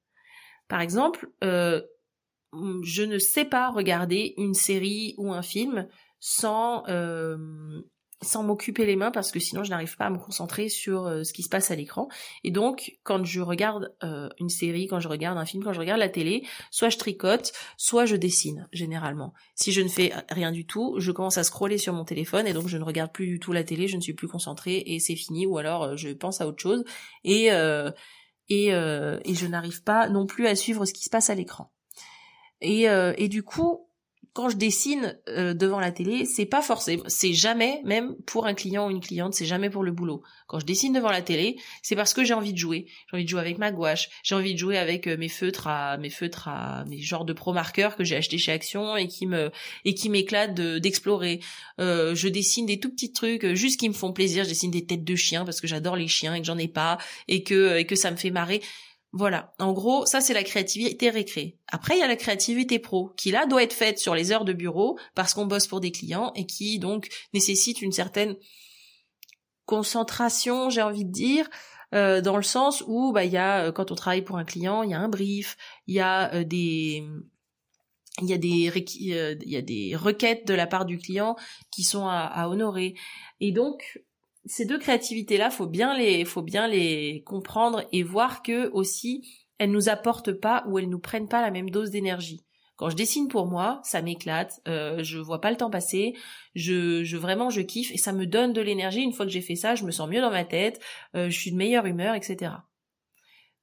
Par 0.68 0.82
exemple, 0.82 1.30
je 1.42 3.04
ne 3.04 3.20
sais 3.20 3.46
pas 3.46 3.70
regarder 3.70 4.34
une 4.38 4.54
série 4.54 5.14
ou 5.18 5.32
un 5.32 5.42
film 5.42 5.88
sans 6.20 6.84
sans 8.24 8.44
m'occuper 8.44 8.86
les 8.86 8.96
mains 8.96 9.12
parce 9.12 9.32
que 9.32 9.40
sinon 9.40 9.64
je 9.64 9.70
n'arrive 9.70 9.96
pas 9.98 10.06
à 10.06 10.10
me 10.10 10.18
concentrer 10.18 10.70
sur 10.70 11.06
euh, 11.06 11.24
ce 11.24 11.34
qui 11.34 11.44
se 11.44 11.50
passe 11.50 11.72
à 11.72 11.76
l'écran. 11.76 12.08
Et 12.44 12.52
donc 12.52 12.98
quand 13.04 13.24
je 13.26 13.42
regarde 13.42 13.96
euh, 14.04 14.30
une 14.40 14.50
série, 14.50 14.88
quand 14.88 15.00
je 15.00 15.08
regarde 15.08 15.38
un 15.38 15.46
film, 15.46 15.64
quand 15.64 15.74
je 15.74 15.80
regarde 15.80 16.00
la 16.00 16.10
télé, 16.10 16.46
soit 16.72 16.90
je 16.90 16.98
tricote, 16.98 17.54
soit 17.78 18.06
je 18.06 18.16
dessine 18.16 18.68
généralement. 18.72 19.34
Si 19.56 19.72
je 19.72 19.82
ne 19.82 19.88
fais 19.88 20.14
rien 20.30 20.52
du 20.52 20.66
tout, 20.66 20.96
je 20.98 21.12
commence 21.12 21.38
à 21.38 21.44
scroller 21.44 21.78
sur 21.78 21.94
mon 21.94 22.06
téléphone 22.06 22.48
et 22.48 22.54
donc 22.54 22.68
je 22.68 22.78
ne 22.78 22.84
regarde 22.84 23.12
plus 23.12 23.28
du 23.28 23.40
tout 23.40 23.52
la 23.52 23.64
télé, 23.64 23.88
je 23.88 23.96
ne 23.96 24.02
suis 24.02 24.14
plus 24.14 24.28
concentrée 24.28 24.84
et 24.86 25.00
c'est 25.00 25.16
fini 25.16 25.46
ou 25.46 25.58
alors 25.58 25.84
euh, 25.84 25.96
je 25.96 26.10
pense 26.10 26.42
à 26.42 26.48
autre 26.48 26.62
chose 26.62 26.84
et 27.24 27.50
et, 28.50 28.68
et 28.68 29.36
je 29.36 29.48
n'arrive 29.48 29.84
pas 29.84 30.10
non 30.10 30.26
plus 30.26 30.48
à 30.48 30.56
suivre 30.56 30.86
ce 30.86 30.94
qui 30.94 31.04
se 31.04 31.10
passe 31.10 31.30
à 31.30 31.36
l'écran. 31.36 31.72
Et, 32.62 32.84
et 33.18 33.28
du 33.30 33.42
coup, 33.42 33.88
quand 34.34 34.50
je 34.50 34.58
dessine 34.58 35.16
euh, 35.30 35.54
devant 35.54 35.80
la 35.80 35.92
télé, 35.92 36.26
c'est 36.26 36.48
pas 36.48 36.64
forcément, 36.64 37.04
c'est 37.08 37.34
jamais, 37.34 37.82
même 37.86 38.16
pour 38.26 38.48
un 38.48 38.56
client 38.56 38.88
ou 38.88 38.90
une 38.90 39.00
cliente, 39.00 39.36
c'est 39.36 39.46
jamais 39.46 39.70
pour 39.70 39.84
le 39.84 39.92
boulot. 39.92 40.24
Quand 40.48 40.60
je 40.60 40.66
dessine 40.66 40.92
devant 40.92 41.12
la 41.12 41.22
télé, 41.22 41.58
c'est 41.84 41.96
parce 41.96 42.16
que 42.16 42.24
j'ai 42.24 42.34
envie 42.34 42.52
de 42.52 42.58
jouer. 42.58 42.88
J'ai 43.10 43.18
envie 43.18 43.26
de 43.26 43.30
jouer 43.30 43.42
avec 43.42 43.60
ma 43.60 43.72
gouache, 43.72 44.10
j'ai 44.24 44.34
envie 44.34 44.54
de 44.54 44.60
jouer 44.60 44.80
avec 44.80 45.08
euh, 45.08 45.18
mes 45.18 45.30
feutres 45.30 45.68
à 45.68 45.98
mes 45.98 46.10
feutres 46.10 46.48
à 46.48 46.84
mes 46.86 47.00
genres 47.00 47.26
de 47.26 47.34
pro 47.34 47.54
marqueurs 47.54 47.96
que 47.96 48.04
j'ai 48.04 48.16
acheté 48.16 48.40
chez 48.40 48.52
Action 48.52 48.98
et 48.98 49.08
qui 49.08 49.28
me 49.28 49.52
et 49.86 49.94
qui 49.94 50.10
m'éclatent 50.10 50.56
d'explorer. 50.56 51.40
euh, 51.80 52.16
je 52.16 52.28
dessine 52.28 52.66
des 52.66 52.80
tout 52.80 52.90
petits 52.90 53.14
trucs 53.14 53.54
juste 53.54 53.80
qui 53.80 53.88
me 53.88 53.94
font 53.94 54.14
plaisir. 54.14 54.46
Je 54.46 54.50
dessine 54.50 54.72
des 54.72 54.86
têtes 54.86 55.04
de 55.04 55.16
chiens 55.16 55.46
parce 55.46 55.62
que 55.62 55.68
j'adore 55.68 55.96
les 55.96 56.08
chiens 56.08 56.34
et 56.34 56.40
que 56.40 56.48
j'en 56.48 56.58
ai 56.58 56.68
pas 56.68 56.98
et 57.28 57.44
que 57.44 57.78
et 57.78 57.86
que 57.86 57.96
ça 57.96 58.10
me 58.10 58.16
fait 58.16 58.32
marrer. 58.32 58.62
Voilà, 59.16 59.54
en 59.60 59.74
gros, 59.74 60.08
ça 60.08 60.22
c'est 60.22 60.34
la 60.34 60.42
créativité 60.42 61.12
récré. 61.12 61.60
Après, 61.68 61.96
il 61.96 62.00
y 62.00 62.04
a 62.04 62.08
la 62.08 62.16
créativité 62.16 62.80
pro, 62.80 63.12
qui 63.16 63.30
là 63.30 63.46
doit 63.46 63.62
être 63.62 63.74
faite 63.74 64.00
sur 64.00 64.16
les 64.16 64.32
heures 64.32 64.44
de 64.44 64.54
bureau, 64.54 64.98
parce 65.14 65.36
qu'on 65.36 65.46
bosse 65.46 65.68
pour 65.68 65.80
des 65.80 65.92
clients, 65.92 66.32
et 66.36 66.48
qui 66.48 66.80
donc 66.80 67.10
nécessite 67.32 67.84
une 67.84 67.92
certaine 67.92 68.36
concentration, 69.66 70.72
j'ai 70.72 70.82
envie 70.82 71.06
de 71.06 71.12
dire, 71.12 71.48
euh, 71.94 72.22
dans 72.22 72.38
le 72.38 72.44
sens 72.44 72.84
où 72.88 73.12
bah 73.12 73.24
il 73.24 73.32
y 73.32 73.38
a 73.38 73.66
euh, 73.66 73.72
quand 73.72 73.92
on 73.92 73.96
travaille 73.96 74.24
pour 74.24 74.38
un 74.38 74.46
client, 74.46 74.82
il 74.82 74.90
y 74.90 74.96
a 74.96 75.00
un 75.00 75.10
brief, 75.10 75.58
il 75.86 75.94
y 75.94 76.00
a 76.00 76.34
euh, 76.34 76.44
des 76.44 77.04
des 78.20 78.26
il 78.26 79.50
y 79.52 79.56
a 79.56 79.62
des 79.62 79.96
requêtes 79.96 80.48
de 80.48 80.56
la 80.56 80.66
part 80.66 80.86
du 80.86 80.98
client 80.98 81.36
qui 81.72 81.84
sont 81.84 82.08
à, 82.08 82.22
à 82.22 82.48
honorer 82.48 82.96
et 83.40 83.52
donc 83.52 84.02
ces 84.46 84.66
deux 84.66 84.78
créativités 84.78 85.38
là 85.38 85.50
faut 85.50 85.68
bien 85.68 85.98
les 85.98 86.26
faut 86.26 86.42
bien 86.42 86.68
les 86.68 87.24
comprendre 87.26 87.84
et 87.92 88.04
voir 88.04 88.44
que 88.44 88.70
aussi 88.72 89.28
elles 89.58 89.72
nous 89.72 89.90
apportent 89.90 90.34
pas 90.34 90.64
ou 90.68 90.80
elles 90.80 90.90
nous 90.90 91.00
prennent 91.00 91.30
pas 91.30 91.42
la 91.42 91.52
même 91.52 91.70
dose 91.70 91.92
d'énergie 91.92 92.44
Quand 92.76 92.90
je 92.90 92.96
dessine 92.96 93.28
pour 93.28 93.46
moi, 93.46 93.80
ça 93.84 94.02
m'éclate, 94.02 94.62
euh, 94.68 95.04
je 95.04 95.20
vois 95.20 95.40
pas 95.40 95.52
le 95.52 95.58
temps 95.58 95.70
passer, 95.70 96.14
je, 96.56 97.04
je 97.04 97.18
vraiment 97.18 97.50
je 97.50 97.62
kiffe 97.62 97.92
et 97.92 97.98
ça 97.98 98.12
me 98.12 98.26
donne 98.26 98.52
de 98.52 98.62
l'énergie. 98.62 99.02
Une 99.02 99.14
fois 99.14 99.26
que 99.26 99.32
j'ai 99.32 99.42
fait 99.42 99.56
ça, 99.56 99.76
je 99.76 99.86
me 99.86 99.92
sens 99.92 100.10
mieux 100.10 100.22
dans 100.22 100.32
ma 100.32 100.44
tête, 100.44 100.82
euh, 101.16 101.30
je 101.30 101.40
suis 101.40 101.52
de 101.52 101.56
meilleure 101.58 101.86
humeur, 101.86 102.16
etc. 102.16 102.52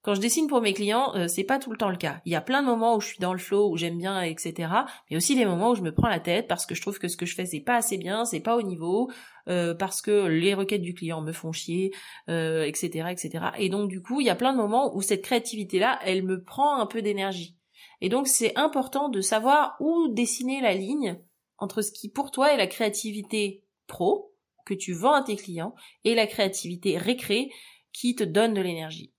Quand 0.02 0.14
je 0.14 0.20
dessine 0.20 0.46
pour 0.46 0.62
mes 0.62 0.72
clients, 0.72 1.14
euh, 1.14 1.28
c'est 1.28 1.44
pas 1.44 1.58
tout 1.58 1.70
le 1.70 1.76
temps 1.76 1.90
le 1.90 1.96
cas. 1.96 2.22
Il 2.24 2.32
y 2.32 2.34
a 2.34 2.40
plein 2.40 2.62
de 2.62 2.66
moments 2.66 2.96
où 2.96 3.00
je 3.00 3.08
suis 3.08 3.18
dans 3.18 3.34
le 3.34 3.38
flow, 3.38 3.70
où 3.70 3.76
j'aime 3.76 3.98
bien, 3.98 4.22
etc. 4.22 4.72
Mais 5.10 5.16
aussi 5.16 5.36
des 5.36 5.44
moments 5.44 5.72
où 5.72 5.74
je 5.74 5.82
me 5.82 5.92
prends 5.92 6.08
la 6.08 6.20
tête 6.20 6.48
parce 6.48 6.64
que 6.64 6.74
je 6.74 6.80
trouve 6.80 6.98
que 6.98 7.08
ce 7.08 7.18
que 7.18 7.26
je 7.26 7.34
fais 7.34 7.44
c'est 7.44 7.60
pas 7.60 7.76
assez 7.76 7.98
bien, 7.98 8.24
c'est 8.24 8.40
pas 8.40 8.56
au 8.56 8.62
niveau, 8.62 9.10
euh, 9.48 9.74
parce 9.74 10.00
que 10.00 10.26
les 10.26 10.54
requêtes 10.54 10.80
du 10.80 10.94
client 10.94 11.20
me 11.20 11.32
font 11.32 11.52
chier, 11.52 11.92
euh, 12.30 12.64
etc., 12.64 13.10
etc. 13.10 13.44
Et 13.58 13.68
donc 13.68 13.90
du 13.90 14.00
coup, 14.00 14.20
il 14.22 14.26
y 14.26 14.30
a 14.30 14.34
plein 14.34 14.52
de 14.52 14.58
moments 14.58 14.96
où 14.96 15.02
cette 15.02 15.22
créativité-là, 15.22 16.00
elle 16.02 16.22
me 16.22 16.42
prend 16.42 16.80
un 16.80 16.86
peu 16.86 17.02
d'énergie. 17.02 17.58
Et 18.00 18.08
donc 18.08 18.26
c'est 18.26 18.56
important 18.56 19.10
de 19.10 19.20
savoir 19.20 19.76
où 19.80 20.08
dessiner 20.08 20.62
la 20.62 20.72
ligne 20.72 21.20
entre 21.58 21.82
ce 21.82 21.92
qui 21.92 22.08
pour 22.08 22.30
toi 22.30 22.54
est 22.54 22.56
la 22.56 22.66
créativité 22.66 23.64
pro 23.86 24.34
que 24.64 24.72
tu 24.72 24.94
vends 24.94 25.12
à 25.12 25.22
tes 25.22 25.36
clients 25.36 25.74
et 26.04 26.14
la 26.14 26.26
créativité 26.26 26.96
récré 26.96 27.50
qui 27.92 28.14
te 28.14 28.24
donne 28.24 28.54
de 28.54 28.62
l'énergie. 28.62 29.09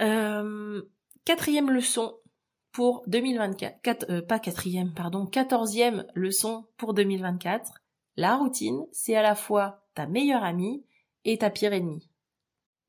Euh, 0.00 0.82
quatrième 1.24 1.70
leçon 1.70 2.14
pour 2.72 3.02
2024. 3.06 4.10
Euh, 4.10 4.22
pas 4.22 4.38
quatrième, 4.38 4.92
pardon, 4.92 5.26
quatorzième 5.26 6.06
leçon 6.14 6.66
pour 6.76 6.94
2024. 6.94 7.70
La 8.16 8.36
routine, 8.36 8.86
c'est 8.92 9.16
à 9.16 9.22
la 9.22 9.34
fois 9.34 9.86
ta 9.94 10.06
meilleure 10.06 10.44
amie 10.44 10.84
et 11.24 11.38
ta 11.38 11.50
pire 11.50 11.72
ennemie. 11.72 12.10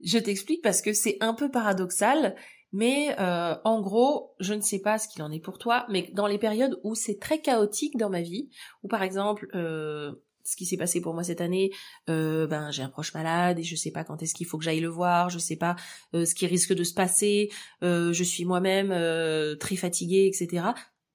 Je 0.01 0.17
t'explique 0.17 0.61
parce 0.61 0.81
que 0.81 0.93
c'est 0.93 1.17
un 1.21 1.33
peu 1.33 1.49
paradoxal, 1.49 2.35
mais 2.71 3.15
euh, 3.19 3.55
en 3.63 3.81
gros, 3.81 4.35
je 4.39 4.53
ne 4.53 4.61
sais 4.61 4.79
pas 4.79 4.99
ce 4.99 5.07
qu'il 5.07 5.23
en 5.23 5.31
est 5.31 5.39
pour 5.39 5.57
toi, 5.57 5.85
mais 5.89 6.09
dans 6.13 6.27
les 6.27 6.37
périodes 6.37 6.79
où 6.83 6.93
c'est 6.93 7.19
très 7.19 7.39
chaotique 7.39 7.97
dans 7.97 8.09
ma 8.09 8.21
vie, 8.21 8.49
où 8.83 8.87
par 8.87 9.03
exemple 9.03 9.47
euh, 9.55 10.13
ce 10.47 10.55
qui 10.55 10.65
s'est 10.65 10.77
passé 10.77 11.01
pour 11.01 11.13
moi 11.13 11.25
cette 11.25 11.41
année, 11.41 11.71
euh, 12.09 12.47
ben 12.47 12.71
j'ai 12.71 12.81
un 12.81 12.87
proche 12.87 13.13
malade 13.13 13.59
et 13.59 13.63
je 13.63 13.75
sais 13.75 13.91
pas 13.91 14.05
quand 14.05 14.23
est-ce 14.23 14.33
qu'il 14.33 14.47
faut 14.47 14.57
que 14.57 14.63
j'aille 14.63 14.79
le 14.79 14.87
voir, 14.87 15.29
je 15.29 15.39
sais 15.39 15.57
pas 15.57 15.75
euh, 16.13 16.23
ce 16.23 16.33
qui 16.33 16.47
risque 16.47 16.73
de 16.73 16.85
se 16.85 16.93
passer, 16.93 17.49
euh, 17.83 18.13
je 18.13 18.23
suis 18.23 18.45
moi-même 18.45 18.95
très 19.59 19.75
fatiguée, 19.75 20.25
etc. 20.25 20.67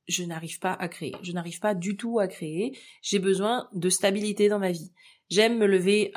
Je 0.06 0.24
n'arrive 0.24 0.58
pas 0.58 0.74
à 0.74 0.88
créer, 0.88 1.14
je 1.22 1.32
n'arrive 1.32 1.60
pas 1.60 1.74
du 1.74 1.96
tout 1.96 2.18
à 2.18 2.28
créer. 2.28 2.76
J'ai 3.00 3.20
besoin 3.20 3.68
de 3.72 3.88
stabilité 3.88 4.50
dans 4.50 4.58
ma 4.58 4.70
vie. 4.70 4.92
J'aime 5.32 5.56
me 5.56 5.64
lever 5.64 6.12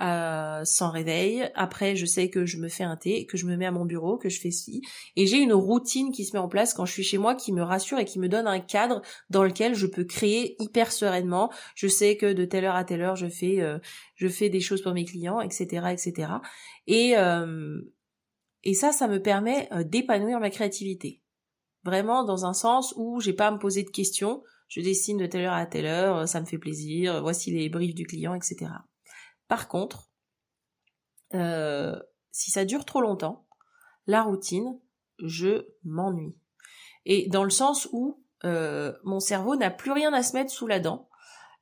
sans 0.65 0.91
réveil. 0.91 1.49
Après, 1.55 1.95
je 1.95 2.05
sais 2.05 2.29
que 2.29 2.45
je 2.45 2.57
me 2.57 2.67
fais 2.67 2.83
un 2.83 2.97
thé, 2.97 3.25
que 3.25 3.37
je 3.37 3.45
me 3.45 3.55
mets 3.55 3.65
à 3.65 3.71
mon 3.71 3.85
bureau, 3.85 4.17
que 4.17 4.27
je 4.27 4.41
fais 4.41 4.51
ci. 4.51 4.81
Et 5.15 5.25
j'ai 5.25 5.37
une 5.37 5.53
routine 5.53 6.11
qui 6.11 6.25
se 6.25 6.35
met 6.35 6.39
en 6.39 6.49
place 6.49 6.73
quand 6.73 6.85
je 6.85 6.91
suis 6.91 7.03
chez 7.03 7.17
moi 7.17 7.33
qui 7.33 7.53
me 7.53 7.61
rassure 7.61 7.97
et 7.97 8.03
qui 8.03 8.19
me 8.19 8.27
donne 8.27 8.45
un 8.45 8.59
cadre 8.59 9.01
dans 9.29 9.45
lequel 9.45 9.73
je 9.73 9.87
peux 9.87 10.03
créer 10.03 10.61
hyper 10.61 10.91
sereinement. 10.91 11.49
Je 11.75 11.87
sais 11.87 12.17
que 12.17 12.33
de 12.33 12.43
telle 12.43 12.65
heure 12.65 12.75
à 12.75 12.83
telle 12.83 13.01
heure, 13.01 13.15
je 13.15 13.27
fais, 13.27 13.61
euh, 13.61 13.79
je 14.15 14.27
fais 14.27 14.49
des 14.49 14.59
choses 14.59 14.81
pour 14.81 14.91
mes 14.91 15.05
clients, 15.05 15.39
etc., 15.39 15.87
etc. 15.93 16.33
Et, 16.85 17.13
euh, 17.15 17.79
et 18.63 18.73
ça, 18.73 18.91
ça 18.91 19.07
me 19.07 19.21
permet 19.21 19.69
euh, 19.71 19.85
d'épanouir 19.85 20.41
ma 20.41 20.49
créativité. 20.49 21.21
Vraiment 21.85 22.25
dans 22.25 22.45
un 22.45 22.53
sens 22.53 22.93
où 22.97 23.21
j'ai 23.21 23.31
pas 23.31 23.47
à 23.47 23.51
me 23.51 23.59
poser 23.59 23.83
de 23.83 23.91
questions. 23.91 24.43
Je 24.67 24.81
dessine 24.81 25.19
de 25.19 25.25
telle 25.25 25.45
heure 25.45 25.53
à 25.53 25.67
telle 25.67 25.85
heure, 25.85 26.27
ça 26.27 26.41
me 26.41 26.45
fait 26.45 26.57
plaisir, 26.57 27.21
voici 27.21 27.51
les 27.51 27.69
briefs 27.69 27.95
du 27.95 28.05
client, 28.05 28.33
etc. 28.33 28.71
Par 29.47 29.67
contre, 29.67 30.09
euh, 31.33 31.99
si 32.31 32.51
ça 32.51 32.65
dure 32.65 32.85
trop 32.85 33.01
longtemps, 33.01 33.45
la 34.07 34.23
routine, 34.23 34.79
je 35.19 35.67
m'ennuie. 35.83 36.37
Et 37.05 37.27
dans 37.29 37.43
le 37.43 37.49
sens 37.49 37.87
où 37.91 38.23
euh, 38.43 38.93
mon 39.03 39.19
cerveau 39.19 39.55
n'a 39.55 39.71
plus 39.71 39.91
rien 39.91 40.13
à 40.13 40.23
se 40.23 40.33
mettre 40.33 40.51
sous 40.51 40.67
la 40.67 40.79
dent 40.79 41.09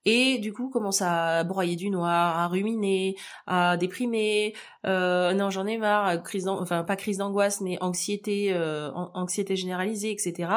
et 0.05 0.37
du 0.39 0.51
coup 0.51 0.69
commence 0.69 1.01
à 1.01 1.45
broyer 1.45 1.77
du 1.77 1.89
noir, 1.89 2.37
à 2.37 2.47
ruminer, 2.47 3.15
à 3.47 3.77
déprimer. 3.77 4.53
Euh, 4.85 5.33
non, 5.33 5.49
j'en 5.49 5.65
ai 5.65 5.77
marre, 5.77 6.21
crise 6.23 6.47
enfin 6.47 6.83
pas 6.83 6.97
crise 6.97 7.19
d'angoisse, 7.19 7.61
mais 7.61 7.77
anxiété, 7.81 8.53
anxiété 8.93 9.55
généralisée, 9.55 10.11
etc. 10.11 10.49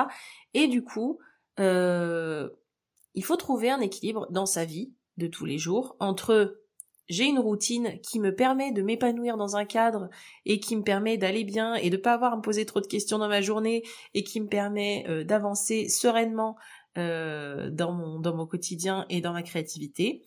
Et 0.55 0.67
du 0.67 0.83
coup, 0.83 1.21
il 1.59 3.25
faut 3.25 3.37
trouver 3.37 3.71
un 3.71 3.81
équilibre 3.81 4.27
dans 4.31 4.47
sa 4.47 4.65
vie 4.65 4.93
de 5.17 5.29
tous 5.29 5.45
les 5.45 5.59
jours 5.59 5.95
entre 6.01 6.57
j'ai 7.09 7.25
une 7.25 7.39
routine 7.39 8.01
qui 8.01 8.19
me 8.19 8.35
permet 8.35 8.73
de 8.73 8.83
m'épanouir 8.83 9.37
dans 9.37 9.57
un 9.57 9.65
cadre 9.65 10.09
et 10.45 10.61
qui 10.61 10.77
me 10.77 10.83
permet 10.83 11.19
d'aller 11.19 11.45
bien 11.45 11.75
et 11.75 11.91
de 11.91 11.97
pas 11.97 12.15
avoir 12.15 12.33
à 12.33 12.37
me 12.37 12.43
poser 12.43 12.67
trop 12.67 12.81
de 12.81 12.87
questions 12.87 13.19
dans 13.19 13.29
ma 13.29 13.41
journée 13.41 13.83
et 14.15 14.25
qui 14.25 14.41
me 14.41 14.49
permet 14.49 15.05
euh, 15.09 15.25
d'avancer 15.25 15.89
sereinement 15.89 16.57
euh, 16.99 17.71
dans 17.71 17.93
mon 17.93 18.19
dans 18.21 18.35
mon 18.35 18.47
quotidien 18.47 19.07
et 19.09 19.21
dans 19.21 19.33
ma 19.33 19.43
créativité. 19.43 20.25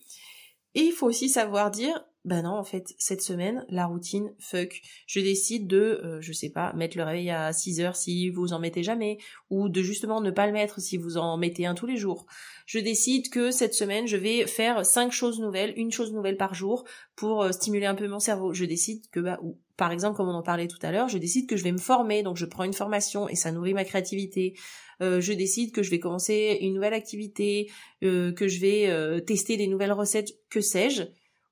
Et 0.74 0.80
il 0.80 0.92
faut 0.92 1.06
aussi 1.06 1.28
savoir 1.28 1.70
dire 1.70 2.04
ben 2.26 2.42
non, 2.42 2.50
en 2.50 2.64
fait, 2.64 2.94
cette 2.98 3.22
semaine, 3.22 3.64
la 3.70 3.86
routine, 3.86 4.34
fuck. 4.38 4.82
Je 5.06 5.20
décide 5.20 5.66
de, 5.66 6.00
euh, 6.04 6.20
je 6.20 6.34
sais 6.34 6.50
pas, 6.50 6.74
mettre 6.74 6.98
le 6.98 7.02
réveil 7.02 7.30
à 7.30 7.50
6 7.50 7.80
heures 7.80 7.96
si 7.96 8.28
vous 8.28 8.52
en 8.52 8.58
mettez 8.58 8.82
jamais, 8.82 9.16
ou 9.48 9.70
de 9.70 9.80
justement 9.80 10.20
ne 10.20 10.30
pas 10.30 10.46
le 10.46 10.52
mettre 10.52 10.82
si 10.82 10.98
vous 10.98 11.16
en 11.16 11.38
mettez 11.38 11.64
un 11.64 11.74
tous 11.74 11.86
les 11.86 11.96
jours. 11.96 12.26
Je 12.66 12.78
décide 12.78 13.30
que 13.30 13.50
cette 13.50 13.72
semaine, 13.72 14.06
je 14.06 14.18
vais 14.18 14.46
faire 14.46 14.84
cinq 14.84 15.12
choses 15.12 15.40
nouvelles, 15.40 15.72
une 15.78 15.90
chose 15.90 16.12
nouvelle 16.12 16.36
par 16.36 16.52
jour, 16.52 16.84
pour 17.16 17.42
euh, 17.42 17.52
stimuler 17.52 17.86
un 17.86 17.94
peu 17.94 18.06
mon 18.06 18.20
cerveau. 18.20 18.52
Je 18.52 18.66
décide 18.66 19.08
que, 19.10 19.20
bah, 19.20 19.38
ou, 19.42 19.56
par 19.78 19.90
exemple, 19.90 20.18
comme 20.18 20.28
on 20.28 20.34
en 20.34 20.42
parlait 20.42 20.68
tout 20.68 20.78
à 20.82 20.92
l'heure, 20.92 21.08
je 21.08 21.16
décide 21.16 21.48
que 21.48 21.56
je 21.56 21.64
vais 21.64 21.72
me 21.72 21.78
former, 21.78 22.22
donc 22.22 22.36
je 22.36 22.44
prends 22.44 22.64
une 22.64 22.74
formation 22.74 23.30
et 23.30 23.34
ça 23.34 23.50
nourrit 23.50 23.72
ma 23.72 23.84
créativité. 23.84 24.58
Euh, 25.00 25.22
je 25.22 25.32
décide 25.32 25.72
que 25.72 25.82
je 25.82 25.88
vais 25.88 26.00
commencer 26.00 26.58
une 26.60 26.74
nouvelle 26.74 26.92
activité, 26.92 27.70
que 28.02 28.46
je 28.46 28.60
vais 28.60 29.22
tester 29.22 29.56
des 29.56 29.68
nouvelles 29.68 29.92
recettes, 29.92 30.34
que 30.50 30.60
sais-je 30.60 31.04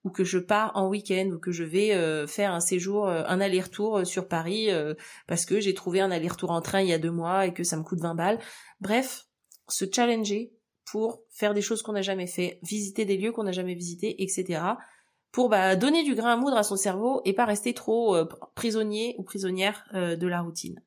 ou 0.08 0.10
que 0.10 0.24
je 0.24 0.38
pars 0.38 0.72
en 0.74 0.88
week-end 0.88 1.28
ou 1.34 1.38
que 1.38 1.52
je 1.52 1.64
vais 1.64 1.92
euh, 1.92 2.26
faire 2.26 2.54
un 2.54 2.60
séjour, 2.60 3.06
euh, 3.06 3.24
un 3.26 3.42
aller-retour 3.42 3.98
euh, 3.98 4.04
sur 4.04 4.26
Paris 4.26 4.68
parce 5.26 5.44
que 5.44 5.60
j'ai 5.60 5.74
trouvé 5.74 6.00
un 6.00 6.10
aller-retour 6.10 6.50
en 6.50 6.62
train 6.62 6.80
il 6.80 6.88
y 6.88 6.94
a 6.94 6.98
deux 6.98 7.10
mois 7.10 7.46
et 7.46 7.52
que 7.52 7.62
ça 7.62 7.76
me 7.76 7.82
coûte 7.82 8.00
20 8.00 8.14
balles. 8.14 8.38
Bref, 8.80 9.26
se 9.68 9.84
challenger 9.90 10.54
pour 10.86 11.20
faire 11.30 11.52
des 11.52 11.60
choses 11.60 11.82
qu'on 11.82 11.92
n'a 11.92 12.00
jamais 12.00 12.26
fait, 12.26 12.58
visiter 12.62 13.04
des 13.04 13.18
lieux 13.18 13.32
qu'on 13.32 13.44
n'a 13.44 13.52
jamais 13.52 13.74
visités, 13.74 14.22
etc. 14.22 14.62
Pour 15.30 15.50
bah, 15.50 15.76
donner 15.76 16.02
du 16.04 16.14
grain 16.14 16.32
à 16.32 16.36
moudre 16.36 16.56
à 16.56 16.62
son 16.62 16.76
cerveau 16.76 17.20
et 17.26 17.34
pas 17.34 17.44
rester 17.44 17.74
trop 17.74 18.16
prisonnier 18.54 19.14
ou 19.18 19.24
prisonnière 19.24 19.84
de 19.92 20.26
la 20.26 20.40
routine. 20.40 20.80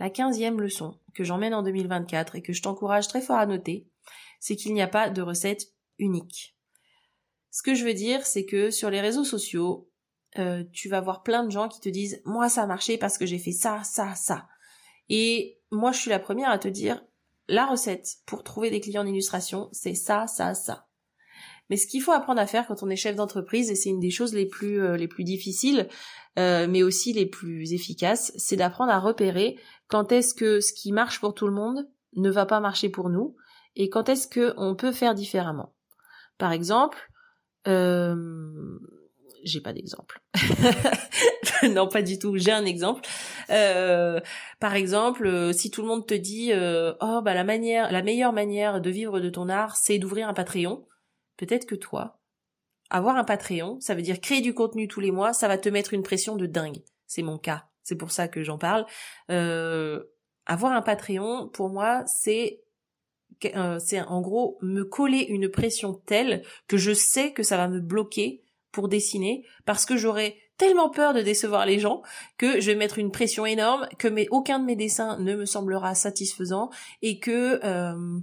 La 0.00 0.10
quinzième 0.10 0.60
leçon 0.60 0.98
que 1.14 1.22
j'emmène 1.22 1.54
en 1.54 1.62
2024 1.62 2.34
et 2.34 2.42
que 2.42 2.52
je 2.52 2.62
t'encourage 2.62 3.06
très 3.06 3.20
fort 3.20 3.38
à 3.38 3.46
noter, 3.46 3.86
c'est 4.40 4.56
qu'il 4.56 4.74
n'y 4.74 4.82
a 4.82 4.88
pas 4.88 5.08
de 5.08 5.22
recette 5.22 5.68
unique. 5.98 6.57
Ce 7.50 7.62
que 7.62 7.74
je 7.74 7.84
veux 7.84 7.94
dire, 7.94 8.26
c'est 8.26 8.44
que 8.44 8.70
sur 8.70 8.90
les 8.90 9.00
réseaux 9.00 9.24
sociaux, 9.24 9.88
euh, 10.38 10.62
tu 10.72 10.88
vas 10.88 11.00
voir 11.00 11.22
plein 11.22 11.44
de 11.44 11.50
gens 11.50 11.68
qui 11.68 11.80
te 11.80 11.88
disent 11.88 12.20
moi 12.24 12.48
ça 12.48 12.62
a 12.62 12.66
marché 12.66 12.98
parce 12.98 13.16
que 13.16 13.26
j'ai 13.26 13.38
fait 13.38 13.52
ça, 13.52 13.82
ça, 13.82 14.14
ça. 14.14 14.46
Et 15.08 15.58
moi 15.70 15.92
je 15.92 16.00
suis 16.00 16.10
la 16.10 16.18
première 16.18 16.50
à 16.50 16.58
te 16.58 16.68
dire 16.68 17.02
la 17.48 17.64
recette 17.64 18.16
pour 18.26 18.44
trouver 18.44 18.70
des 18.70 18.80
clients 18.80 19.02
en 19.02 19.06
illustration, 19.06 19.70
c'est 19.72 19.94
ça, 19.94 20.26
ça, 20.26 20.54
ça. 20.54 20.86
Mais 21.70 21.76
ce 21.76 21.86
qu'il 21.86 22.02
faut 22.02 22.12
apprendre 22.12 22.40
à 22.40 22.46
faire 22.46 22.66
quand 22.66 22.82
on 22.82 22.90
est 22.90 22.96
chef 22.96 23.16
d'entreprise, 23.16 23.70
et 23.70 23.74
c'est 23.74 23.88
une 23.88 24.00
des 24.00 24.10
choses 24.10 24.34
les 24.34 24.46
plus 24.46 24.80
euh, 24.82 24.96
les 24.96 25.08
plus 25.08 25.24
difficiles, 25.24 25.88
euh, 26.38 26.66
mais 26.68 26.82
aussi 26.82 27.12
les 27.12 27.26
plus 27.26 27.72
efficaces, 27.72 28.32
c'est 28.36 28.56
d'apprendre 28.56 28.92
à 28.92 28.98
repérer 28.98 29.58
quand 29.88 30.12
est-ce 30.12 30.34
que 30.34 30.60
ce 30.60 30.72
qui 30.74 30.92
marche 30.92 31.20
pour 31.20 31.34
tout 31.34 31.46
le 31.46 31.54
monde 31.54 31.88
ne 32.16 32.30
va 32.30 32.44
pas 32.46 32.60
marcher 32.60 32.90
pour 32.90 33.08
nous, 33.08 33.34
et 33.76 33.88
quand 33.88 34.08
est-ce 34.10 34.26
que 34.26 34.52
on 34.58 34.74
peut 34.74 34.92
faire 34.92 35.14
différemment. 35.14 35.74
Par 36.36 36.52
exemple, 36.52 37.10
euh, 37.66 38.78
j'ai 39.44 39.60
pas 39.60 39.72
d'exemple. 39.72 40.20
non, 41.70 41.88
pas 41.88 42.02
du 42.02 42.18
tout. 42.18 42.36
J'ai 42.36 42.52
un 42.52 42.64
exemple. 42.64 43.02
Euh, 43.50 44.20
par 44.60 44.74
exemple, 44.74 45.26
euh, 45.26 45.52
si 45.52 45.70
tout 45.70 45.82
le 45.82 45.88
monde 45.88 46.06
te 46.06 46.14
dit 46.14 46.52
oh 47.00 47.20
bah 47.22 47.34
la 47.34 47.44
manière, 47.44 47.90
la 47.92 48.02
meilleure 48.02 48.32
manière 48.32 48.80
de 48.80 48.90
vivre 48.90 49.20
de 49.20 49.30
ton 49.30 49.48
art, 49.48 49.76
c'est 49.76 49.98
d'ouvrir 49.98 50.28
un 50.28 50.34
Patreon. 50.34 50.86
Peut-être 51.36 51.66
que 51.66 51.74
toi, 51.74 52.18
avoir 52.90 53.16
un 53.16 53.24
Patreon, 53.24 53.78
ça 53.80 53.94
veut 53.94 54.02
dire 54.02 54.20
créer 54.20 54.40
du 54.40 54.54
contenu 54.54 54.88
tous 54.88 55.00
les 55.00 55.12
mois, 55.12 55.32
ça 55.32 55.48
va 55.48 55.58
te 55.58 55.68
mettre 55.68 55.94
une 55.94 56.02
pression 56.02 56.36
de 56.36 56.46
dingue. 56.46 56.82
C'est 57.06 57.22
mon 57.22 57.38
cas. 57.38 57.66
C'est 57.82 57.96
pour 57.96 58.10
ça 58.10 58.28
que 58.28 58.42
j'en 58.42 58.58
parle. 58.58 58.86
avoir 59.28 60.72
un 60.72 60.82
Patreon, 60.82 61.48
pour 61.48 61.70
moi, 61.70 62.04
c'est 62.06 62.60
euh, 62.60 62.67
c'est 63.78 64.00
en 64.00 64.20
gros 64.20 64.58
me 64.62 64.84
coller 64.84 65.26
une 65.28 65.48
pression 65.48 65.94
telle 65.94 66.42
que 66.66 66.76
je 66.76 66.92
sais 66.92 67.32
que 67.32 67.42
ça 67.42 67.56
va 67.56 67.68
me 67.68 67.80
bloquer 67.80 68.42
pour 68.72 68.88
dessiner 68.88 69.44
parce 69.64 69.86
que 69.86 69.96
j'aurais 69.96 70.36
tellement 70.58 70.90
peur 70.90 71.14
de 71.14 71.22
décevoir 71.22 71.64
les 71.64 71.78
gens 71.78 72.02
que 72.36 72.60
je 72.60 72.70
vais 72.70 72.76
mettre 72.76 72.98
une 72.98 73.12
pression 73.12 73.46
énorme, 73.46 73.88
que 73.98 74.08
aucun 74.30 74.58
de 74.58 74.64
mes 74.64 74.76
dessins 74.76 75.18
ne 75.18 75.36
me 75.36 75.46
semblera 75.46 75.94
satisfaisant 75.94 76.68
et 77.00 77.18
que 77.18 77.64
euh, 77.64 78.20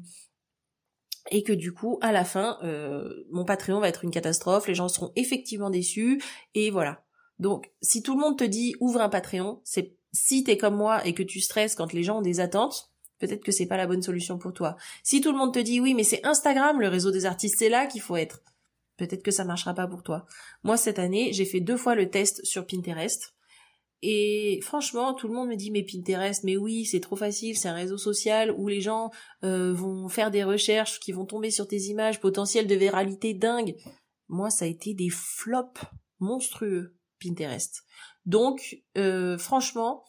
et 1.31 1.41
que 1.41 1.53
du 1.53 1.73
coup 1.73 1.97
à 2.01 2.11
la 2.11 2.25
fin 2.25 2.59
euh, 2.63 3.09
mon 3.31 3.45
Patreon 3.45 3.79
va 3.79 3.87
être 3.87 4.03
une 4.03 4.11
catastrophe, 4.11 4.67
les 4.67 4.75
gens 4.75 4.89
seront 4.89 5.11
effectivement 5.15 5.69
déçus 5.69 6.21
et 6.53 6.69
voilà. 6.69 7.03
Donc 7.39 7.71
si 7.81 8.03
tout 8.03 8.13
le 8.13 8.21
monde 8.21 8.37
te 8.37 8.43
dit 8.43 8.75
ouvre 8.79 9.01
un 9.01 9.09
Patreon, 9.09 9.61
c'est 9.63 9.95
si 10.11 10.43
t'es 10.43 10.57
comme 10.57 10.75
moi 10.75 11.05
et 11.05 11.13
que 11.13 11.23
tu 11.23 11.39
stresses 11.39 11.75
quand 11.75 11.93
les 11.93 12.03
gens 12.03 12.19
ont 12.19 12.21
des 12.21 12.39
attentes, 12.39 12.91
peut-être 13.19 13.43
que 13.43 13.51
c'est 13.51 13.65
pas 13.65 13.77
la 13.77 13.87
bonne 13.87 14.01
solution 14.01 14.37
pour 14.37 14.53
toi. 14.53 14.75
Si 15.03 15.21
tout 15.21 15.31
le 15.31 15.37
monde 15.37 15.53
te 15.53 15.59
dit 15.59 15.79
oui, 15.79 15.93
mais 15.93 16.03
c'est 16.03 16.25
Instagram, 16.25 16.79
le 16.79 16.87
réseau 16.87 17.11
des 17.11 17.25
artistes, 17.25 17.55
c'est 17.59 17.69
là 17.69 17.87
qu'il 17.87 18.01
faut 18.01 18.15
être. 18.15 18.41
Peut-être 18.97 19.23
que 19.23 19.31
ça 19.31 19.43
marchera 19.43 19.73
pas 19.73 19.87
pour 19.87 20.03
toi. 20.03 20.25
Moi, 20.63 20.77
cette 20.77 20.99
année, 20.99 21.33
j'ai 21.33 21.45
fait 21.45 21.59
deux 21.59 21.77
fois 21.77 21.95
le 21.95 22.09
test 22.09 22.45
sur 22.45 22.65
Pinterest. 22.65 23.33
Et 24.01 24.59
franchement, 24.61 25.13
tout 25.13 25.27
le 25.27 25.33
monde 25.33 25.49
me 25.49 25.55
dit 25.55 25.71
mais 25.71 25.83
Pinterest, 25.83 26.43
mais 26.43 26.57
oui, 26.57 26.85
c'est 26.85 26.99
trop 26.99 27.15
facile, 27.15 27.57
c'est 27.57 27.69
un 27.69 27.73
réseau 27.73 27.97
social 27.97 28.51
où 28.51 28.67
les 28.67 28.81
gens 28.81 29.09
euh, 29.43 29.73
vont 29.73 30.07
faire 30.09 30.31
des 30.31 30.43
recherches 30.43 30.99
qui 30.99 31.11
vont 31.11 31.25
tomber 31.25 31.49
sur 31.49 31.67
tes 31.67 31.83
images 31.83 32.19
potentielles 32.19 32.67
de 32.67 32.75
viralité 32.75 33.33
dingue. 33.33 33.75
Moi, 34.27 34.49
ça 34.49 34.65
a 34.65 34.67
été 34.67 34.93
des 34.93 35.09
flops 35.09 35.81
monstrueux, 36.19 36.95
Pinterest. 37.19 37.83
Donc, 38.25 38.83
euh, 38.97 39.37
franchement, 39.37 40.03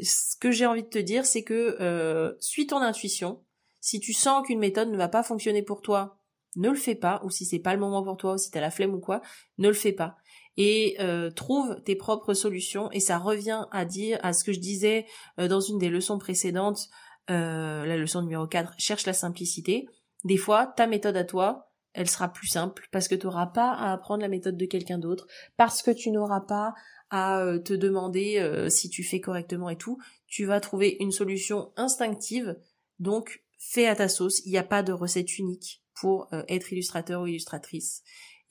ce 0.00 0.36
que 0.36 0.50
j'ai 0.50 0.66
envie 0.66 0.82
de 0.82 0.88
te 0.88 0.98
dire, 0.98 1.24
c'est 1.26 1.42
que 1.42 1.76
euh, 1.80 2.34
suis 2.40 2.66
ton 2.66 2.78
intuition. 2.78 3.42
Si 3.80 4.00
tu 4.00 4.12
sens 4.12 4.46
qu'une 4.46 4.58
méthode 4.58 4.90
ne 4.90 4.96
va 4.96 5.08
pas 5.08 5.22
fonctionner 5.22 5.62
pour 5.62 5.80
toi, 5.80 6.18
ne 6.56 6.68
le 6.68 6.76
fais 6.76 6.94
pas. 6.94 7.20
Ou 7.24 7.30
si 7.30 7.44
c'est 7.44 7.58
pas 7.58 7.74
le 7.74 7.80
moment 7.80 8.02
pour 8.02 8.16
toi, 8.16 8.34
ou 8.34 8.38
si 8.38 8.50
t'as 8.50 8.60
la 8.60 8.70
flemme 8.70 8.94
ou 8.94 9.00
quoi, 9.00 9.20
ne 9.58 9.68
le 9.68 9.74
fais 9.74 9.92
pas. 9.92 10.16
Et 10.56 10.96
euh, 11.00 11.30
trouve 11.30 11.82
tes 11.84 11.96
propres 11.96 12.34
solutions. 12.34 12.90
Et 12.92 13.00
ça 13.00 13.18
revient 13.18 13.66
à 13.70 13.84
dire 13.84 14.18
à 14.22 14.32
ce 14.32 14.44
que 14.44 14.52
je 14.52 14.60
disais 14.60 15.06
euh, 15.38 15.48
dans 15.48 15.60
une 15.60 15.78
des 15.78 15.88
leçons 15.88 16.18
précédentes, 16.18 16.88
la 17.28 17.96
leçon 17.96 18.22
numéro 18.22 18.46
4, 18.46 18.74
cherche 18.78 19.06
la 19.06 19.12
simplicité. 19.12 19.88
Des 20.24 20.36
fois, 20.36 20.66
ta 20.66 20.86
méthode 20.86 21.16
à 21.16 21.24
toi, 21.24 21.66
elle 21.96 22.10
sera 22.10 22.28
plus 22.28 22.46
simple 22.46 22.86
parce 22.92 23.08
que 23.08 23.14
tu 23.14 23.26
n'auras 23.26 23.46
pas 23.46 23.72
à 23.72 23.92
apprendre 23.92 24.20
la 24.20 24.28
méthode 24.28 24.56
de 24.56 24.66
quelqu'un 24.66 24.98
d'autre, 24.98 25.26
parce 25.56 25.82
que 25.82 25.90
tu 25.90 26.10
n'auras 26.10 26.42
pas 26.42 26.74
à 27.10 27.40
euh, 27.40 27.58
te 27.58 27.72
demander 27.72 28.38
euh, 28.38 28.68
si 28.68 28.88
tu 28.88 29.02
fais 29.04 29.20
correctement 29.20 29.70
et 29.70 29.76
tout. 29.76 29.98
Tu 30.26 30.44
vas 30.44 30.60
trouver 30.60 30.96
une 31.00 31.12
solution 31.12 31.72
instinctive, 31.76 32.56
donc 32.98 33.44
fais 33.58 33.86
à 33.86 33.96
ta 33.96 34.08
sauce. 34.08 34.44
Il 34.44 34.50
n'y 34.50 34.58
a 34.58 34.64
pas 34.64 34.82
de 34.82 34.92
recette 34.92 35.38
unique 35.38 35.82
pour 35.94 36.28
euh, 36.32 36.42
être 36.48 36.72
illustrateur 36.72 37.22
ou 37.22 37.26
illustratrice. 37.26 38.02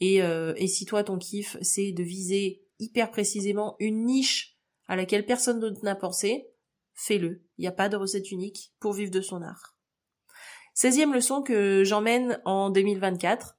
Et, 0.01 0.17
et 0.17 0.67
si 0.67 0.83
toi 0.83 1.05
ton 1.05 1.17
kiff 1.17 1.55
c'est 1.61 1.93
de 1.93 2.03
viser 2.03 2.61
hyper 2.79 3.11
précisément 3.11 3.77
une 3.79 4.03
niche 4.03 4.57
à 4.87 4.97
laquelle 4.97 5.25
personne 5.25 5.73
n'a 5.83 5.95
pensé, 5.95 6.49
fais-le. 6.93 7.45
Il 7.57 7.61
n'y 7.61 7.67
a 7.67 7.71
pas 7.71 7.87
de 7.87 7.95
recette 7.95 8.29
unique 8.29 8.73
pour 8.81 8.91
vivre 8.91 9.09
de 9.09 9.21
son 9.21 9.41
art. 9.41 9.77
16e 10.75 11.13
leçon 11.13 11.41
que 11.41 11.85
j'emmène 11.85 12.41
en 12.43 12.69
2024, 12.69 13.54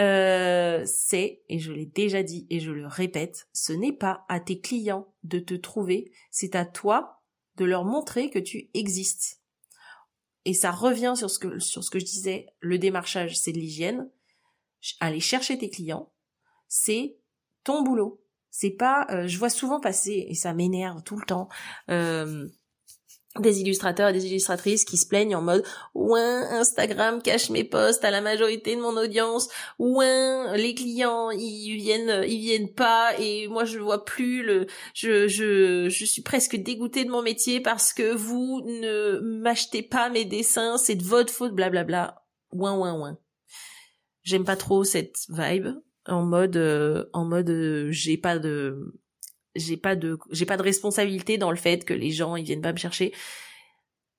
euh, 0.00 0.82
c'est, 0.86 1.42
et 1.48 1.58
je 1.58 1.72
l'ai 1.72 1.86
déjà 1.86 2.22
dit 2.22 2.46
et 2.50 2.60
je 2.60 2.72
le 2.72 2.86
répète, 2.86 3.48
ce 3.52 3.72
n'est 3.72 3.92
pas 3.92 4.24
à 4.28 4.40
tes 4.40 4.60
clients 4.60 5.12
de 5.22 5.38
te 5.38 5.54
trouver, 5.54 6.12
c'est 6.30 6.56
à 6.56 6.64
toi 6.64 7.22
de 7.56 7.64
leur 7.64 7.84
montrer 7.84 8.30
que 8.30 8.38
tu 8.38 8.70
existes. 8.74 9.40
Et 10.44 10.54
ça 10.54 10.70
revient 10.70 11.14
sur 11.16 11.30
ce 11.30 11.38
que, 11.38 11.58
sur 11.58 11.84
ce 11.84 11.90
que 11.90 11.98
je 11.98 12.04
disais, 12.04 12.46
le 12.60 12.78
démarchage, 12.78 13.38
c'est 13.38 13.52
de 13.52 13.58
l'hygiène. 13.58 14.10
Aller 15.00 15.20
chercher 15.20 15.56
tes 15.56 15.70
clients, 15.70 16.12
c'est 16.68 17.16
ton 17.62 17.82
boulot. 17.82 18.20
C'est 18.50 18.70
pas, 18.70 19.06
euh, 19.10 19.26
je 19.26 19.38
vois 19.38 19.48
souvent 19.48 19.80
passer, 19.80 20.26
et 20.28 20.34
ça 20.34 20.54
m'énerve 20.54 21.02
tout 21.02 21.16
le 21.16 21.24
temps, 21.24 21.48
euh, 21.90 22.46
des 23.40 23.60
illustrateurs 23.60 24.10
et 24.10 24.12
des 24.12 24.26
illustratrices 24.26 24.84
qui 24.84 24.96
se 24.96 25.06
plaignent 25.06 25.34
en 25.34 25.42
mode 25.42 25.64
ouin 25.94 26.42
Instagram 26.52 27.20
cache 27.20 27.50
mes 27.50 27.64
posts 27.64 28.04
à 28.04 28.10
la 28.10 28.20
majorité 28.20 28.76
de 28.76 28.80
mon 28.80 28.96
audience. 28.96 29.48
Ouin 29.78 30.56
les 30.56 30.74
clients 30.74 31.30
ils 31.30 31.76
viennent 31.76 32.24
ils 32.26 32.40
viennent 32.40 32.72
pas 32.72 33.12
et 33.18 33.48
moi 33.48 33.64
je 33.64 33.78
vois 33.78 34.04
plus 34.04 34.44
le 34.44 34.66
je 34.94 35.26
je 35.26 35.88
je 35.88 36.04
suis 36.04 36.22
presque 36.22 36.56
dégoûtée 36.56 37.04
de 37.04 37.10
mon 37.10 37.22
métier 37.22 37.60
parce 37.60 37.92
que 37.92 38.14
vous 38.14 38.62
ne 38.64 39.18
m'achetez 39.20 39.82
pas 39.82 40.10
mes 40.10 40.24
dessins 40.24 40.78
c'est 40.78 40.94
de 40.94 41.04
votre 41.04 41.32
faute 41.32 41.54
blablabla 41.54 42.22
ouin 42.52 42.76
ouin 42.76 42.98
ouin. 42.98 43.18
J'aime 44.22 44.44
pas 44.44 44.56
trop 44.56 44.84
cette 44.84 45.16
vibe 45.28 45.68
en 46.06 46.22
mode 46.22 46.56
euh, 46.56 47.06
en 47.12 47.24
mode 47.24 47.50
euh, 47.50 47.88
j'ai 47.90 48.16
pas 48.16 48.38
de 48.38 48.94
j'ai 49.54 49.76
pas 49.76 49.96
de 49.96 50.18
j'ai 50.30 50.46
pas 50.46 50.56
de 50.56 50.62
responsabilité 50.62 51.38
dans 51.38 51.50
le 51.50 51.56
fait 51.56 51.84
que 51.84 51.94
les 51.94 52.10
gens 52.10 52.36
ils 52.36 52.44
viennent 52.44 52.62
pas 52.62 52.72
me 52.72 52.78
chercher. 52.78 53.12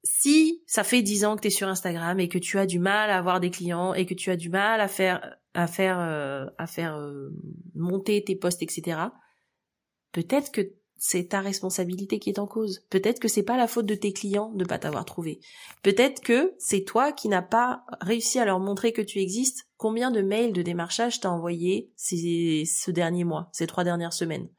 Si 0.03 0.63
ça 0.67 0.83
fait 0.83 1.01
dix 1.01 1.25
ans 1.25 1.35
que 1.35 1.41
tu 1.41 1.47
es 1.47 1.51
sur 1.51 1.67
Instagram 1.67 2.19
et 2.19 2.29
que 2.29 2.37
tu 2.37 2.59
as 2.59 2.65
du 2.65 2.79
mal 2.79 3.09
à 3.09 3.17
avoir 3.17 3.39
des 3.39 3.49
clients 3.49 3.93
et 3.93 4.05
que 4.05 4.13
tu 4.13 4.29
as 4.29 4.35
du 4.35 4.49
mal 4.49 4.79
à 4.79 4.87
faire 4.87 5.35
à 5.53 5.67
faire 5.67 5.99
euh, 5.99 6.45
à 6.57 6.67
faire 6.67 6.95
euh, 6.95 7.29
monter 7.73 8.23
tes 8.23 8.35
posts 8.35 8.61
etc. 8.61 8.99
Peut-être 10.11 10.51
que 10.51 10.73
c'est 10.97 11.29
ta 11.29 11.41
responsabilité 11.41 12.19
qui 12.19 12.29
est 12.29 12.39
en 12.39 12.47
cause. 12.47 12.85
Peut-être 12.89 13.19
que 13.19 13.27
c'est 13.27 13.43
pas 13.43 13.57
la 13.57 13.67
faute 13.67 13.85
de 13.85 13.95
tes 13.95 14.13
clients 14.13 14.51
de 14.53 14.63
pas 14.63 14.79
t'avoir 14.79 15.05
trouvé. 15.05 15.39
Peut-être 15.83 16.21
que 16.21 16.53
c'est 16.57 16.83
toi 16.83 17.11
qui 17.11 17.27
n'as 17.27 17.41
pas 17.41 17.85
réussi 18.01 18.39
à 18.39 18.45
leur 18.45 18.59
montrer 18.59 18.93
que 18.93 19.01
tu 19.01 19.19
existes. 19.19 19.67
Combien 19.77 20.11
de 20.11 20.21
mails 20.21 20.53
de 20.53 20.61
démarchage 20.61 21.19
t'as 21.19 21.29
envoyé 21.29 21.91
ces, 21.95 22.63
ce 22.65 22.91
dernier 22.91 23.23
mois, 23.23 23.49
ces 23.51 23.67
trois 23.67 23.83
dernières 23.83 24.13
semaines? 24.13 24.49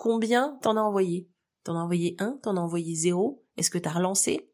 Combien 0.00 0.58
t'en 0.62 0.78
as 0.78 0.80
envoyé? 0.80 1.28
T'en 1.62 1.76
as 1.76 1.82
envoyé 1.82 2.16
un 2.20 2.38
T'en 2.42 2.56
as 2.56 2.60
envoyé 2.60 2.94
zéro 2.94 3.44
Est-ce 3.58 3.68
que 3.68 3.76
t'as 3.76 3.90
relancé? 3.90 4.50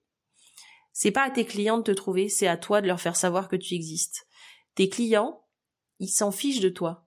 C'est 0.92 1.12
pas 1.12 1.22
à 1.22 1.30
tes 1.30 1.44
clients 1.44 1.78
de 1.78 1.84
te 1.84 1.92
trouver, 1.92 2.28
c'est 2.28 2.48
à 2.48 2.56
toi 2.56 2.80
de 2.80 2.88
leur 2.88 3.00
faire 3.00 3.14
savoir 3.14 3.46
que 3.46 3.54
tu 3.54 3.76
existes. 3.76 4.26
Tes 4.74 4.88
clients, 4.88 5.44
ils 6.00 6.08
s'en 6.08 6.32
fichent 6.32 6.58
de 6.58 6.68
toi. 6.68 7.06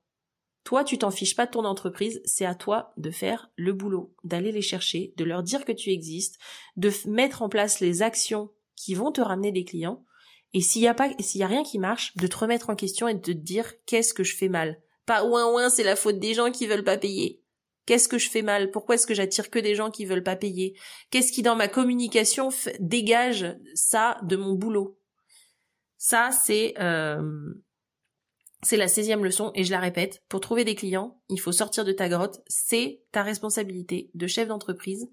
Toi, 0.64 0.86
tu 0.86 0.98
t'en 0.98 1.12
fiches 1.12 1.36
pas 1.36 1.48
de 1.48 1.52
ton 1.52 1.66
entreprise, 1.66 2.22
c'est 2.24 2.46
à 2.46 2.56
toi 2.56 2.94
de 2.96 3.12
faire 3.12 3.52
le 3.58 3.74
boulot, 3.74 4.16
d'aller 4.24 4.54
les 4.54 4.62
chercher, 4.62 5.14
de 5.18 5.26
leur 5.26 5.44
dire 5.44 5.66
que 5.66 5.74
tu 5.74 5.90
existes, 5.90 6.40
de 6.78 6.94
mettre 7.08 7.42
en 7.42 7.50
place 7.50 7.82
les 7.82 8.04
actions 8.04 8.52
qui 8.78 8.94
vont 8.94 9.12
te 9.12 9.20
ramener 9.20 9.52
des 9.52 9.66
clients. 9.66 10.06
Et 10.54 10.62
s'il 10.62 10.82
y 10.82 10.88
a 10.88 10.94
pas, 10.94 11.10
s'il 11.20 11.42
y 11.42 11.44
a 11.44 11.48
rien 11.48 11.64
qui 11.64 11.78
marche, 11.78 12.16
de 12.16 12.28
te 12.28 12.38
remettre 12.38 12.70
en 12.70 12.78
question 12.78 13.10
et 13.10 13.16
de 13.16 13.20
te 13.20 13.32
dire 13.32 13.74
qu'est-ce 13.86 14.14
que 14.14 14.24
je 14.24 14.38
fais 14.38 14.48
mal. 14.48 14.82
Pas 15.06 15.26
ouin 15.26 15.52
ouin, 15.52 15.70
c'est 15.70 15.84
la 15.84 15.98
faute 15.98 16.20
des 16.20 16.34
gens 16.34 16.52
qui 16.52 16.68
veulent 16.68 16.86
pas 16.86 16.98
payer. 16.98 17.44
Qu'est-ce 17.90 18.08
que 18.08 18.20
je 18.20 18.30
fais 18.30 18.44
mal? 18.44 18.70
Pourquoi 18.70 18.94
est-ce 18.94 19.08
que 19.08 19.16
j'attire 19.16 19.50
que 19.50 19.58
des 19.58 19.74
gens 19.74 19.90
qui 19.90 20.06
veulent 20.06 20.22
pas 20.22 20.36
payer? 20.36 20.78
Qu'est-ce 21.10 21.32
qui 21.32 21.42
dans 21.42 21.56
ma 21.56 21.68
communication 21.68 22.50
dégage 22.80 23.58
ça 23.74 24.20
de 24.22 24.36
mon 24.36 24.54
boulot? 24.54 25.00
Ça, 25.98 26.30
c'est 26.30 26.76
euh, 26.80 27.52
c'est 28.62 28.78
la 28.78 28.86
16e 28.86 29.24
leçon 29.24 29.52
et 29.56 29.64
je 29.64 29.72
la 29.72 29.80
répète. 29.80 30.22
Pour 30.30 30.40
trouver 30.40 30.66
des 30.66 30.76
clients, 30.76 31.20
il 31.30 31.40
faut 31.40 31.52
sortir 31.52 31.84
de 31.84 31.92
ta 31.92 32.10
grotte. 32.10 32.42
C'est 32.46 33.02
ta 33.12 33.24
responsabilité 33.24 34.12
de 34.14 34.28
chef 34.28 34.50
d'entreprise 34.50 35.10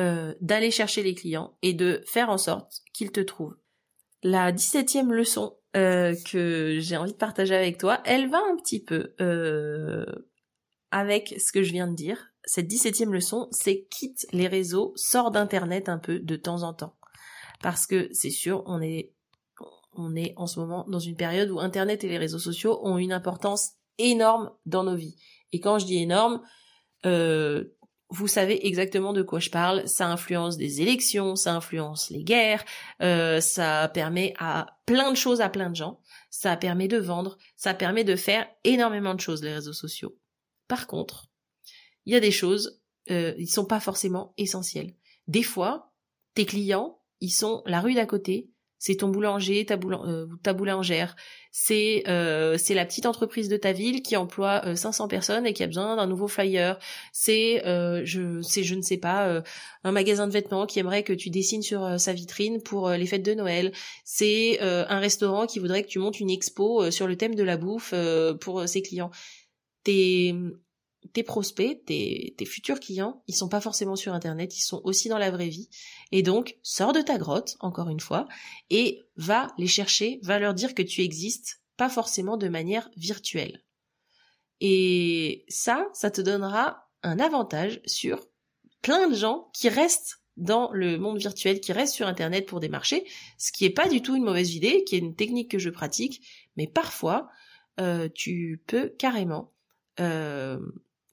euh, 0.00 0.34
d'aller 0.40 0.72
chercher 0.72 1.04
les 1.04 1.14
clients 1.14 1.56
et 1.62 1.74
de 1.74 2.02
faire 2.06 2.28
en 2.28 2.38
sorte 2.38 2.80
qu'ils 2.92 3.12
te 3.12 3.20
trouvent. 3.20 3.56
La 4.24 4.50
17e 4.50 5.12
leçon 5.12 5.56
euh, 5.76 6.16
que 6.28 6.78
j'ai 6.80 6.96
envie 6.96 7.12
de 7.12 7.16
partager 7.16 7.54
avec 7.54 7.78
toi, 7.78 8.00
elle 8.04 8.28
va 8.28 8.38
un 8.50 8.56
petit 8.56 8.82
peu 8.82 9.14
avec 10.90 11.34
ce 11.38 11.52
que 11.52 11.62
je 11.62 11.72
viens 11.72 11.88
de 11.88 11.94
dire. 11.94 12.32
Cette 12.44 12.70
17e 12.70 13.10
leçon, 13.10 13.48
c'est 13.50 13.86
quitte 13.90 14.26
les 14.32 14.48
réseaux, 14.48 14.92
sors 14.96 15.30
d'internet 15.30 15.88
un 15.88 15.98
peu 15.98 16.18
de 16.18 16.36
temps 16.36 16.62
en 16.62 16.74
temps. 16.74 16.96
Parce 17.62 17.86
que 17.86 18.08
c'est 18.12 18.30
sûr, 18.30 18.62
on 18.66 18.80
est 18.80 19.12
on 19.94 20.14
est 20.14 20.32
en 20.36 20.46
ce 20.46 20.60
moment 20.60 20.84
dans 20.88 21.00
une 21.00 21.16
période 21.16 21.50
où 21.50 21.58
internet 21.58 22.04
et 22.04 22.08
les 22.08 22.18
réseaux 22.18 22.38
sociaux 22.38 22.80
ont 22.82 22.96
une 22.96 23.12
importance 23.12 23.72
énorme 23.98 24.50
dans 24.64 24.84
nos 24.84 24.94
vies. 24.94 25.16
Et 25.52 25.60
quand 25.60 25.78
je 25.78 25.86
dis 25.86 25.98
énorme, 25.98 26.40
euh, 27.06 27.64
vous 28.08 28.26
savez 28.26 28.66
exactement 28.66 29.12
de 29.12 29.22
quoi 29.22 29.38
je 29.38 29.50
parle. 29.50 29.86
Ça 29.88 30.06
influence 30.08 30.56
des 30.56 30.82
élections, 30.82 31.36
ça 31.36 31.54
influence 31.54 32.10
les 32.10 32.24
guerres, 32.24 32.64
euh, 33.02 33.40
ça 33.40 33.88
permet 33.92 34.34
à 34.38 34.78
plein 34.86 35.10
de 35.10 35.16
choses 35.16 35.40
à 35.40 35.48
plein 35.48 35.70
de 35.70 35.76
gens, 35.76 36.00
ça 36.30 36.56
permet 36.56 36.88
de 36.88 36.98
vendre, 36.98 37.38
ça 37.56 37.74
permet 37.74 38.04
de 38.04 38.16
faire 38.16 38.48
énormément 38.64 39.14
de 39.14 39.20
choses 39.20 39.42
les 39.42 39.54
réseaux 39.54 39.72
sociaux. 39.72 40.16
Par 40.70 40.86
contre, 40.86 41.26
il 42.06 42.12
y 42.12 42.16
a 42.16 42.20
des 42.20 42.30
choses, 42.30 42.80
euh, 43.10 43.34
ils 43.38 43.50
sont 43.50 43.66
pas 43.66 43.80
forcément 43.80 44.34
essentielles. 44.38 44.94
Des 45.26 45.42
fois, 45.42 45.92
tes 46.34 46.46
clients, 46.46 47.02
ils 47.18 47.32
sont 47.32 47.64
la 47.66 47.80
rue 47.80 47.94
d'à 47.94 48.06
côté, 48.06 48.52
c'est 48.80 48.96
ton 48.96 49.08
boulanger, 49.08 49.66
ta, 49.66 49.74
euh, 49.74 50.52
boulangère, 50.54 51.14
c'est 51.52 52.02
euh, 52.08 52.56
c'est 52.56 52.72
la 52.72 52.86
petite 52.86 53.04
entreprise 53.04 53.50
de 53.50 53.58
ta 53.58 53.72
ville 53.72 54.00
qui 54.00 54.16
emploie 54.16 54.74
500 54.74 55.04
euh, 55.04 55.08
personnes 55.08 55.46
et 55.46 55.52
qui 55.52 55.62
a 55.62 55.66
besoin 55.66 55.96
d'un 55.96 56.06
nouveau 56.06 56.28
flyer, 56.28 56.78
c'est 57.12 57.60
je 58.04 58.40
c'est 58.40 58.64
je 58.64 58.74
ne 58.74 58.80
sais 58.80 58.96
pas 58.96 59.42
un 59.84 59.92
magasin 59.92 60.26
de 60.26 60.32
vêtements 60.32 60.64
qui 60.64 60.78
aimerait 60.78 61.02
que 61.02 61.12
tu 61.12 61.28
dessines 61.28 61.62
sur 61.62 62.00
sa 62.00 62.14
vitrine 62.14 62.62
pour 62.62 62.88
les 62.88 63.06
fêtes 63.06 63.22
de 63.22 63.34
Noël, 63.34 63.72
c'est 64.04 64.58
un 64.60 64.98
restaurant 64.98 65.46
qui 65.46 65.58
voudrait 65.58 65.82
que 65.82 65.88
tu 65.88 65.98
montes 65.98 66.18
une 66.18 66.30
expo 66.30 66.90
sur 66.90 67.06
le 67.06 67.16
thème 67.16 67.34
de 67.34 67.44
la 67.44 67.58
bouffe 67.58 67.92
pour 68.40 68.66
ses 68.66 68.80
clients 68.80 69.10
tes, 69.82 70.34
tes 71.12 71.22
prospects, 71.22 71.84
tes, 71.84 72.34
tes 72.36 72.44
futurs 72.44 72.80
clients, 72.80 73.22
ils 73.26 73.34
sont 73.34 73.48
pas 73.48 73.60
forcément 73.60 73.96
sur 73.96 74.12
Internet, 74.12 74.56
ils 74.56 74.62
sont 74.62 74.80
aussi 74.84 75.08
dans 75.08 75.18
la 75.18 75.30
vraie 75.30 75.48
vie. 75.48 75.68
Et 76.12 76.22
donc, 76.22 76.58
sors 76.62 76.92
de 76.92 77.00
ta 77.00 77.18
grotte, 77.18 77.56
encore 77.60 77.88
une 77.88 78.00
fois, 78.00 78.26
et 78.68 79.02
va 79.16 79.48
les 79.58 79.66
chercher, 79.66 80.20
va 80.22 80.38
leur 80.38 80.54
dire 80.54 80.74
que 80.74 80.82
tu 80.82 81.02
existes, 81.02 81.62
pas 81.76 81.88
forcément 81.88 82.36
de 82.36 82.48
manière 82.48 82.90
virtuelle. 82.96 83.64
Et 84.60 85.44
ça, 85.48 85.88
ça 85.94 86.10
te 86.10 86.20
donnera 86.20 86.90
un 87.02 87.18
avantage 87.18 87.80
sur 87.86 88.26
plein 88.82 89.08
de 89.08 89.14
gens 89.14 89.50
qui 89.54 89.68
restent 89.68 90.18
dans 90.36 90.70
le 90.72 90.98
monde 90.98 91.18
virtuel, 91.18 91.60
qui 91.60 91.72
restent 91.72 91.94
sur 91.94 92.06
Internet 92.06 92.46
pour 92.46 92.60
des 92.60 92.68
marchés, 92.68 93.04
ce 93.38 93.52
qui 93.52 93.64
est 93.64 93.70
pas 93.70 93.88
du 93.88 94.00
tout 94.00 94.16
une 94.16 94.24
mauvaise 94.24 94.54
idée, 94.54 94.84
qui 94.84 94.96
est 94.96 95.00
une 95.00 95.16
technique 95.16 95.50
que 95.50 95.58
je 95.58 95.70
pratique, 95.70 96.26
mais 96.56 96.66
parfois, 96.66 97.28
euh, 97.78 98.08
tu 98.14 98.62
peux 98.66 98.88
carrément 98.88 99.52
euh, 99.98 100.58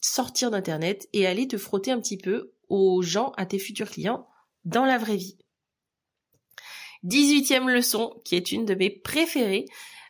sortir 0.01 0.51
d'Internet 0.51 1.07
et 1.13 1.25
aller 1.25 1.47
te 1.47 1.57
frotter 1.57 1.91
un 1.91 1.99
petit 1.99 2.17
peu 2.17 2.53
aux 2.69 3.01
gens, 3.01 3.31
à 3.37 3.45
tes 3.45 3.59
futurs 3.59 3.89
clients, 3.89 4.27
dans 4.65 4.85
la 4.85 4.97
vraie 4.97 5.17
vie. 5.17 5.37
18e 7.05 7.71
leçon, 7.71 8.21
qui 8.25 8.35
est 8.35 8.51
une 8.51 8.65
de 8.65 8.75
mes 8.75 8.89
préférées, 8.89 9.65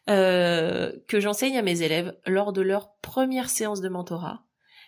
euh, 0.09 0.91
que 1.07 1.19
j'enseigne 1.19 1.57
à 1.57 1.61
mes 1.61 1.81
élèves 1.81 2.17
lors 2.25 2.53
de 2.53 2.61
leur 2.61 2.95
première 3.01 3.49
séance 3.49 3.81
de 3.81 3.89
mentorat, 3.89 4.45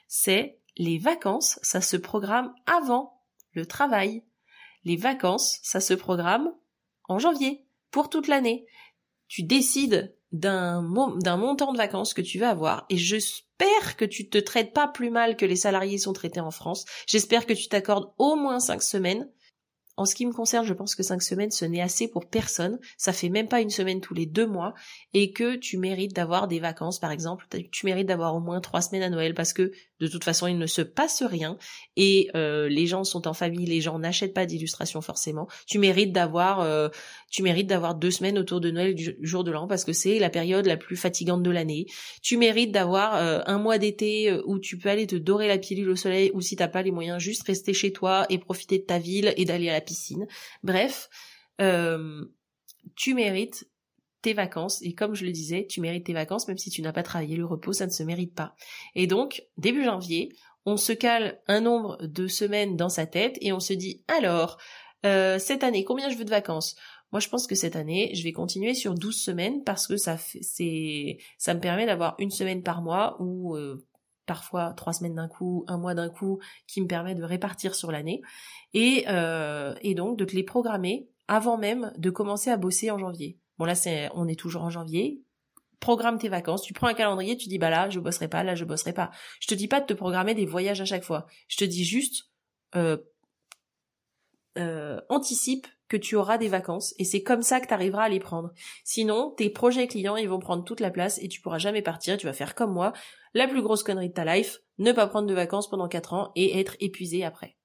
c'est 0.08 0.60
les 0.78 0.98
vacances, 0.98 1.60
ça 1.62 1.82
se 1.82 1.98
programme 1.98 2.54
avant 2.66 3.22
le 3.52 3.66
travail. 3.66 4.24
Les 4.86 4.96
vacances, 4.96 5.60
ça 5.62 5.82
se 5.82 5.94
programme 5.94 6.54
en 7.10 7.20
janvier, 7.20 7.66
pour 7.92 8.10
toute 8.10 8.28
l'année. 8.28 8.66
Tu 9.28 9.44
décides 9.44 10.16
d'un 10.32 10.82
montant 10.82 11.74
de 11.74 11.78
vacances 11.78 12.14
que 12.14 12.22
tu 12.22 12.40
vas 12.40 12.50
avoir 12.50 12.86
et 12.90 12.98
j'espère 12.98 13.98
que 13.98 14.06
tu 14.06 14.30
te 14.30 14.38
traites 14.38 14.74
pas 14.74 14.88
plus 14.88 15.10
mal 15.10 15.36
que 15.36 15.46
les 15.46 15.56
salariés 15.56 15.98
sont 15.98 16.14
traités 16.14 16.40
en 16.40 16.52
France. 16.52 16.86
J'espère 17.08 17.46
que 17.46 17.54
tu 17.54 17.68
t'accordes 17.68 18.14
au 18.18 18.36
moins 18.36 18.60
cinq 18.60 18.82
semaines 18.82 19.28
en 20.00 20.06
ce 20.06 20.16
qui 20.16 20.26
me 20.26 20.32
concerne, 20.32 20.66
je 20.66 20.74
pense 20.74 20.96
que 20.96 21.04
cinq 21.04 21.22
semaines, 21.22 21.52
ce 21.52 21.66
n'est 21.66 21.82
assez 21.82 22.08
pour 22.08 22.26
personne. 22.26 22.80
Ça 22.98 23.12
fait 23.12 23.28
même 23.28 23.50
pas 23.50 23.60
une 23.60 23.70
semaine 23.70 24.00
tous 24.00 24.14
les 24.14 24.26
deux 24.26 24.48
mois 24.48 24.74
et 25.14 25.34
que 25.34 25.58
tu 25.58 25.78
mérites 25.78 26.16
d'avoir 26.16 26.48
des 26.48 26.62
vacances, 26.62 27.00
par 27.00 27.12
exemple. 27.12 27.46
Tu 27.70 27.86
mérites 27.86 28.08
d'avoir 28.08 28.34
au 28.34 28.40
moins 28.40 28.62
trois 28.62 28.80
semaines 28.80 29.04
à 29.04 29.10
Noël 29.10 29.34
parce 29.34 29.52
que 29.52 29.74
de 30.00 30.08
toute 30.08 30.24
façon, 30.24 30.48
il 30.48 30.58
ne 30.58 30.68
se 30.68 30.82
passe 30.82 31.22
rien 31.22 31.58
et 31.98 32.30
euh, 32.34 32.70
les 32.70 32.88
gens 32.88 33.04
sont 33.04 33.28
en 33.28 33.34
famille, 33.34 33.66
les 33.66 33.82
gens 33.82 34.00
n'achètent 34.00 34.34
pas 34.34 34.46
d'illustrations 34.46 35.02
forcément. 35.02 35.50
Tu 35.68 35.78
mérites 35.78 36.14
d'avoir, 36.14 36.62
euh, 36.62 36.88
tu 37.30 37.44
mérites 37.44 37.68
d'avoir 37.68 37.96
deux 37.96 38.12
semaines 38.12 38.40
autour 38.40 38.62
de 38.62 38.72
Noël 38.72 38.96
du 38.96 39.18
jour 39.22 39.44
de 39.44 39.52
l'an 39.52 39.68
parce 39.68 39.84
que 39.84 39.92
c'est 39.92 40.18
la 40.18 40.30
période 40.30 40.66
la 40.66 40.78
plus 40.78 40.96
fatigante 40.96 41.44
de 41.44 41.52
l'année. 41.52 41.88
Tu 42.22 42.38
mérites 42.38 42.72
d'avoir 42.72 43.16
euh, 43.18 43.42
un 43.46 43.58
mois 43.58 43.78
d'été 43.78 44.34
où 44.46 44.60
tu 44.60 44.78
peux 44.78 44.88
aller 44.88 45.08
te 45.08 45.18
dorer 45.18 45.50
la 45.50 45.58
pilule 45.58 45.90
au 45.90 45.98
soleil 45.98 46.32
ou 46.34 46.40
si 46.40 46.56
t'as 46.56 46.70
pas 46.70 46.82
les 46.82 46.92
moyens, 46.92 47.22
juste 47.22 47.44
rester 47.44 47.74
chez 47.74 47.92
toi 47.92 48.26
et 48.30 48.38
profiter 48.38 48.78
de 48.78 48.84
ta 48.84 49.00
ville 49.00 49.34
et 49.36 49.44
d'aller 49.44 49.68
à 49.68 49.74
la 49.74 49.82
Bref, 50.64 51.10
euh, 51.62 52.26
tu 52.96 53.14
mérites 53.14 53.70
tes 54.22 54.34
vacances. 54.34 54.82
Et 54.82 54.94
comme 54.94 55.16
je 55.16 55.26
le 55.26 55.32
disais, 55.32 55.66
tu 55.68 55.82
mérites 55.82 56.06
tes 56.06 56.14
vacances 56.14 56.48
même 56.48 56.58
si 56.58 56.70
tu 56.70 56.82
n'as 56.82 56.92
pas 56.92 57.04
travaillé 57.04 57.36
le 57.36 57.46
repos, 57.46 57.74
ça 57.74 57.86
ne 57.86 57.92
se 57.92 58.04
mérite 58.04 58.36
pas. 58.36 58.56
Et 58.96 59.08
donc, 59.08 59.44
début 59.58 59.84
janvier, 59.84 60.36
on 60.66 60.78
se 60.78 60.92
cale 60.92 61.42
un 61.48 61.62
nombre 61.62 61.98
de 62.02 62.28
semaines 62.28 62.76
dans 62.76 62.90
sa 62.90 63.06
tête 63.06 63.38
et 63.42 63.54
on 63.54 63.60
se 63.60 63.74
dit 63.74 64.04
alors, 64.08 64.58
euh, 65.06 65.40
cette 65.40 65.64
année, 65.64 65.84
combien 65.84 66.10
je 66.10 66.18
veux 66.18 66.26
de 66.26 66.30
vacances? 66.30 66.76
Moi, 67.12 67.20
je 67.20 67.30
pense 67.30 67.48
que 67.48 67.56
cette 67.56 67.76
année, 67.76 68.12
je 68.14 68.24
vais 68.24 68.34
continuer 68.34 68.74
sur 68.74 68.94
12 68.94 69.20
semaines 69.20 69.64
parce 69.64 69.88
que 69.88 69.98
ça 69.98 70.16
me 70.16 71.60
permet 71.60 71.86
d'avoir 71.86 72.16
une 72.20 72.30
semaine 72.30 72.62
par 72.62 72.82
mois 72.82 73.18
ou 73.20 73.56
euh, 73.56 73.84
parfois 74.30 74.74
trois 74.78 74.94
semaines 74.94 75.16
d'un 75.16 75.28
coup, 75.28 75.66
un 75.68 75.80
mois 75.80 75.96
d'un 75.96 76.08
coup, 76.08 76.40
qui 76.68 76.82
me 76.82 76.88
permet 76.88 77.16
de 77.16 77.24
répartir 77.24 77.74
sur 77.74 77.92
l'année 77.92 78.22
et, 78.76 79.06
euh, 79.08 79.74
et 79.82 79.96
donc 79.96 80.18
de 80.18 80.24
te 80.24 80.36
les 80.36 80.44
programmer 80.44 81.10
avant 81.28 81.58
même 81.58 81.92
de 81.98 82.12
commencer 82.12 82.52
à 82.52 82.58
bosser 82.58 82.92
en 82.92 83.00
janvier. 83.00 83.40
Bon 83.58 83.66
là 83.66 83.74
c'est 83.74 84.08
on 84.14 84.28
est 84.28 84.40
toujours 84.40 84.62
en 84.62 84.70
janvier. 84.70 85.24
Programme 85.80 86.20
tes 86.20 86.30
vacances, 86.30 86.62
tu 86.62 86.74
prends 86.74 86.86
un 86.86 86.94
calendrier, 86.94 87.38
tu 87.38 87.50
dis 87.50 87.58
bah 87.58 87.72
là 87.72 87.90
je 87.90 88.00
bosserai 88.00 88.28
pas, 88.28 88.44
là 88.44 88.54
je 88.54 88.66
bosserai 88.66 88.94
pas. 88.94 89.10
Je 89.40 89.48
te 89.48 89.56
dis 89.56 89.68
pas 89.68 89.82
de 89.82 89.88
te 89.88 89.94
programmer 89.94 90.36
des 90.36 90.46
voyages 90.46 90.80
à 90.80 90.86
chaque 90.86 91.04
fois. 91.04 91.26
Je 91.48 91.58
te 91.58 91.66
dis 91.66 91.84
juste 91.84 92.30
euh, 92.76 92.98
euh, 94.60 95.02
anticipe 95.10 95.66
que 95.90 95.98
tu 95.98 96.16
auras 96.16 96.38
des 96.38 96.48
vacances 96.48 96.94
et 97.00 97.04
c'est 97.04 97.24
comme 97.24 97.42
ça 97.42 97.60
que 97.60 97.68
tu 97.68 97.74
arriveras 97.74 98.04
à 98.04 98.10
les 98.10 98.20
prendre. 98.20 98.52
Sinon, 98.84 99.34
tes 99.36 99.50
projets 99.50 99.88
clients, 99.88 100.16
ils 100.16 100.30
vont 100.30 100.40
prendre 100.40 100.64
toute 100.64 100.80
la 100.80 100.92
place 100.92 101.20
et 101.22 101.28
tu 101.28 101.42
pourras 101.42 101.58
jamais 101.58 101.82
partir, 101.82 102.18
tu 102.18 102.28
vas 102.28 102.34
faire 102.34 102.56
comme 102.56 102.72
moi, 102.72 102.94
la 103.34 103.48
plus 103.48 103.62
grosse 103.62 103.84
connerie 103.84 104.10
de 104.10 104.14
ta 104.14 104.24
life, 104.24 104.60
ne 104.78 104.92
pas 104.92 105.08
prendre 105.08 105.28
de 105.28 105.34
vacances 105.34 105.70
pendant 105.70 105.88
4 105.88 106.14
ans 106.14 106.32
et 106.36 106.60
être 106.60 106.78
épuisé 106.80 107.26
après. 107.26 107.58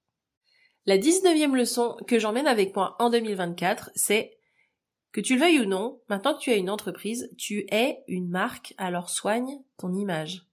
La 0.87 0.97
19e 0.97 1.55
leçon 1.55 1.97
que 2.07 2.19
j'emmène 2.19 2.47
avec 2.47 2.75
moi 2.75 2.95
en 2.99 3.09
2024, 3.09 3.91
c'est 3.95 4.37
que 5.11 5.21
tu 5.21 5.35
le 5.35 5.39
veuilles 5.39 5.61
ou 5.61 5.65
non, 5.65 6.01
maintenant 6.09 6.33
que 6.33 6.41
tu 6.41 6.51
as 6.51 6.57
une 6.57 6.69
entreprise, 6.69 7.31
tu 7.37 7.65
es 7.71 8.03
une 8.07 8.27
marque, 8.27 8.73
alors 8.77 9.09
soigne 9.09 9.59
ton 9.77 9.93
image. 9.93 10.45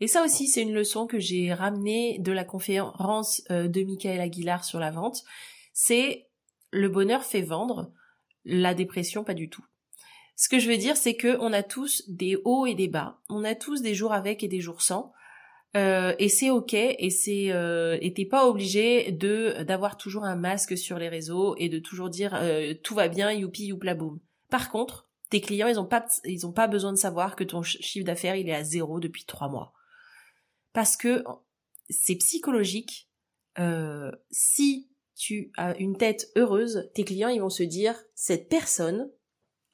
Et 0.00 0.06
ça 0.06 0.24
aussi, 0.24 0.48
c'est 0.48 0.62
une 0.62 0.74
leçon 0.74 1.06
que 1.06 1.18
j'ai 1.18 1.54
ramenée 1.54 2.18
de 2.18 2.32
la 2.32 2.44
conférence 2.44 3.42
euh, 3.50 3.68
de 3.68 3.82
Michael 3.82 4.20
Aguilar 4.20 4.64
sur 4.64 4.80
la 4.80 4.90
vente. 4.90 5.22
C'est 5.72 6.28
le 6.72 6.88
bonheur 6.88 7.22
fait 7.22 7.42
vendre, 7.42 7.92
la 8.44 8.74
dépression 8.74 9.22
pas 9.22 9.34
du 9.34 9.48
tout. 9.48 9.64
Ce 10.34 10.48
que 10.48 10.58
je 10.58 10.68
veux 10.68 10.78
dire, 10.78 10.96
c'est 10.96 11.14
que 11.14 11.36
on 11.40 11.52
a 11.52 11.62
tous 11.62 12.02
des 12.08 12.36
hauts 12.44 12.66
et 12.66 12.74
des 12.74 12.88
bas, 12.88 13.20
on 13.28 13.44
a 13.44 13.54
tous 13.54 13.82
des 13.82 13.94
jours 13.94 14.12
avec 14.12 14.42
et 14.42 14.48
des 14.48 14.60
jours 14.60 14.82
sans, 14.82 15.12
euh, 15.76 16.14
et 16.18 16.28
c'est 16.28 16.50
ok, 16.50 16.74
et 16.74 17.10
c'est 17.10 17.50
euh, 17.50 17.96
et 18.02 18.12
t'es 18.12 18.26
pas 18.26 18.46
obligé 18.46 19.10
de 19.10 19.62
d'avoir 19.62 19.96
toujours 19.96 20.24
un 20.24 20.36
masque 20.36 20.76
sur 20.76 20.98
les 20.98 21.08
réseaux 21.08 21.54
et 21.56 21.68
de 21.68 21.78
toujours 21.78 22.10
dire 22.10 22.34
euh, 22.34 22.74
tout 22.82 22.94
va 22.94 23.08
bien, 23.08 23.32
youpi 23.32 23.66
youpla 23.66 23.94
boum. 23.94 24.20
Par 24.50 24.70
contre, 24.70 25.08
tes 25.30 25.40
clients, 25.40 25.68
ils 25.68 25.80
ont 25.80 25.86
pas 25.86 26.04
ils 26.24 26.46
ont 26.46 26.52
pas 26.52 26.66
besoin 26.66 26.92
de 26.92 26.98
savoir 26.98 27.36
que 27.36 27.44
ton 27.44 27.62
chiffre 27.62 28.04
d'affaires 28.04 28.36
il 28.36 28.48
est 28.50 28.54
à 28.54 28.64
zéro 28.64 29.00
depuis 29.00 29.24
trois 29.24 29.48
mois, 29.48 29.72
parce 30.74 30.96
que 30.96 31.24
c'est 31.88 32.16
psychologique. 32.16 33.08
si 34.30 34.91
tu 35.22 35.52
as 35.56 35.76
une 35.78 35.96
tête 35.96 36.32
heureuse, 36.34 36.90
tes 36.94 37.04
clients 37.04 37.28
ils 37.28 37.40
vont 37.40 37.48
se 37.48 37.62
dire 37.62 37.94
cette 38.16 38.48
personne 38.48 39.08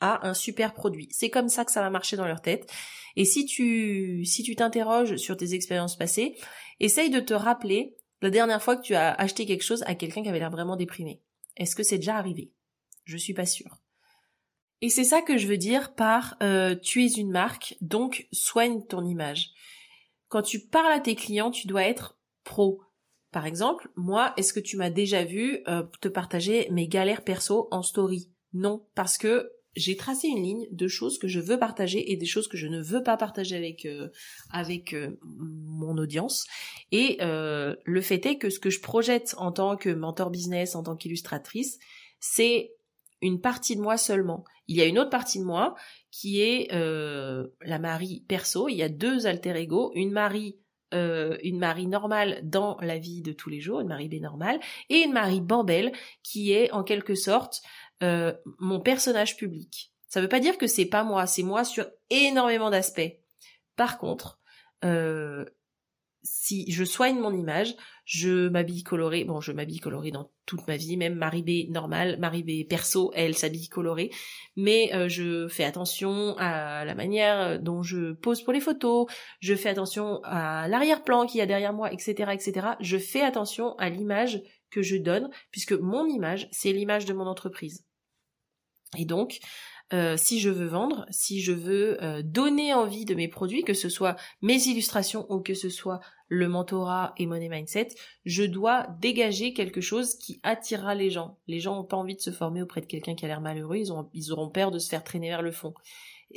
a 0.01 0.29
un 0.29 0.35
super 0.35 0.75
produit. 0.75 1.09
C'est 1.11 1.31
comme 1.31 1.49
ça 1.49 1.65
que 1.65 1.73
ça 1.73 1.81
va 1.81 1.89
marcher 1.89 2.17
dans 2.17 2.27
leur 2.27 2.43
tête. 2.43 2.71
Et 3.17 3.25
si 3.25 3.47
tu 3.47 4.27
si 4.27 4.43
tu 4.43 4.55
t'interroges 4.57 5.17
sur 5.17 5.39
tes 5.39 5.55
expériences 5.55 5.97
passées, 5.97 6.37
essaye 6.81 7.09
de 7.09 7.21
te 7.21 7.33
rappeler 7.33 7.97
la 8.21 8.29
dernière 8.29 8.63
fois 8.63 8.77
que 8.77 8.83
tu 8.83 8.95
as 8.95 9.15
acheté 9.15 9.47
quelque 9.47 9.65
chose 9.65 9.83
à 9.87 9.95
quelqu'un 9.95 10.23
qui 10.23 10.29
avait 10.29 10.39
l'air 10.39 10.51
vraiment 10.51 10.77
déprimé. 10.77 11.23
Est-ce 11.57 11.75
que 11.75 11.83
c'est 11.83 11.97
déjà 11.97 12.17
arrivé? 12.17 12.53
Je 13.05 13.17
suis 13.17 13.35
pas 13.35 13.47
sûre. 13.47 13.79
Et 14.83 14.91
c'est 14.91 15.05
ça 15.05 15.23
que 15.23 15.39
je 15.39 15.47
veux 15.47 15.57
dire 15.57 15.95
par 15.95 16.37
euh, 16.43 16.77
tu 16.77 17.05
es 17.05 17.09
une 17.09 17.31
marque, 17.31 17.75
donc 17.81 18.29
soigne 18.33 18.85
ton 18.87 19.03
image. 19.03 19.53
Quand 20.29 20.43
tu 20.43 20.61
parles 20.61 20.93
à 20.93 21.01
tes 21.01 21.15
clients, 21.15 21.51
tu 21.51 21.67
dois 21.67 21.85
être 21.85 22.19
pro. 22.45 22.83
Par 23.31 23.47
exemple, 23.47 23.91
moi, 23.97 24.33
est-ce 24.37 24.53
que 24.53 24.61
tu 24.61 24.77
m'as 24.77 24.91
déjà 24.91 25.25
vu 25.25 25.63
euh, 25.69 25.83
te 26.01 26.09
partager 26.09 26.69
mes 26.71 26.89
galères 26.89 27.23
perso 27.23 27.69
en 27.71 27.83
story? 27.83 28.31
Non, 28.55 28.87
parce 28.95 29.19
que 29.19 29.53
j'ai 29.77 29.97
tracé 29.97 30.29
une 30.29 30.43
ligne 30.43 30.67
de 30.71 30.89
choses 30.89 31.19
que 31.19 31.29
je 31.29 31.39
veux 31.39 31.59
partager 31.59 32.11
et 32.11 32.17
des 32.17 32.27
choses 32.27 32.49
que 32.49 32.57
je 32.57 32.67
ne 32.67 32.81
veux 32.81 33.03
pas 33.03 33.19
partager 33.19 33.55
avec 33.55 33.85
euh, 33.85 34.09
avec 34.51 34.95
euh, 34.95 35.19
mon 35.23 35.99
audience. 35.99 36.47
Et 36.91 37.19
le 37.21 38.01
fait 38.01 38.25
est 38.25 38.39
que 38.39 38.49
ce 38.49 38.59
que 38.59 38.71
je 38.71 38.81
projette 38.81 39.35
en 39.37 39.53
tant 39.53 39.77
que 39.77 39.91
mentor 39.91 40.31
business, 40.31 40.75
en 40.75 40.83
tant 40.83 40.97
qu'illustratrice, 40.97 41.79
c'est 42.19 42.73
une 43.21 43.41
partie 43.41 43.77
de 43.77 43.83
moi 43.83 43.99
seulement. 43.99 44.45
Il 44.69 44.77
y 44.77 44.81
a 44.81 44.87
une 44.87 44.99
autre 44.99 45.11
partie 45.11 45.39
de 45.39 45.45
moi 45.45 45.75
qui 46.11 46.41
est 46.41 46.69
la 46.73 47.79
Marie 47.79 48.25
perso. 48.27 48.69
Il 48.69 48.77
y 48.77 48.83
a 48.83 48.89
deux 48.89 49.27
alter 49.27 49.55
ego, 49.57 49.93
une 49.95 50.13
Marie 50.13 50.57
euh, 50.95 51.37
une 51.43 51.59
Marie 51.59 51.87
normale 51.87 52.41
dans 52.43 52.79
la 52.81 52.99
vie 52.99 53.23
de 53.23 53.33
tous 53.33 53.51
les 53.51 53.61
jours, 53.61 53.81
une 53.81 53.89
Marie 53.89 54.09
B 54.09 54.21
normale, 54.21 54.59
et 54.89 55.01
une 55.01 55.13
Marie 55.13 55.41
Bambelle 55.41 55.93
qui 56.23 56.53
est 56.53 56.71
en 56.73 56.83
quelque 56.83 57.15
sorte 57.15 57.61
euh, 58.03 58.33
mon 58.59 58.81
personnage 58.81 59.37
public. 59.37 59.93
Ça 60.09 60.21
veut 60.21 60.29
pas 60.29 60.41
dire 60.41 60.57
que 60.57 60.67
c'est 60.67 60.87
pas 60.87 61.05
moi, 61.05 61.27
c'est 61.27 61.43
moi 61.43 61.65
sur 61.65 61.87
énormément 62.11 62.71
d'aspects. 62.71 63.19
Par 63.77 63.99
contre, 63.99 64.41
euh, 64.85 65.45
si 66.23 66.71
je 66.71 66.85
soigne 66.85 67.19
mon 67.19 67.33
image, 67.33 67.75
je 68.05 68.49
m'habille 68.49 68.83
colorée. 68.83 69.25
Bon, 69.25 69.41
je 69.41 69.53
m'habille 69.53 69.81
colorée 69.81 70.11
dans 70.11 70.31
toute 70.47 70.67
ma 70.67 70.77
vie, 70.77 70.97
même 70.97 71.15
Marie 71.15 71.43
B 71.43 71.71
normale, 71.71 72.19
Marie 72.19 72.43
B 72.43 72.69
perso, 72.69 73.13
elle 73.15 73.37
s'habille 73.37 73.69
colorée. 73.69 74.11
Mais 74.57 74.91
euh, 74.95 75.09
je 75.09 75.47
fais 75.49 75.65
attention 75.65 76.35
à 76.39 76.85
la 76.85 76.95
manière 76.95 77.61
dont 77.61 77.83
je 77.83 78.13
pose 78.13 78.43
pour 78.43 78.53
les 78.53 78.61
photos. 78.61 79.07
Je 79.41 79.55
fais 79.55 79.69
attention 79.69 80.21
à 80.25 80.69
l'arrière-plan 80.69 81.27
qu'il 81.27 81.39
y 81.39 81.43
a 81.43 81.47
derrière 81.47 81.73
moi, 81.73 81.93
etc., 81.93 82.33
etc. 82.33 82.69
Je 82.81 82.99
fais 82.99 83.23
attention 83.23 83.77
à 83.77 83.91
l'image 83.91 84.41
que 84.71 84.83
je 84.83 84.97
donne, 84.97 85.31
puisque 85.51 85.73
mon 85.73 86.07
image, 86.07 86.49
c'est 86.51 86.73
l'image 86.73 87.05
de 87.05 87.15
mon 87.15 87.27
entreprise. 87.27 87.85
Et 88.97 89.05
donc, 89.05 89.39
euh, 89.93 90.17
si 90.17 90.39
je 90.39 90.51
veux 90.51 90.67
vendre, 90.67 91.07
si 91.11 91.41
je 91.41 91.53
veux 91.53 92.03
euh, 92.03 92.23
donner 92.23 92.75
envie 92.75 93.05
de 93.05 93.15
mes 93.15 93.29
produits, 93.29 93.63
que 93.63 93.73
ce 93.73 93.89
soit 93.89 94.17
mes 94.43 94.67
illustrations 94.67 95.27
ou 95.31 95.41
que 95.41 95.55
ce 95.55 95.71
soit 95.71 96.01
le 96.29 96.47
mentorat 96.47 97.15
et 97.17 97.27
Money 97.27 97.49
Mindset, 97.49 97.89
je 98.27 98.43
dois 98.43 98.87
dégager 99.01 99.55
quelque 99.55 99.81
chose 99.81 100.15
qui 100.17 100.41
attirera 100.43 100.95
les 100.95 101.11
gens. 101.11 101.39
Les 101.47 101.59
gens 101.59 101.75
n'ont 101.75 101.85
pas 101.85 101.97
envie 101.97 102.17
de 102.17 102.21
se 102.21 102.31
former 102.31 102.61
auprès 102.61 102.83
de 102.83 102.87
quelqu'un 102.87 103.15
qui 103.15 103.25
a 103.25 103.29
l'air 103.29 103.41
malheureux, 103.41 103.77
ils, 103.77 103.93
ont, 103.93 104.11
ils 104.13 104.31
auront 104.31 104.51
peur 104.51 104.71
de 104.71 104.79
se 104.79 104.91
faire 104.91 105.05
traîner 105.05 105.29
vers 105.29 105.43
le 105.43 105.53
fond. 105.53 105.73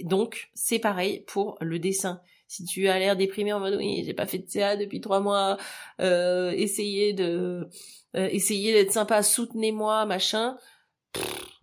Donc, 0.03 0.49
c'est 0.53 0.79
pareil 0.79 1.25
pour 1.27 1.57
le 1.59 1.77
dessin. 1.77 2.21
si 2.47 2.63
tu 2.63 2.87
as 2.87 2.97
l'air 2.99 3.17
déprimé 3.17 3.51
en 3.51 3.59
mode 3.59 3.75
oui, 3.75 4.03
j'ai 4.05 4.13
pas 4.13 4.25
fait 4.25 4.39
de 4.39 4.49
CA 4.49 4.77
depuis 4.77 5.01
trois 5.01 5.19
mois, 5.19 5.57
euh, 5.99 6.51
essayez 6.51 7.11
de, 7.11 7.67
euh, 8.15 8.27
essayez 8.31 8.71
d'être 8.73 8.91
sympa, 8.91 9.23
soutenez-moi, 9.23 10.05
machin. 10.05 10.57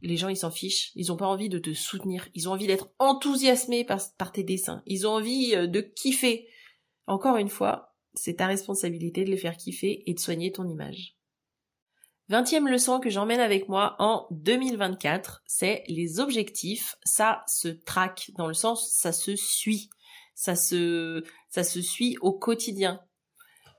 Les 0.02 0.16
gens 0.16 0.28
ils 0.28 0.36
s'en 0.36 0.50
fichent, 0.50 0.92
ils 0.94 1.12
ont 1.12 1.16
pas 1.16 1.26
envie 1.26 1.48
de 1.48 1.58
te 1.58 1.72
soutenir, 1.72 2.28
ils 2.34 2.48
ont 2.48 2.52
envie 2.52 2.66
d'être 2.66 2.90
enthousiasmés 2.98 3.84
par, 3.84 4.32
tes 4.32 4.44
dessins, 4.44 4.82
ils 4.86 5.06
ont 5.06 5.12
envie 5.12 5.54
euh, 5.54 5.66
de 5.66 5.80
kiffer. 5.80 6.48
Encore 7.06 7.36
une 7.36 7.48
fois, 7.48 7.96
c'est 8.14 8.36
ta 8.36 8.46
responsabilité 8.46 9.24
de 9.24 9.30
les 9.30 9.36
faire 9.36 9.56
kiffer 9.56 10.02
et 10.06 10.14
de 10.14 10.20
soigner 10.20 10.52
ton 10.52 10.68
image. 10.68 11.16
Vingtième 12.28 12.68
leçon 12.68 13.00
que 13.00 13.08
j'emmène 13.08 13.40
avec 13.40 13.68
moi 13.68 13.96
en 13.98 14.26
2024, 14.30 15.42
c'est 15.46 15.82
les 15.88 16.20
objectifs. 16.20 16.96
Ça 17.02 17.42
se 17.46 17.68
traque 17.68 18.30
dans 18.36 18.46
le 18.46 18.54
sens, 18.54 18.92
ça 18.92 19.12
se 19.12 19.34
suit. 19.34 19.88
Ça 20.34 20.54
se, 20.54 21.24
ça 21.48 21.64
se 21.64 21.80
suit 21.80 22.16
au 22.20 22.32
quotidien. 22.32 23.00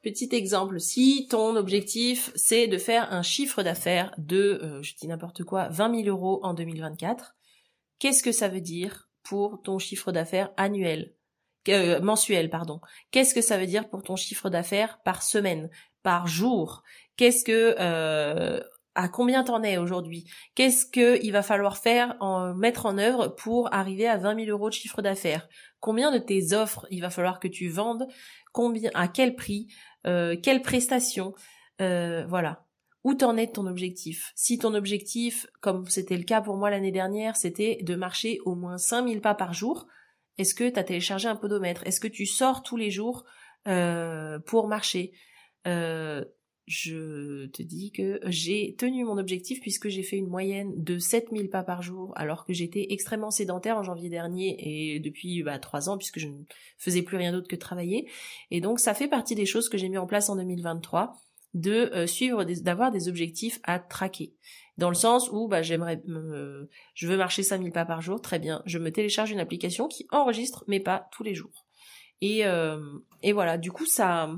Petit 0.01 0.29
exemple, 0.31 0.79
si 0.79 1.27
ton 1.29 1.55
objectif 1.55 2.31
c'est 2.35 2.67
de 2.67 2.77
faire 2.77 3.11
un 3.11 3.21
chiffre 3.21 3.63
d'affaires 3.63 4.13
de, 4.17 4.59
euh, 4.63 4.81
je 4.81 4.95
dis 4.95 5.07
n'importe 5.07 5.43
quoi, 5.43 5.67
20 5.69 6.03
000 6.03 6.07
euros 6.07 6.39
en 6.43 6.53
2024, 6.53 7.35
qu'est-ce 7.99 8.23
que 8.23 8.31
ça 8.31 8.47
veut 8.47 8.61
dire 8.61 9.09
pour 9.23 9.61
ton 9.61 9.77
chiffre 9.77 10.11
d'affaires 10.11 10.51
annuel 10.57 11.13
euh, 11.67 11.99
mensuel, 12.01 12.49
pardon? 12.49 12.79
Qu'est-ce 13.11 13.35
que 13.35 13.41
ça 13.41 13.57
veut 13.57 13.67
dire 13.67 13.89
pour 13.89 14.01
ton 14.01 14.15
chiffre 14.15 14.49
d'affaires 14.49 14.99
par 15.03 15.21
semaine, 15.21 15.69
par 16.03 16.25
jour? 16.25 16.83
Qu'est-ce 17.17 17.43
que 17.43 17.75
euh, 17.79 18.61
à 18.95 19.07
combien 19.07 19.43
t'en 19.43 19.61
es 19.61 19.77
aujourd'hui? 19.77 20.25
Qu'est-ce 20.55 20.85
que 20.85 21.23
il 21.23 21.31
va 21.31 21.43
falloir 21.43 21.77
faire, 21.77 22.15
en, 22.21 22.55
mettre 22.55 22.85
en 22.85 22.97
œuvre 22.97 23.27
pour 23.27 23.73
arriver 23.73 24.07
à 24.07 24.17
20 24.17 24.45
000 24.45 24.49
euros 24.49 24.69
de 24.69 24.73
chiffre 24.73 25.01
d'affaires? 25.01 25.47
Combien 25.79 26.11
de 26.11 26.17
tes 26.17 26.53
offres 26.53 26.87
il 26.89 27.01
va 27.01 27.09
falloir 27.09 27.39
que 27.39 27.47
tu 27.47 27.69
vendes? 27.69 28.07
Combien, 28.51 28.89
à 28.95 29.07
quel 29.07 29.35
prix? 29.35 29.67
Euh, 30.07 30.35
Quelles 30.41 30.61
prestations 30.61 31.33
euh, 31.81 32.25
Voilà. 32.27 32.65
Où 33.03 33.13
t'en 33.13 33.37
es 33.37 33.47
de 33.47 33.51
ton 33.51 33.65
objectif? 33.65 34.33
Si 34.35 34.57
ton 34.57 34.73
objectif, 34.73 35.47
comme 35.61 35.87
c'était 35.87 36.17
le 36.17 36.23
cas 36.23 36.41
pour 36.41 36.57
moi 36.57 36.69
l'année 36.69 36.91
dernière, 36.91 37.37
c'était 37.37 37.79
de 37.81 37.95
marcher 37.95 38.39
au 38.43 38.55
moins 38.55 38.77
5000 38.77 39.21
pas 39.21 39.35
par 39.35 39.53
jour, 39.53 39.87
est-ce 40.37 40.53
que 40.53 40.69
tu 40.69 40.79
as 40.79 40.83
téléchargé 40.83 41.27
un 41.27 41.35
podomètre? 41.35 41.85
Est-ce 41.85 41.99
que 41.99 42.07
tu 42.07 42.25
sors 42.25 42.61
tous 42.61 42.77
les 42.77 42.91
jours 42.91 43.25
euh, 43.67 44.39
pour 44.39 44.67
marcher? 44.67 45.13
Euh, 45.67 46.25
Je 46.69 47.47
te 47.47 47.63
dis 47.63 47.91
que 47.91 48.19
j'ai 48.25 48.75
tenu 48.77 49.03
mon 49.03 49.17
objectif 49.17 49.59
puisque 49.59 49.89
j'ai 49.89 50.03
fait 50.03 50.17
une 50.17 50.27
moyenne 50.27 50.71
de 50.77 50.99
7000 50.99 51.49
pas 51.49 51.63
par 51.63 51.81
jour 51.81 52.13
alors 52.15 52.45
que 52.45 52.53
j'étais 52.53 52.85
extrêmement 52.91 53.31
sédentaire 53.31 53.75
en 53.75 53.81
janvier 53.81 54.07
dernier 54.07 54.55
et 54.59 54.99
depuis 54.99 55.41
bah, 55.41 55.57
3 55.57 55.89
ans 55.89 55.97
puisque 55.97 56.19
je 56.19 56.27
ne 56.27 56.43
faisais 56.77 57.01
plus 57.01 57.17
rien 57.17 57.31
d'autre 57.31 57.47
que 57.47 57.55
travailler. 57.55 58.07
Et 58.51 58.61
donc 58.61 58.79
ça 58.79 58.93
fait 58.93 59.07
partie 59.07 59.33
des 59.33 59.47
choses 59.47 59.67
que 59.67 59.79
j'ai 59.79 59.89
mis 59.89 59.97
en 59.97 60.05
place 60.05 60.29
en 60.29 60.35
2023 60.35 61.13
de 61.55 61.71
euh, 61.71 62.05
suivre, 62.05 62.43
d'avoir 62.43 62.91
des 62.91 63.09
objectifs 63.09 63.59
à 63.63 63.79
traquer. 63.79 64.35
Dans 64.77 64.89
le 64.89 64.95
sens 64.95 65.27
où 65.31 65.47
bah, 65.47 65.63
j'aimerais, 65.63 65.99
je 66.93 67.07
veux 67.07 67.17
marcher 67.17 67.41
5000 67.41 67.71
pas 67.71 67.85
par 67.85 68.03
jour, 68.03 68.21
très 68.21 68.37
bien. 68.37 68.61
Je 68.67 68.77
me 68.77 68.91
télécharge 68.91 69.31
une 69.31 69.39
application 69.39 69.87
qui 69.87 70.05
enregistre 70.11 70.65
mes 70.67 70.79
pas 70.79 71.09
tous 71.11 71.23
les 71.23 71.33
jours. 71.33 71.65
Et, 72.21 72.45
euh, 72.45 72.79
et 73.23 73.33
voilà, 73.33 73.57
du 73.57 73.71
coup 73.71 73.87
ça, 73.87 74.29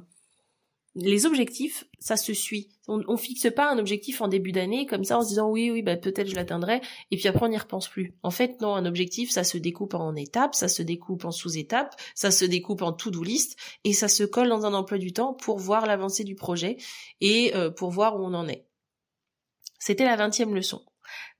les 0.96 1.26
objectifs, 1.26 1.86
ça 2.00 2.18
se 2.18 2.34
suit. 2.34 2.70
On, 2.88 3.02
on 3.08 3.16
fixe 3.16 3.48
pas 3.56 3.72
un 3.72 3.78
objectif 3.78 4.22
en 4.22 4.28
début 4.28 4.52
d'année 4.52 4.86
comme 4.86 5.06
ça 5.06 5.18
en 5.18 5.22
se 5.22 5.30
disant 5.30 5.50
oui 5.50 5.72
oui 5.72 5.82
bah 5.82 5.96
peut-être 5.96 6.28
je 6.28 6.36
l'atteindrai 6.36 6.82
et 7.12 7.18
puis 7.18 7.28
après 7.28 7.46
on 7.46 7.50
n'y 7.50 7.58
repense 7.58 7.88
plus. 7.88 8.14
En 8.24 8.32
fait 8.32 8.60
non, 8.60 8.76
un 8.76 8.86
objectif 8.86 9.32
ça 9.32 9.44
se 9.46 9.58
découpe 9.58 9.94
en 9.94 10.16
étapes, 10.16 10.54
ça 10.54 10.68
se 10.68 10.82
découpe 10.82 11.24
en 11.24 11.32
sous-étapes, 11.32 11.96
ça 12.14 12.30
se 12.30 12.44
découpe 12.44 12.82
en 12.82 12.92
to-do 12.92 13.24
list 13.24 13.58
et 13.86 13.94
ça 13.94 14.10
se 14.10 14.24
colle 14.24 14.50
dans 14.50 14.66
un 14.66 14.74
emploi 14.74 14.98
du 14.98 15.14
temps 15.14 15.34
pour 15.34 15.60
voir 15.60 15.86
l'avancée 15.86 16.26
du 16.26 16.36
projet 16.36 16.78
et 17.22 17.56
euh, 17.56 17.70
pour 17.70 17.92
voir 17.92 18.20
où 18.20 18.26
on 18.26 18.34
en 18.34 18.48
est. 18.48 18.66
C'était 19.80 20.06
la 20.06 20.18
vingtième 20.18 20.54
leçon. 20.54 20.82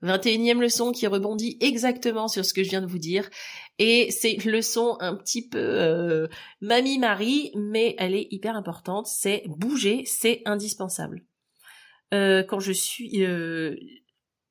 21e 0.02 0.60
leçon 0.60 0.92
qui 0.92 1.06
rebondit 1.06 1.56
exactement 1.60 2.28
sur 2.28 2.44
ce 2.44 2.52
que 2.52 2.62
je 2.62 2.70
viens 2.70 2.82
de 2.82 2.86
vous 2.86 2.98
dire. 2.98 3.28
Et 3.78 4.10
c'est 4.10 4.32
une 4.32 4.50
leçon 4.50 4.96
un 5.00 5.14
petit 5.14 5.48
peu 5.48 5.58
euh, 5.58 6.28
mamie 6.60 6.98
Marie, 6.98 7.52
mais 7.54 7.94
elle 7.98 8.14
est 8.14 8.28
hyper 8.30 8.54
importante. 8.54 9.06
C'est 9.06 9.44
bouger, 9.46 10.04
c'est 10.06 10.42
indispensable. 10.44 11.24
Euh, 12.12 12.42
quand 12.42 12.60
je 12.60 12.72
suis, 12.72 13.24
euh, 13.24 13.76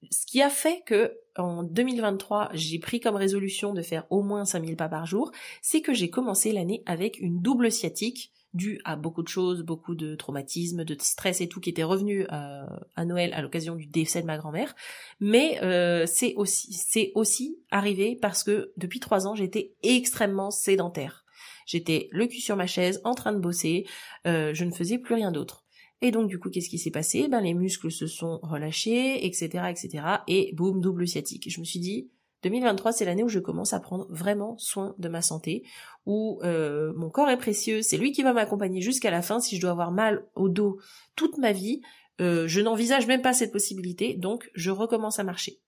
ce 0.09 0.25
qui 0.25 0.41
a 0.41 0.49
fait 0.49 0.81
que 0.85 1.17
en 1.37 1.63
2023 1.63 2.49
j'ai 2.53 2.79
pris 2.79 2.99
comme 2.99 3.15
résolution 3.15 3.73
de 3.73 3.81
faire 3.81 4.05
au 4.09 4.21
moins 4.21 4.45
5000 4.45 4.75
pas 4.75 4.89
par 4.89 5.05
jour, 5.05 5.31
c'est 5.61 5.81
que 5.81 5.93
j'ai 5.93 6.09
commencé 6.09 6.51
l'année 6.51 6.81
avec 6.85 7.19
une 7.19 7.39
double 7.41 7.71
sciatique 7.71 8.31
dû 8.53 8.81
à 8.83 8.95
beaucoup 8.95 9.23
de 9.23 9.27
choses, 9.27 9.63
beaucoup 9.63 9.95
de 9.95 10.15
traumatismes, 10.15 10.83
de 10.83 10.95
stress 10.99 11.41
et 11.41 11.47
tout 11.47 11.59
qui 11.59 11.69
était 11.69 11.83
revenu 11.83 12.25
euh, 12.31 12.65
à 12.95 13.05
Noël 13.05 13.33
à 13.33 13.41
l'occasion 13.41 13.75
du 13.75 13.85
décès 13.85 14.21
de 14.21 14.27
ma 14.27 14.37
grand-mère. 14.37 14.75
Mais 15.19 15.59
euh, 15.63 16.05
c'est 16.05 16.33
aussi 16.35 16.73
c'est 16.73 17.11
aussi 17.15 17.57
arrivé 17.71 18.15
parce 18.15 18.43
que 18.43 18.71
depuis 18.77 18.99
trois 18.99 19.27
ans 19.27 19.35
j'étais 19.35 19.73
extrêmement 19.83 20.51
sédentaire. 20.51 21.25
J'étais 21.65 22.09
le 22.11 22.27
cul 22.27 22.41
sur 22.41 22.55
ma 22.55 22.67
chaise 22.67 22.99
en 23.03 23.13
train 23.13 23.31
de 23.31 23.39
bosser, 23.39 23.85
euh, 24.27 24.53
je 24.53 24.65
ne 24.65 24.71
faisais 24.71 24.97
plus 24.97 25.15
rien 25.15 25.31
d'autre. 25.31 25.63
Et 26.01 26.11
donc 26.11 26.27
du 26.27 26.39
coup, 26.39 26.49
qu'est-ce 26.49 26.69
qui 26.69 26.79
s'est 26.79 26.91
passé? 26.91 27.27
Ben 27.27 27.41
les 27.41 27.53
muscles 27.53 27.91
se 27.91 28.07
sont 28.07 28.39
relâchés, 28.41 29.25
etc., 29.25 29.65
etc. 29.69 30.03
Et 30.27 30.51
boum, 30.53 30.81
double 30.81 31.07
sciatique. 31.07 31.49
Je 31.49 31.59
me 31.59 31.65
suis 31.65 31.79
dit, 31.79 32.09
2023, 32.43 32.91
c'est 32.91 33.05
l'année 33.05 33.23
où 33.23 33.29
je 33.29 33.39
commence 33.39 33.73
à 33.73 33.79
prendre 33.79 34.07
vraiment 34.09 34.57
soin 34.57 34.95
de 34.97 35.09
ma 35.09 35.21
santé, 35.21 35.63
où 36.05 36.39
euh, 36.43 36.93
mon 36.95 37.09
corps 37.09 37.29
est 37.29 37.37
précieux, 37.37 37.81
c'est 37.81 37.97
lui 37.97 38.11
qui 38.11 38.23
va 38.23 38.33
m'accompagner 38.33 38.81
jusqu'à 38.81 39.11
la 39.11 39.21
fin. 39.21 39.39
Si 39.39 39.55
je 39.55 39.61
dois 39.61 39.71
avoir 39.71 39.91
mal 39.91 40.25
au 40.35 40.49
dos 40.49 40.79
toute 41.15 41.37
ma 41.37 41.51
vie, 41.51 41.81
euh, 42.19 42.47
je 42.47 42.61
n'envisage 42.61 43.07
même 43.07 43.21
pas 43.21 43.33
cette 43.33 43.51
possibilité, 43.51 44.15
donc 44.15 44.49
je 44.53 44.71
recommence 44.71 45.19
à 45.19 45.23
marcher. 45.23 45.59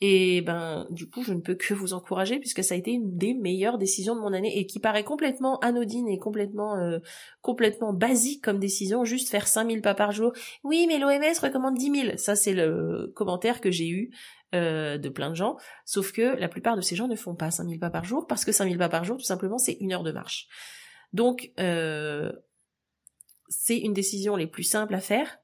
Et 0.00 0.40
ben 0.42 0.88
du 0.90 1.08
coup 1.08 1.22
je 1.22 1.32
ne 1.32 1.40
peux 1.40 1.54
que 1.54 1.72
vous 1.72 1.94
encourager 1.94 2.40
puisque 2.40 2.64
ça 2.64 2.74
a 2.74 2.76
été 2.76 2.90
une 2.90 3.16
des 3.16 3.32
meilleures 3.32 3.78
décisions 3.78 4.16
de 4.16 4.20
mon 4.20 4.32
année 4.32 4.58
et 4.58 4.66
qui 4.66 4.80
paraît 4.80 5.04
complètement 5.04 5.60
anodine 5.60 6.08
et 6.08 6.18
complètement 6.18 6.76
euh, 6.76 6.98
complètement 7.42 7.92
basique 7.92 8.42
comme 8.42 8.58
décision, 8.58 9.04
juste 9.04 9.28
faire 9.28 9.46
5000 9.46 9.82
pas 9.82 9.94
par 9.94 10.10
jour. 10.10 10.32
Oui 10.64 10.86
mais 10.88 10.98
l'OMS 10.98 11.38
recommande 11.40 11.76
10 11.76 12.00
000. 12.02 12.16
Ça 12.16 12.34
c'est 12.34 12.54
le 12.54 13.12
commentaire 13.14 13.60
que 13.60 13.70
j'ai 13.70 13.88
eu 13.88 14.10
euh, 14.54 14.98
de 14.98 15.08
plein 15.08 15.30
de 15.30 15.34
gens, 15.34 15.56
sauf 15.84 16.12
que 16.12 16.36
la 16.38 16.48
plupart 16.48 16.76
de 16.76 16.80
ces 16.80 16.96
gens 16.96 17.08
ne 17.08 17.16
font 17.16 17.34
pas 17.34 17.50
5000 17.50 17.78
pas 17.78 17.90
par 17.90 18.04
jour, 18.04 18.26
parce 18.26 18.44
que 18.44 18.52
5000 18.52 18.78
pas 18.78 18.88
par 18.88 19.04
jour, 19.04 19.16
tout 19.16 19.24
simplement, 19.24 19.58
c'est 19.58 19.76
une 19.80 19.92
heure 19.92 20.02
de 20.02 20.12
marche. 20.12 20.46
Donc, 21.12 21.52
euh, 21.58 22.32
c'est 23.48 23.78
une 23.78 23.92
décision 23.92 24.36
les 24.36 24.46
plus 24.46 24.62
simples 24.62 24.94
à 24.94 25.00
faire, 25.00 25.38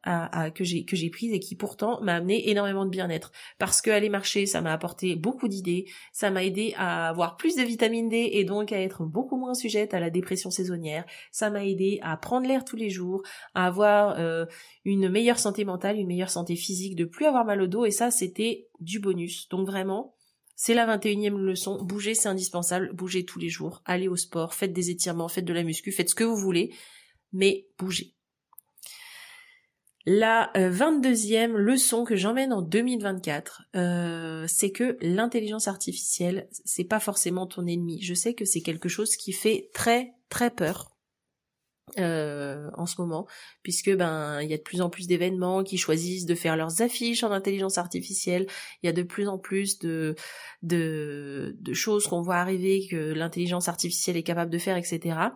que 0.54 0.64
j'ai 0.64 1.10
prise 1.10 1.32
et 1.32 1.38
qui 1.38 1.54
pourtant 1.54 2.00
m'a 2.02 2.14
amené 2.14 2.48
énormément 2.50 2.84
de 2.84 2.90
bien-être. 2.90 3.30
Parce 3.58 3.82
que 3.82 3.90
aller 3.90 4.08
marcher, 4.08 4.46
ça 4.46 4.60
m'a 4.60 4.72
apporté 4.72 5.16
beaucoup 5.16 5.48
d'idées, 5.48 5.86
ça 6.12 6.30
m'a 6.30 6.44
aidé 6.44 6.74
à 6.76 7.08
avoir 7.08 7.36
plus 7.36 7.56
de 7.56 7.62
vitamine 7.62 8.08
D 8.08 8.30
et 8.32 8.44
donc 8.44 8.72
à 8.72 8.80
être 8.80 9.04
beaucoup 9.04 9.36
moins 9.36 9.54
sujette 9.54 9.94
à 9.94 10.00
la 10.00 10.10
dépression 10.10 10.50
saisonnière. 10.50 11.04
Ça 11.30 11.50
m'a 11.50 11.64
aidé 11.64 11.98
à 12.02 12.16
prendre 12.16 12.48
l'air 12.48 12.64
tous 12.64 12.76
les 12.76 12.90
jours, 12.90 13.22
à 13.54 13.66
avoir 13.66 14.18
euh, 14.18 14.46
une 14.84 15.08
meilleure 15.08 15.38
santé 15.38 15.64
mentale, 15.64 15.98
une 15.98 16.08
meilleure 16.08 16.30
santé 16.30 16.56
physique, 16.56 16.96
de 16.96 17.04
plus 17.04 17.26
avoir 17.26 17.44
mal 17.44 17.60
au 17.60 17.66
dos 17.66 17.84
et 17.84 17.90
ça 17.90 18.10
c'était 18.10 18.68
du 18.80 18.98
bonus. 18.98 19.48
Donc 19.50 19.66
vraiment, 19.66 20.14
c'est 20.56 20.74
la 20.74 20.86
21e 20.98 21.38
leçon. 21.38 21.82
Bouger, 21.82 22.14
c'est 22.14 22.28
indispensable. 22.28 22.92
Bouger 22.92 23.24
tous 23.24 23.38
les 23.38 23.48
jours. 23.48 23.82
Allez 23.86 24.08
au 24.08 24.16
sport. 24.16 24.52
Faites 24.52 24.74
des 24.74 24.90
étirements. 24.90 25.28
Faites 25.28 25.46
de 25.46 25.54
la 25.54 25.62
muscu. 25.62 25.90
Faites 25.90 26.10
ce 26.10 26.14
que 26.14 26.22
vous 26.24 26.36
voulez 26.36 26.74
mais 27.32 27.66
bouger. 27.78 28.14
La 30.06 30.50
22e 30.54 31.52
euh, 31.52 31.58
leçon 31.58 32.04
que 32.04 32.16
j'emmène 32.16 32.54
en 32.54 32.62
2024, 32.62 33.64
euh, 33.76 34.44
c'est 34.48 34.72
que 34.72 34.96
l'intelligence 35.02 35.68
artificielle, 35.68 36.48
c'est 36.64 36.84
pas 36.84 37.00
forcément 37.00 37.46
ton 37.46 37.66
ennemi. 37.66 38.00
Je 38.00 38.14
sais 38.14 38.32
que 38.32 38.46
c'est 38.46 38.62
quelque 38.62 38.88
chose 38.88 39.14
qui 39.16 39.32
fait 39.32 39.68
très 39.74 40.14
très 40.30 40.50
peur 40.50 40.96
euh, 41.98 42.70
en 42.74 42.86
ce 42.86 42.98
moment, 42.98 43.26
puisque 43.62 43.94
ben 43.94 44.40
il 44.40 44.48
y 44.48 44.54
a 44.54 44.56
de 44.56 44.62
plus 44.62 44.80
en 44.80 44.88
plus 44.88 45.06
d'événements 45.06 45.62
qui 45.64 45.76
choisissent 45.76 46.24
de 46.24 46.34
faire 46.34 46.56
leurs 46.56 46.80
affiches 46.80 47.22
en 47.22 47.30
intelligence 47.30 47.76
artificielle. 47.76 48.46
Il 48.82 48.86
y 48.86 48.88
a 48.88 48.92
de 48.92 49.02
plus 49.02 49.28
en 49.28 49.38
plus 49.38 49.80
de, 49.80 50.14
de 50.62 51.72
choses 51.74 52.06
qu'on 52.06 52.22
voit 52.22 52.36
arriver 52.36 52.86
que 52.90 53.12
l'intelligence 53.12 53.68
artificielle 53.68 54.16
est 54.16 54.22
capable 54.22 54.50
de 54.50 54.58
faire, 54.58 54.78
etc 54.78 55.30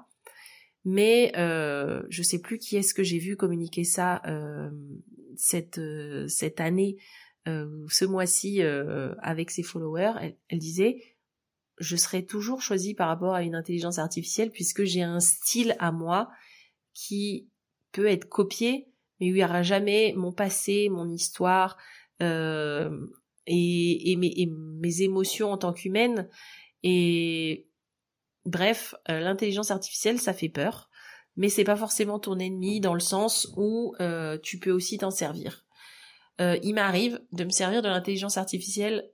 mais 0.84 1.32
euh, 1.36 2.02
je 2.10 2.22
sais 2.22 2.40
plus 2.40 2.58
qui 2.58 2.76
est-ce 2.76 2.94
que 2.94 3.02
j'ai 3.02 3.18
vu 3.18 3.36
communiquer 3.36 3.84
ça 3.84 4.20
euh, 4.26 4.70
cette 5.36 5.78
euh, 5.78 6.28
cette 6.28 6.60
année 6.60 6.96
euh, 7.48 7.86
ce 7.88 8.04
mois-ci 8.04 8.62
euh, 8.62 9.14
avec 9.20 9.50
ses 9.50 9.62
followers. 9.62 10.34
Elle, 10.48 10.58
disait 10.58 11.02
je 11.78 11.96
serai 11.96 12.24
toujours 12.24 12.62
choisie 12.62 12.94
par 12.94 13.08
rapport 13.08 13.34
à 13.34 13.42
une 13.42 13.54
intelligence 13.54 13.98
artificielle 13.98 14.50
puisque 14.50 14.84
j'ai 14.84 15.02
un 15.02 15.20
style 15.20 15.74
à 15.78 15.90
moi 15.90 16.30
qui 16.92 17.48
peut 17.92 18.06
être 18.06 18.28
copié 18.28 18.88
mais 19.20 19.26
où 19.26 19.34
il 19.34 19.34
n'y 19.34 19.44
aura 19.44 19.62
jamais 19.62 20.12
mon 20.16 20.32
passé 20.32 20.88
mon 20.88 21.10
histoire 21.10 21.76
et, 22.20 24.12
et, 24.12 24.16
mes, 24.16 24.32
et 24.36 24.46
mes 24.46 25.02
émotions 25.02 25.50
en 25.50 25.58
tant 25.58 25.72
qu'humaine. 25.72 26.28
Et 26.82 27.66
Bref, 28.46 28.94
euh, 29.08 29.20
l'intelligence 29.20 29.70
artificielle, 29.70 30.20
ça 30.20 30.34
fait 30.34 30.48
peur, 30.48 30.90
mais 31.36 31.48
c'est 31.48 31.64
pas 31.64 31.76
forcément 31.76 32.18
ton 32.18 32.38
ennemi 32.38 32.80
dans 32.80 32.94
le 32.94 33.00
sens 33.00 33.52
où 33.56 33.94
euh, 34.00 34.38
tu 34.42 34.58
peux 34.58 34.70
aussi 34.70 34.98
t'en 34.98 35.10
servir. 35.10 35.64
Euh, 36.40 36.58
il 36.62 36.74
m'arrive 36.74 37.20
de 37.32 37.44
me 37.44 37.50
servir 37.50 37.80
de 37.82 37.88
l'intelligence 37.88 38.36
artificielle 38.38 39.10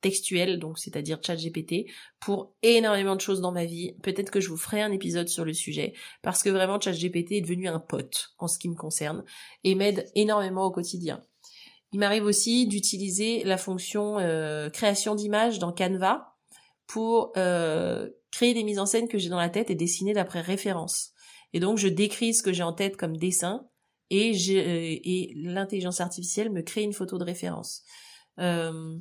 textuelle, 0.00 0.58
donc 0.58 0.80
c'est-à-dire 0.80 1.20
ChatGPT, 1.24 1.86
pour 2.18 2.56
énormément 2.64 3.14
de 3.14 3.20
choses 3.20 3.40
dans 3.40 3.52
ma 3.52 3.66
vie. 3.66 3.94
Peut-être 4.02 4.32
que 4.32 4.40
je 4.40 4.48
vous 4.48 4.56
ferai 4.56 4.82
un 4.82 4.90
épisode 4.90 5.28
sur 5.28 5.44
le 5.44 5.52
sujet, 5.52 5.92
parce 6.22 6.42
que 6.42 6.50
vraiment 6.50 6.80
ChatGPT 6.80 7.32
est 7.32 7.40
devenu 7.40 7.68
un 7.68 7.78
pote 7.78 8.30
en 8.38 8.48
ce 8.48 8.58
qui 8.58 8.68
me 8.68 8.74
concerne 8.74 9.22
et 9.62 9.76
m'aide 9.76 10.10
énormément 10.16 10.64
au 10.64 10.72
quotidien. 10.72 11.22
Il 11.92 12.00
m'arrive 12.00 12.24
aussi 12.24 12.66
d'utiliser 12.66 13.44
la 13.44 13.58
fonction 13.58 14.16
création 14.72 15.14
d'images 15.14 15.60
dans 15.60 15.72
Canva 15.72 16.31
pour 16.86 17.32
euh, 17.36 18.08
créer 18.30 18.54
des 18.54 18.64
mises 18.64 18.78
en 18.78 18.86
scène 18.86 19.08
que 19.08 19.18
j'ai 19.18 19.28
dans 19.28 19.38
la 19.38 19.48
tête 19.48 19.70
et 19.70 19.74
dessiner 19.74 20.12
d'après 20.12 20.40
référence. 20.40 21.12
Et 21.52 21.60
donc 21.60 21.78
je 21.78 21.88
décris 21.88 22.34
ce 22.34 22.42
que 22.42 22.52
j'ai 22.52 22.62
en 22.62 22.72
tête 22.72 22.96
comme 22.96 23.16
dessin 23.16 23.66
et, 24.10 24.32
euh, 24.50 25.32
l'intelligence 25.36 26.00
artificielle 26.00 26.50
me 26.50 26.62
crée 26.62 26.82
une 26.82 26.92
photo 26.92 27.18
de 27.18 27.24
référence. 27.24 27.82
Euh, 28.38 28.98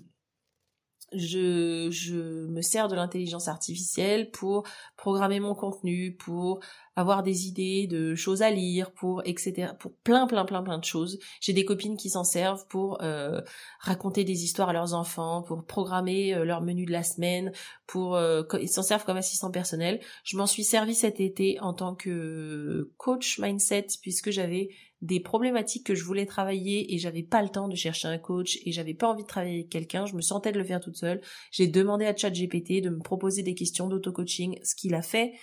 je, 1.14 2.48
me 2.48 2.62
sers 2.62 2.88
de 2.88 2.96
l'intelligence 2.96 3.48
artificielle 3.48 4.32
pour 4.32 4.64
programmer 4.98 5.40
mon 5.40 5.56
contenu, 5.56 6.16
pour 6.16 6.60
avoir 6.96 7.24
des 7.24 7.48
idées 7.48 7.88
de 7.88 8.16
choses 8.16 8.42
à 8.42 8.52
lire, 8.52 8.92
pour 8.92 9.22
etc. 9.26 9.74
pour 9.80 9.94
plein 10.04 10.28
plein 10.28 10.46
plein 10.46 10.64
plein 10.64 10.78
de 10.78 10.84
choses. 10.84 11.20
J'ai 11.40 11.54
des 11.54 11.66
copines 11.66 11.98
qui 11.98 12.10
s'en 12.10 12.24
servent 12.24 12.66
pour 12.68 13.02
euh, 13.02 13.42
raconter 13.80 14.24
des 14.24 14.44
histoires 14.44 14.70
à 14.70 14.74
leurs 14.74 14.94
enfants, 14.94 15.42
pour 15.42 15.66
programmer 15.66 16.34
euh, 16.34 16.44
leur 16.44 16.62
menu 16.62 16.86
de 16.86 16.92
la 16.92 17.04
semaine, 17.04 17.52
pour 17.88 18.16
euh, 18.16 18.44
ils 18.62 18.70
s'en 18.70 18.84
servent 18.84 19.06
comme 19.06 19.18
assistant 19.18 19.52
personnel. 19.52 20.00
Je 20.24 20.38
m'en 20.38 20.48
suis 20.48 20.64
servi 20.64 20.96
cet 20.96 21.20
été 21.20 21.60
en 21.62 21.74
tant 21.74 21.96
que 21.96 22.92
coach 22.98 23.40
mindset 23.40 23.88
puisque 24.02 24.32
j'avais 24.32 24.70
des 25.02 25.20
problématiques 25.20 25.86
que 25.86 25.96
je 25.96 26.04
voulais 26.04 26.26
travailler 26.26 26.94
et 26.94 27.00
j'avais 27.00 27.24
pas 27.24 27.42
le 27.42 27.50
temps 27.50 27.68
de 27.68 27.76
chercher 27.76 28.08
un 28.08 28.18
coach 28.18 28.60
et 28.66 28.72
j'avais 28.72 28.94
pas 28.94 29.08
envie 29.08 29.24
de 29.24 29.28
travailler 29.28 29.60
avec 29.60 29.70
quelqu'un, 29.70 30.06
je 30.06 30.16
me 30.16 30.22
sentais 30.22 30.52
de 30.52 30.60
le 30.60 30.64
faire 30.64 30.80
toute 30.80 30.96
seule. 30.96 31.22
J'ai 31.52 31.68
demandé 31.68 32.06
à 32.06 32.16
ChatGPT 32.16 32.82
de 32.82 32.90
me 32.90 33.00
proposer 33.00 33.42
des 33.42 33.56
questions 33.56 33.88
d'auto-coaching, 33.88 34.60
ce 34.64 34.76
qu'il 34.76 34.94
a 34.94 35.02
fait. 35.02 35.34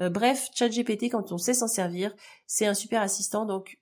Euh, 0.00 0.10
bref, 0.10 0.48
ChatGPT 0.54 1.04
quand 1.10 1.30
on 1.30 1.38
sait 1.38 1.54
s'en 1.54 1.68
servir, 1.68 2.14
c'est 2.46 2.66
un 2.66 2.74
super 2.74 3.02
assistant 3.02 3.46
donc 3.46 3.78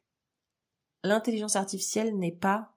l'intelligence 1.04 1.56
artificielle 1.56 2.16
n'est 2.16 2.36
pas 2.36 2.72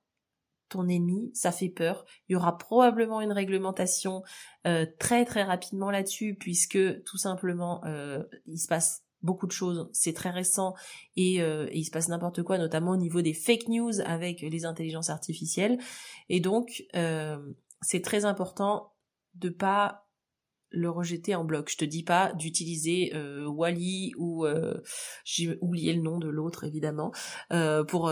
ton 0.70 0.88
ennemi, 0.88 1.30
ça 1.34 1.51
fait 1.51 1.70
peur. 1.70 2.06
Il 2.28 2.34
y 2.34 2.36
aura 2.36 2.58
probablement 2.58 3.22
une 3.22 3.32
réglementation 3.32 4.24
euh, 4.66 4.86
très 4.99 5.26
très 5.26 5.43
rapidement 5.43 5.91
là-dessus 5.91 6.36
puisque 6.36 7.03
tout 7.03 7.18
simplement 7.18 7.84
euh, 7.86 8.24
il 8.47 8.58
se 8.58 8.68
passe 8.68 9.05
beaucoup 9.26 9.47
de 9.47 9.51
choses, 9.51 9.89
c'est 9.91 10.13
très 10.13 10.30
récent 10.30 10.76
euh, 11.17 11.67
et, 11.71 11.78
il 11.78 11.84
se 11.84 11.91
passe 11.91 12.07
n'importe 12.07 12.43
quoi, 12.43 12.57
notamment 12.57 12.91
au 12.91 12.97
niveau 12.97 13.21
des 13.21 13.34
fake 13.34 13.67
news 13.67 13.99
avec 14.05 14.41
les 14.41 14.65
intelligences 14.65 15.09
artificielles. 15.09 15.78
Et 16.30 16.39
donc, 16.39 16.84
euh, 16.95 17.38
c'est 17.82 18.01
très 18.01 18.23
important 18.23 18.93
de 19.34 19.49
pas 19.49 20.07
le 20.69 20.89
rejeter 20.89 21.36
en 21.36 21.43
bloc. 21.43 21.69
Je 21.69 21.78
te 21.78 21.86
dis 21.86 22.03
pas 22.03 22.34
d'utiliser 22.34 23.11
euh, 23.15 23.47
Wally 23.47 24.13
ou 24.17 24.45
j'ai 25.23 25.57
oublié 25.61 25.93
le 25.93 26.01
nom 26.01 26.19
de 26.19 26.28
l'autre 26.28 26.63
évidemment 26.63 27.11
pour 27.88 28.11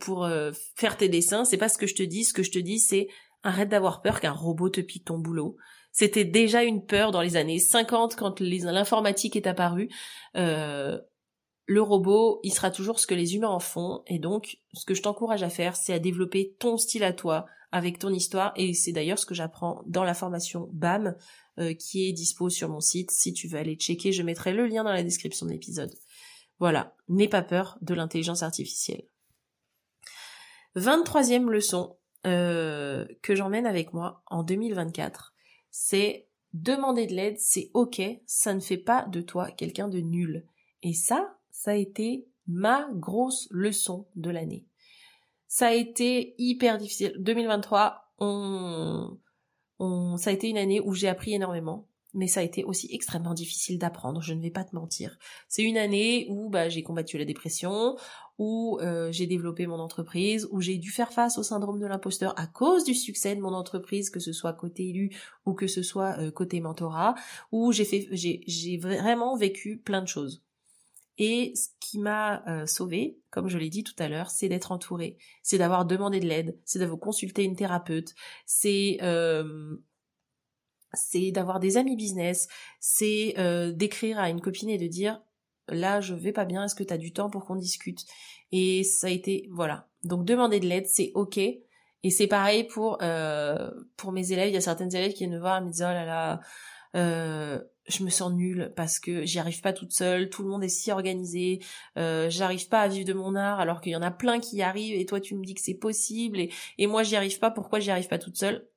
pour 0.00 0.28
faire 0.74 0.96
tes 0.96 1.08
dessins. 1.08 1.44
C'est 1.44 1.56
pas 1.56 1.68
ce 1.68 1.78
que 1.78 1.86
je 1.86 1.94
te 1.94 2.02
dis. 2.02 2.24
Ce 2.24 2.32
que 2.32 2.42
je 2.42 2.50
te 2.50 2.58
dis, 2.58 2.78
c'est 2.78 3.08
arrête 3.42 3.68
d'avoir 3.68 4.00
peur 4.00 4.20
qu'un 4.20 4.32
robot 4.32 4.70
te 4.70 4.80
pique 4.80 5.04
ton 5.04 5.18
boulot. 5.18 5.56
C'était 5.98 6.24
déjà 6.24 6.62
une 6.62 6.86
peur 6.86 7.10
dans 7.10 7.22
les 7.22 7.34
années 7.34 7.58
50 7.58 8.14
quand 8.14 8.38
l'informatique 8.38 9.34
est 9.34 9.48
apparue. 9.48 9.88
Euh, 10.36 10.96
le 11.66 11.82
robot, 11.82 12.38
il 12.44 12.52
sera 12.52 12.70
toujours 12.70 13.00
ce 13.00 13.06
que 13.08 13.16
les 13.16 13.34
humains 13.34 13.48
en 13.48 13.58
font. 13.58 14.04
Et 14.06 14.20
donc, 14.20 14.58
ce 14.74 14.84
que 14.84 14.94
je 14.94 15.02
t'encourage 15.02 15.42
à 15.42 15.50
faire, 15.50 15.74
c'est 15.74 15.92
à 15.92 15.98
développer 15.98 16.54
ton 16.60 16.76
style 16.76 17.02
à 17.02 17.12
toi, 17.12 17.46
avec 17.72 17.98
ton 17.98 18.10
histoire. 18.10 18.52
Et 18.54 18.74
c'est 18.74 18.92
d'ailleurs 18.92 19.18
ce 19.18 19.26
que 19.26 19.34
j'apprends 19.34 19.82
dans 19.86 20.04
la 20.04 20.14
formation 20.14 20.68
BAM, 20.72 21.16
euh, 21.58 21.74
qui 21.74 22.08
est 22.08 22.12
dispo 22.12 22.48
sur 22.48 22.68
mon 22.68 22.78
site. 22.78 23.10
Si 23.10 23.32
tu 23.32 23.48
veux 23.48 23.58
aller 23.58 23.74
checker, 23.74 24.12
je 24.12 24.22
mettrai 24.22 24.52
le 24.52 24.68
lien 24.68 24.84
dans 24.84 24.92
la 24.92 25.02
description 25.02 25.46
de 25.46 25.50
l'épisode. 25.50 25.92
Voilà, 26.60 26.94
n'aie 27.08 27.26
pas 27.26 27.42
peur 27.42 27.76
de 27.82 27.94
l'intelligence 27.94 28.44
artificielle. 28.44 29.02
23e 30.76 31.48
leçon 31.50 31.96
euh, 32.24 33.04
que 33.20 33.34
j'emmène 33.34 33.66
avec 33.66 33.92
moi 33.92 34.22
en 34.26 34.44
2024 34.44 35.34
c'est 35.80 36.26
demander 36.54 37.06
de 37.06 37.14
l'aide, 37.14 37.38
c'est 37.38 37.70
ok, 37.72 38.02
ça 38.26 38.52
ne 38.52 38.58
fait 38.58 38.78
pas 38.78 39.06
de 39.06 39.20
toi 39.20 39.48
quelqu'un 39.52 39.86
de 39.86 40.00
nul. 40.00 40.44
Et 40.82 40.92
ça, 40.92 41.36
ça 41.52 41.70
a 41.70 41.76
été 41.76 42.26
ma 42.48 42.88
grosse 42.94 43.46
leçon 43.52 44.08
de 44.16 44.30
l'année. 44.30 44.66
Ça 45.46 45.68
a 45.68 45.74
été 45.74 46.34
hyper 46.36 46.78
difficile. 46.78 47.14
2023, 47.20 48.12
on, 48.18 49.18
on, 49.78 50.16
ça 50.16 50.30
a 50.30 50.32
été 50.32 50.48
une 50.48 50.58
année 50.58 50.80
où 50.80 50.94
j'ai 50.94 51.08
appris 51.08 51.34
énormément 51.34 51.87
mais 52.14 52.26
ça 52.26 52.40
a 52.40 52.42
été 52.42 52.64
aussi 52.64 52.88
extrêmement 52.92 53.34
difficile 53.34 53.78
d'apprendre, 53.78 54.22
je 54.22 54.32
ne 54.32 54.40
vais 54.40 54.50
pas 54.50 54.64
te 54.64 54.74
mentir. 54.74 55.18
C'est 55.48 55.62
une 55.62 55.76
année 55.76 56.26
où 56.30 56.48
bah, 56.48 56.68
j'ai 56.68 56.82
combattu 56.82 57.18
la 57.18 57.24
dépression, 57.24 57.96
où 58.38 58.78
euh, 58.80 59.10
j'ai 59.12 59.26
développé 59.26 59.66
mon 59.66 59.78
entreprise, 59.78 60.48
où 60.50 60.60
j'ai 60.60 60.78
dû 60.78 60.90
faire 60.90 61.12
face 61.12 61.38
au 61.38 61.42
syndrome 61.42 61.80
de 61.80 61.86
l'imposteur 61.86 62.38
à 62.38 62.46
cause 62.46 62.84
du 62.84 62.94
succès 62.94 63.34
de 63.34 63.40
mon 63.40 63.52
entreprise, 63.52 64.10
que 64.10 64.20
ce 64.20 64.32
soit 64.32 64.52
côté 64.52 64.88
élu 64.88 65.10
ou 65.44 65.54
que 65.54 65.66
ce 65.66 65.82
soit 65.82 66.18
euh, 66.18 66.30
côté 66.30 66.60
mentorat, 66.60 67.14
où 67.52 67.72
j'ai 67.72 67.84
fait, 67.84 68.08
j'ai, 68.12 68.42
j'ai 68.46 68.78
vraiment 68.78 69.36
vécu 69.36 69.78
plein 69.78 70.00
de 70.00 70.08
choses. 70.08 70.42
Et 71.20 71.52
ce 71.56 71.70
qui 71.80 71.98
m'a 71.98 72.44
euh, 72.46 72.64
sauvé, 72.66 73.18
comme 73.30 73.48
je 73.48 73.58
l'ai 73.58 73.70
dit 73.70 73.82
tout 73.82 73.96
à 73.98 74.08
l'heure, 74.08 74.30
c'est 74.30 74.48
d'être 74.48 74.70
entouré, 74.70 75.18
c'est 75.42 75.58
d'avoir 75.58 75.84
demandé 75.84 76.20
de 76.20 76.26
l'aide, 76.26 76.56
c'est 76.64 76.78
d'avoir 76.78 77.00
consulté 77.00 77.42
une 77.42 77.56
thérapeute, 77.56 78.14
c'est 78.46 78.98
c'est 80.94 81.30
d'avoir 81.30 81.60
des 81.60 81.76
amis 81.76 81.96
business, 81.96 82.48
c'est 82.80 83.34
euh, 83.38 83.72
d'écrire 83.72 84.18
à 84.18 84.30
une 84.30 84.40
copine 84.40 84.70
et 84.70 84.78
de 84.78 84.86
dire 84.86 85.20
là 85.68 86.00
je 86.00 86.14
vais 86.14 86.32
pas 86.32 86.44
bien, 86.44 86.64
est-ce 86.64 86.74
que 86.74 86.84
tu 86.84 86.94
as 86.94 86.98
du 86.98 87.12
temps 87.12 87.30
pour 87.30 87.44
qu'on 87.44 87.56
discute? 87.56 88.04
Et 88.52 88.84
ça 88.84 89.08
a 89.08 89.10
été 89.10 89.48
voilà. 89.52 89.88
Donc 90.04 90.24
demander 90.24 90.60
de 90.60 90.66
l'aide, 90.66 90.86
c'est 90.86 91.12
ok. 91.14 91.38
Et 91.38 92.10
c'est 92.10 92.28
pareil 92.28 92.64
pour 92.64 92.98
euh, 93.02 93.70
pour 93.96 94.12
mes 94.12 94.32
élèves. 94.32 94.48
Il 94.48 94.54
y 94.54 94.56
a 94.56 94.60
certaines 94.60 94.94
élèves 94.94 95.12
qui 95.12 95.18
viennent 95.18 95.34
me 95.34 95.40
voir 95.40 95.60
et 95.60 95.64
me 95.64 95.70
disent 95.70 95.82
oh 95.82 95.92
là 95.92 96.04
là, 96.04 96.40
euh, 96.94 97.60
je 97.88 98.04
me 98.04 98.08
sens 98.10 98.32
nulle 98.32 98.72
parce 98.76 99.00
que 99.00 99.24
j'y 99.24 99.38
arrive 99.38 99.60
pas 99.60 99.72
toute 99.72 99.92
seule. 99.92 100.30
Tout 100.30 100.42
le 100.44 100.48
monde 100.48 100.62
est 100.62 100.68
si 100.68 100.92
organisé. 100.92 101.60
Euh, 101.98 102.30
j'arrive 102.30 102.68
pas 102.68 102.80
à 102.82 102.88
vivre 102.88 103.04
de 103.04 103.12
mon 103.12 103.34
art 103.34 103.60
alors 103.60 103.80
qu'il 103.80 103.92
y 103.92 103.96
en 103.96 104.02
a 104.02 104.12
plein 104.12 104.38
qui 104.38 104.62
arrivent. 104.62 104.98
Et 104.98 105.06
toi 105.06 105.20
tu 105.20 105.34
me 105.34 105.44
dis 105.44 105.54
que 105.54 105.60
c'est 105.60 105.74
possible 105.74 106.38
et, 106.38 106.52
et 106.78 106.86
moi 106.86 107.02
j'y 107.02 107.16
arrive 107.16 107.38
pas. 107.40 107.50
Pourquoi 107.50 107.80
j'y 107.80 107.90
arrive 107.90 108.08
pas 108.08 108.18
toute 108.18 108.36
seule? 108.38 108.68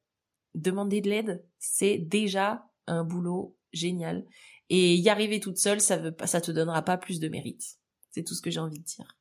Demander 0.55 0.99
de 0.99 1.09
l'aide, 1.09 1.45
c'est 1.62 1.99
déjà 1.99 2.66
un 2.88 3.05
boulot 3.05 3.55
génial. 3.72 4.26
Et 4.70 4.95
y 4.95 5.09
arriver 5.09 5.39
toute 5.39 5.57
seule, 5.57 5.80
ça 5.80 5.97
veut 5.97 6.14
ça 6.26 6.41
te 6.41 6.51
donnera 6.51 6.82
pas 6.82 6.97
plus 6.97 7.20
de 7.20 7.30
mérite. 7.30 7.78
C'est 8.09 8.24
tout 8.24 8.34
ce 8.34 8.41
que 8.41 8.49
j'ai 8.49 8.59
envie 8.59 8.80
de 8.80 8.84
dire. 8.84 9.18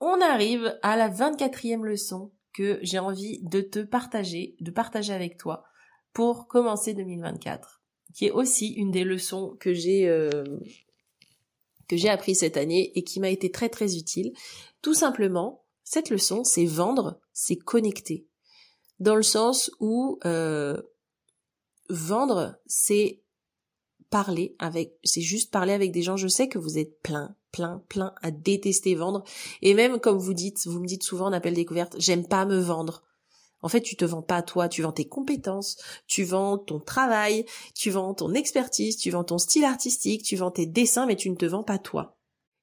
On 0.00 0.20
arrive 0.20 0.76
à 0.82 0.96
la 0.96 1.08
24e 1.08 1.82
leçon 1.82 2.32
que 2.52 2.80
j'ai 2.82 2.98
envie 2.98 3.40
de 3.42 3.60
te 3.60 3.80
partager, 3.80 4.56
de 4.60 4.70
partager 4.70 5.12
avec 5.12 5.36
toi 5.36 5.64
pour 6.12 6.48
commencer 6.48 6.94
2024, 6.94 7.82
qui 8.14 8.26
est 8.26 8.30
aussi 8.30 8.68
une 8.72 8.90
des 8.90 9.04
leçons 9.04 9.56
que 9.60 9.74
j'ai 9.74 10.08
euh, 10.08 10.44
que 11.88 11.96
j'ai 11.96 12.08
appris 12.08 12.34
cette 12.34 12.56
année 12.56 12.90
et 12.94 13.04
qui 13.04 13.20
m'a 13.20 13.28
été 13.28 13.50
très 13.50 13.68
très 13.68 13.96
utile. 13.96 14.32
Tout 14.80 14.94
simplement, 14.94 15.64
cette 15.84 16.08
leçon, 16.10 16.42
c'est 16.42 16.66
vendre, 16.66 17.20
c'est 17.32 17.56
connecter 17.56 18.26
dans 19.02 19.16
le 19.16 19.22
sens 19.22 19.70
où 19.80 20.20
euh, 20.24 20.80
vendre, 21.92 22.56
c'est 22.66 23.22
parler 24.10 24.56
avec, 24.58 24.94
c'est 25.04 25.20
juste 25.20 25.50
parler 25.50 25.72
avec 25.72 25.92
des 25.92 26.02
gens. 26.02 26.16
Je 26.16 26.28
sais 26.28 26.48
que 26.48 26.58
vous 26.58 26.78
êtes 26.78 27.00
plein, 27.02 27.34
plein, 27.50 27.82
plein 27.88 28.14
à 28.22 28.30
détester 28.30 28.94
vendre. 28.94 29.24
Et 29.62 29.74
même 29.74 29.98
comme 30.00 30.18
vous 30.18 30.34
dites, 30.34 30.66
vous 30.66 30.80
me 30.80 30.86
dites 30.86 31.02
souvent 31.02 31.26
en 31.26 31.32
appel 31.32 31.54
découverte, 31.54 31.96
j'aime 31.98 32.26
pas 32.26 32.44
me 32.44 32.58
vendre. 32.58 33.04
En 33.64 33.68
fait, 33.68 33.80
tu 33.80 33.94
te 33.94 34.04
vends 34.04 34.22
pas 34.22 34.42
toi, 34.42 34.68
tu 34.68 34.82
vends 34.82 34.92
tes 34.92 35.06
compétences, 35.06 35.76
tu 36.08 36.24
vends 36.24 36.58
ton 36.58 36.80
travail, 36.80 37.44
tu 37.76 37.90
vends 37.90 38.12
ton 38.12 38.34
expertise, 38.34 38.96
tu 38.96 39.10
vends 39.10 39.22
ton 39.22 39.38
style 39.38 39.64
artistique, 39.64 40.24
tu 40.24 40.34
vends 40.34 40.50
tes 40.50 40.66
dessins, 40.66 41.06
mais 41.06 41.14
tu 41.14 41.30
ne 41.30 41.36
te 41.36 41.46
vends 41.46 41.62
pas 41.62 41.78
toi. 41.78 42.16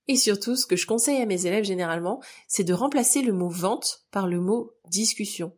Et 0.07 0.17
surtout, 0.17 0.57
ce 0.57 0.65
que 0.65 0.75
je 0.75 0.87
conseille 0.87 1.21
à 1.21 1.25
mes 1.25 1.45
élèves 1.45 1.63
généralement, 1.63 2.21
c'est 2.47 2.63
de 2.65 2.73
remplacer 2.73 3.21
le 3.21 3.31
mot 3.31 3.49
vente 3.49 4.05
par 4.11 4.27
le 4.27 4.41
mot 4.41 4.73
discussion 4.89 5.53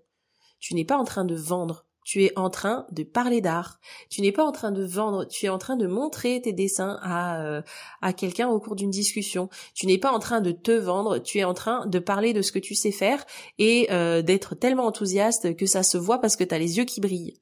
tu 0.61 0.75
n'es 0.75 0.85
pas 0.85 0.97
en 0.97 1.03
train 1.03 1.25
de 1.25 1.35
vendre, 1.35 1.85
tu 2.03 2.23
es 2.23 2.37
en 2.37 2.49
train 2.49 2.85
de 2.91 3.03
parler 3.03 3.41
d'art. 3.41 3.79
Tu 4.09 4.21
n'es 4.21 4.31
pas 4.31 4.43
en 4.43 4.51
train 4.51 4.71
de 4.71 4.83
vendre, 4.83 5.25
tu 5.25 5.45
es 5.45 5.49
en 5.49 5.57
train 5.57 5.75
de 5.75 5.87
montrer 5.87 6.41
tes 6.41 6.53
dessins 6.53 6.99
à, 7.01 7.41
euh, 7.43 7.61
à 8.01 8.13
quelqu'un 8.13 8.49
au 8.49 8.59
cours 8.59 8.75
d'une 8.75 8.89
discussion. 8.89 9.49
Tu 9.73 9.85
n'es 9.85 9.97
pas 9.97 10.11
en 10.11 10.19
train 10.19 10.41
de 10.41 10.51
te 10.51 10.71
vendre, 10.71 11.19
tu 11.19 11.39
es 11.39 11.43
en 11.43 11.53
train 11.53 11.85
de 11.85 11.99
parler 11.99 12.33
de 12.33 12.41
ce 12.41 12.51
que 12.51 12.59
tu 12.59 12.75
sais 12.75 12.91
faire 12.91 13.25
et 13.59 13.87
euh, 13.91 14.21
d'être 14.21 14.55
tellement 14.55 14.85
enthousiaste 14.85 15.55
que 15.55 15.65
ça 15.65 15.83
se 15.83 15.97
voit 15.97 16.19
parce 16.19 16.35
que 16.35 16.43
tu 16.43 16.55
as 16.55 16.59
les 16.59 16.77
yeux 16.77 16.85
qui 16.85 17.01
brillent. 17.01 17.39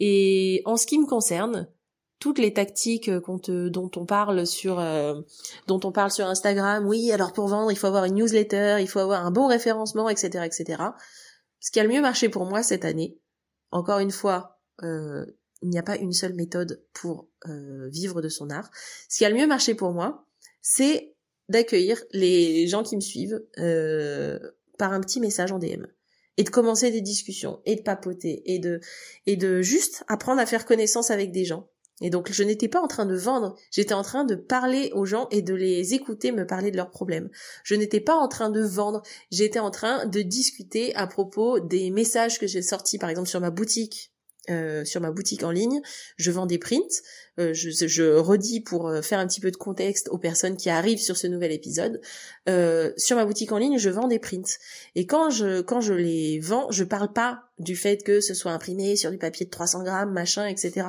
Et 0.00 0.62
en 0.64 0.76
ce 0.76 0.86
qui 0.86 0.98
me 0.98 1.06
concerne, 1.06 1.68
toutes 2.18 2.38
les 2.38 2.52
tactiques 2.52 3.10
dont 3.10 3.90
on 3.96 4.06
parle 4.06 4.46
sur 4.46 4.76
dont 5.66 5.80
on 5.84 5.92
parle 5.92 6.10
sur 6.10 6.26
Instagram, 6.26 6.86
oui, 6.86 7.12
alors 7.12 7.32
pour 7.32 7.46
vendre, 7.46 7.70
il 7.70 7.76
faut 7.76 7.86
avoir 7.86 8.04
une 8.04 8.14
newsletter, 8.14 8.78
il 8.80 8.88
faut 8.88 9.00
avoir 9.00 9.24
un 9.24 9.30
bon 9.30 9.46
référencement, 9.46 10.08
etc., 10.08 10.44
etc. 10.44 10.82
Ce 11.60 11.70
qui 11.70 11.80
a 11.80 11.82
le 11.82 11.90
mieux 11.90 12.00
marché 12.00 12.28
pour 12.28 12.44
moi 12.44 12.62
cette 12.62 12.84
année, 12.84 13.18
encore 13.70 13.98
une 13.98 14.10
fois, 14.10 14.60
euh, 14.82 15.26
il 15.62 15.70
n'y 15.70 15.78
a 15.78 15.82
pas 15.82 15.96
une 15.96 16.12
seule 16.12 16.34
méthode 16.34 16.84
pour 16.92 17.28
euh, 17.48 17.88
vivre 17.88 18.20
de 18.22 18.28
son 18.28 18.50
art. 18.50 18.70
Ce 19.08 19.18
qui 19.18 19.24
a 19.24 19.30
le 19.30 19.36
mieux 19.36 19.46
marché 19.46 19.74
pour 19.74 19.92
moi, 19.92 20.26
c'est 20.60 21.14
d'accueillir 21.48 22.02
les 22.12 22.66
gens 22.66 22.82
qui 22.82 22.96
me 22.96 23.00
suivent 23.00 23.42
euh, 23.58 24.38
par 24.78 24.92
un 24.92 25.00
petit 25.00 25.20
message 25.20 25.52
en 25.52 25.58
DM 25.58 25.86
et 26.36 26.44
de 26.44 26.50
commencer 26.50 26.90
des 26.90 27.00
discussions 27.00 27.60
et 27.64 27.76
de 27.76 27.82
papoter 27.82 28.42
et 28.52 28.58
de 28.58 28.80
et 29.26 29.36
de 29.36 29.62
juste 29.62 30.04
apprendre 30.08 30.40
à 30.40 30.46
faire 30.46 30.66
connaissance 30.66 31.10
avec 31.10 31.32
des 31.32 31.44
gens. 31.44 31.70
Et 32.00 32.10
donc 32.10 32.30
je 32.30 32.42
n'étais 32.42 32.68
pas 32.68 32.80
en 32.80 32.88
train 32.88 33.06
de 33.06 33.16
vendre, 33.16 33.56
j'étais 33.70 33.94
en 33.94 34.02
train 34.02 34.24
de 34.24 34.34
parler 34.34 34.90
aux 34.94 35.06
gens 35.06 35.28
et 35.30 35.42
de 35.42 35.54
les 35.54 35.94
écouter 35.94 36.30
me 36.30 36.46
parler 36.46 36.70
de 36.70 36.76
leurs 36.76 36.90
problèmes. 36.90 37.30
Je 37.64 37.74
n'étais 37.74 38.00
pas 38.00 38.14
en 38.14 38.28
train 38.28 38.50
de 38.50 38.60
vendre, 38.60 39.02
j'étais 39.30 39.58
en 39.58 39.70
train 39.70 40.06
de 40.06 40.20
discuter 40.20 40.94
à 40.94 41.06
propos 41.06 41.58
des 41.60 41.90
messages 41.90 42.38
que 42.38 42.46
j'ai 42.46 42.62
sortis 42.62 42.98
par 42.98 43.08
exemple 43.08 43.28
sur 43.28 43.40
ma 43.40 43.50
boutique 43.50 44.12
euh, 44.48 44.84
sur 44.84 45.00
ma 45.00 45.10
boutique 45.10 45.42
en 45.42 45.50
ligne, 45.50 45.80
je 46.16 46.30
vends 46.30 46.46
des 46.46 46.58
prints. 46.58 47.02
Euh, 47.38 47.52
je, 47.52 48.16
redis 48.16 48.60
pour 48.60 48.88
euh, 48.88 49.02
faire 49.02 49.18
un 49.18 49.26
petit 49.26 49.40
peu 49.40 49.50
de 49.50 49.56
contexte 49.56 50.08
aux 50.08 50.18
personnes 50.18 50.56
qui 50.56 50.70
arrivent 50.70 51.00
sur 51.00 51.16
ce 51.16 51.26
nouvel 51.26 51.52
épisode. 51.52 52.00
sur 52.96 53.16
ma 53.16 53.24
boutique 53.24 53.52
en 53.52 53.58
ligne, 53.58 53.78
je 53.78 53.90
vends 53.90 54.08
des 54.08 54.18
prints. 54.18 54.58
Et 54.94 55.06
quand 55.06 55.30
je 55.30 55.60
quand 55.60 55.80
je 55.80 55.94
les 55.94 56.38
vends, 56.38 56.70
je 56.70 56.84
parle 56.84 57.12
pas 57.12 57.44
du 57.58 57.76
fait 57.76 58.02
que 58.02 58.20
ce 58.20 58.34
soit 58.34 58.52
imprimé 58.52 58.96
sur 58.96 59.10
du 59.10 59.18
papier 59.18 59.46
de 59.46 59.50
300 59.50 59.82
grammes, 59.82 60.12
machin, 60.12 60.46
etc. 60.46 60.88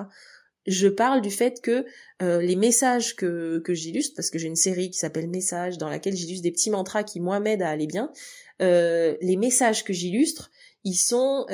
Je 0.67 0.87
parle 0.87 1.21
du 1.21 1.31
fait 1.31 1.61
que 1.61 1.85
les 2.19 2.55
messages 2.55 3.15
que, 3.15 3.63
j'illustre, 3.69 4.15
parce 4.15 4.29
que 4.29 4.37
j'ai 4.37 4.47
une 4.47 4.55
série 4.55 4.89
qui 4.89 4.97
s'appelle 4.97 5.29
Messages, 5.29 5.77
dans 5.77 5.89
laquelle 5.89 6.15
j'illustre 6.15 6.43
des 6.43 6.51
petits 6.51 6.69
mantras 6.69 7.03
qui 7.03 7.19
moi 7.19 7.39
m'aident 7.39 7.61
à 7.61 7.69
aller 7.69 7.87
bien, 7.87 8.11
les 8.59 9.37
messages 9.37 9.83
que 9.83 9.93
j'illustre, 9.93 10.51
ils 10.83 10.95
sont 10.97 11.45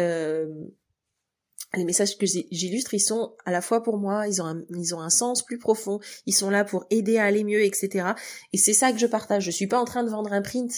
les 1.76 1.86
messages 1.86 2.18
que 2.18 2.26
j'illustre, 2.26 2.93
ils 2.93 2.99
sont 2.99 3.36
à 3.45 3.51
la 3.51 3.61
fois 3.61 3.82
pour 3.82 3.97
moi, 3.97 4.28
ils 4.28 4.41
ont 4.41 4.45
un, 4.45 4.64
ils 4.78 4.93
ont 4.93 5.01
un 5.01 5.09
sens 5.09 5.43
plus 5.43 5.57
profond, 5.57 5.99
ils 6.26 6.34
sont 6.34 6.49
là 6.49 6.64
pour 6.64 6.86
aider 6.89 7.18
à 7.18 7.26
aller 7.26 7.43
mieux, 7.43 7.64
etc. 7.64 8.09
Et 8.51 8.57
c'est 8.57 8.74
ça 8.74 8.91
que 8.91 8.99
je 8.99 9.07
partage. 9.07 9.43
Je 9.43 9.51
suis 9.51 9.68
pas 9.68 9.80
en 9.80 9.86
train 9.86 10.03
de 10.03 10.09
vendre 10.09 10.34
un 10.34 10.41
print. 10.41 10.72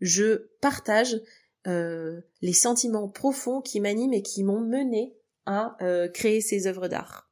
Je 0.00 0.48
partage 0.60 1.20
euh, 1.66 2.20
les 2.42 2.52
sentiments 2.52 3.08
profonds 3.08 3.60
qui 3.60 3.80
m'animent 3.80 4.14
et 4.14 4.22
qui 4.22 4.42
m'ont 4.42 4.60
mené 4.60 5.14
à 5.46 5.76
euh, 5.82 6.08
créer 6.08 6.40
ces 6.40 6.66
œuvres 6.66 6.88
d'art. 6.88 7.29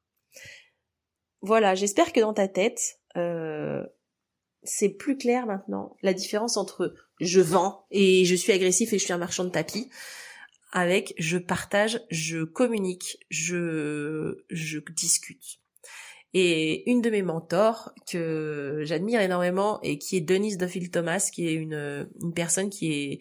Voilà, 1.40 1.74
j'espère 1.74 2.12
que 2.12 2.20
dans 2.20 2.34
ta 2.34 2.48
tête, 2.48 2.98
euh, 3.16 3.84
c'est 4.62 4.88
plus 4.88 5.16
clair 5.16 5.46
maintenant 5.46 5.96
la 6.02 6.12
différence 6.12 6.56
entre 6.56 6.94
je 7.20 7.40
vends 7.40 7.86
et 7.90 8.24
je 8.24 8.34
suis 8.34 8.52
agressif 8.52 8.92
et 8.92 8.98
je 8.98 9.04
suis 9.04 9.12
un 9.12 9.18
marchand 9.18 9.44
de 9.44 9.50
tapis 9.50 9.88
avec 10.72 11.14
je 11.18 11.38
partage, 11.38 12.00
je 12.10 12.44
communique, 12.44 13.18
je, 13.30 14.44
je 14.50 14.78
discute. 14.94 15.60
Et 16.34 16.90
une 16.90 17.00
de 17.00 17.08
mes 17.08 17.22
mentors 17.22 17.92
que 18.10 18.82
j'admire 18.84 19.20
énormément 19.22 19.80
et 19.82 19.98
qui 19.98 20.16
est 20.16 20.20
Denise 20.20 20.58
Duffield 20.58 20.90
Thomas, 20.90 21.30
qui 21.32 21.48
est 21.48 21.54
une, 21.54 22.08
une 22.22 22.34
personne 22.34 22.68
qui 22.68 22.92
est 22.92 23.20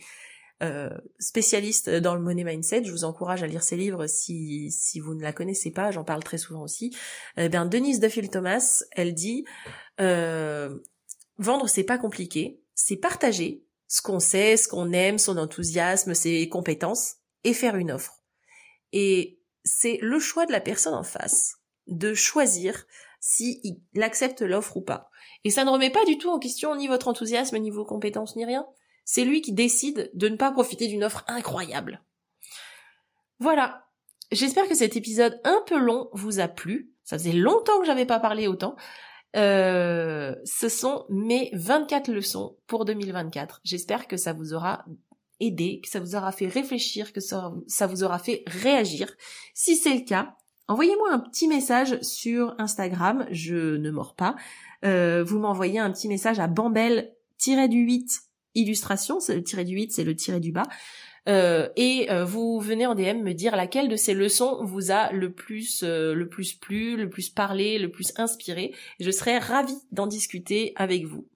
euh, 0.63 0.89
spécialiste 1.19 1.89
dans 1.89 2.15
le 2.15 2.21
money 2.21 2.43
mindset. 2.43 2.83
Je 2.83 2.91
vous 2.91 3.03
encourage 3.03 3.43
à 3.43 3.47
lire 3.47 3.63
ses 3.63 3.77
livres 3.77 4.07
si, 4.07 4.71
si 4.71 4.99
vous 4.99 5.13
ne 5.13 5.21
la 5.21 5.33
connaissez 5.33 5.71
pas, 5.71 5.91
j'en 5.91 6.03
parle 6.03 6.23
très 6.23 6.37
souvent 6.37 6.63
aussi. 6.63 6.95
Eh 7.37 7.49
bien, 7.49 7.65
Denise 7.65 7.99
Duffield 7.99 8.31
Thomas, 8.31 8.83
elle 8.91 9.13
dit 9.13 9.45
euh, 9.99 10.77
vendre 11.37 11.67
c'est 11.69 11.83
pas 11.83 11.97
compliqué, 11.97 12.61
c'est 12.73 12.97
partager 12.97 13.65
ce 13.87 14.01
qu'on 14.01 14.19
sait, 14.19 14.57
ce 14.57 14.67
qu'on 14.67 14.91
aime, 14.91 15.17
son 15.17 15.37
enthousiasme, 15.37 16.13
ses 16.13 16.49
compétences, 16.49 17.15
et 17.43 17.53
faire 17.53 17.75
une 17.75 17.91
offre. 17.91 18.23
Et 18.91 19.39
c'est 19.63 19.99
le 20.01 20.19
choix 20.19 20.45
de 20.45 20.51
la 20.51 20.61
personne 20.61 20.93
en 20.93 21.03
face 21.03 21.55
de 21.87 22.13
choisir 22.13 22.85
si 23.19 23.61
il 23.63 24.03
accepte 24.03 24.41
l'offre 24.41 24.77
ou 24.77 24.81
pas. 24.81 25.09
Et 25.43 25.49
ça 25.49 25.63
ne 25.63 25.69
remet 25.69 25.89
pas 25.89 26.03
du 26.05 26.17
tout 26.17 26.29
en 26.29 26.39
question 26.39 26.75
ni 26.75 26.87
votre 26.87 27.07
enthousiasme, 27.07 27.57
ni 27.57 27.69
vos 27.69 27.85
compétences, 27.85 28.35
ni 28.35 28.45
rien. 28.45 28.67
C'est 29.09 29.23
lui 29.23 29.41
qui 29.41 29.53
décide 29.53 30.11
de 30.15 30.27
ne 30.27 30.35
pas 30.35 30.51
profiter 30.51 30.89
d'une 30.89 31.05
offre 31.05 31.23
incroyable. 31.29 32.01
Voilà. 33.39 33.85
J'espère 34.33 34.67
que 34.67 34.75
cet 34.75 34.97
épisode 34.97 35.39
un 35.45 35.63
peu 35.65 35.79
long 35.79 36.09
vous 36.11 36.41
a 36.41 36.49
plu. 36.49 36.91
Ça 37.05 37.17
faisait 37.17 37.31
longtemps 37.31 37.79
que 37.79 37.85
j'avais 37.85 38.05
pas 38.05 38.19
parlé 38.19 38.47
autant. 38.47 38.75
Euh, 39.37 40.35
ce 40.43 40.67
sont 40.67 41.05
mes 41.09 41.49
24 41.53 42.11
leçons 42.11 42.57
pour 42.67 42.83
2024. 42.83 43.61
J'espère 43.63 44.09
que 44.09 44.17
ça 44.17 44.33
vous 44.33 44.53
aura 44.53 44.83
aidé, 45.39 45.79
que 45.81 45.89
ça 45.89 46.01
vous 46.01 46.15
aura 46.15 46.33
fait 46.33 46.47
réfléchir, 46.47 47.13
que 47.13 47.21
ça, 47.21 47.53
vous 47.87 48.03
aura 48.03 48.19
fait 48.19 48.43
réagir. 48.45 49.09
Si 49.53 49.77
c'est 49.77 49.93
le 49.93 50.03
cas, 50.03 50.35
envoyez-moi 50.67 51.13
un 51.13 51.19
petit 51.19 51.47
message 51.47 51.97
sur 52.01 52.55
Instagram, 52.57 53.25
je 53.31 53.77
ne 53.77 53.89
mords 53.89 54.15
pas. 54.15 54.35
Euh, 54.83 55.23
vous 55.23 55.39
m'envoyez 55.39 55.79
un 55.79 55.93
petit 55.93 56.09
message 56.09 56.41
à 56.41 56.47
bambel-du-8 56.47 58.26
illustration, 58.57 59.19
c'est 59.19 59.35
le 59.35 59.43
tiré 59.43 59.63
du 59.63 59.75
8, 59.75 59.91
c'est 59.91 60.03
le 60.03 60.15
tiré 60.15 60.39
du 60.39 60.51
bas. 60.51 60.67
Euh, 61.29 61.69
et 61.75 62.09
euh, 62.09 62.23
vous 62.23 62.59
venez 62.59 62.85
en 62.85 62.95
DM 62.95 63.21
me 63.21 63.33
dire 63.33 63.55
laquelle 63.55 63.89
de 63.89 63.97
ces 63.97 64.13
leçons 64.13 64.63
vous 64.63 64.91
a 64.91 65.11
le 65.11 65.33
plus 65.33 65.83
le 65.83 66.25
plus 66.29 66.53
plu, 66.53 66.95
le 66.95 67.09
plus 67.09 67.29
parlé, 67.29 67.79
le 67.79 67.91
plus 67.91 68.13
inspiré. 68.17 68.73
Je 68.99 69.11
serais 69.11 69.37
ravie 69.37 69.77
d'en 69.91 70.07
discuter 70.07 70.73
avec 70.77 71.05
vous. 71.05 71.27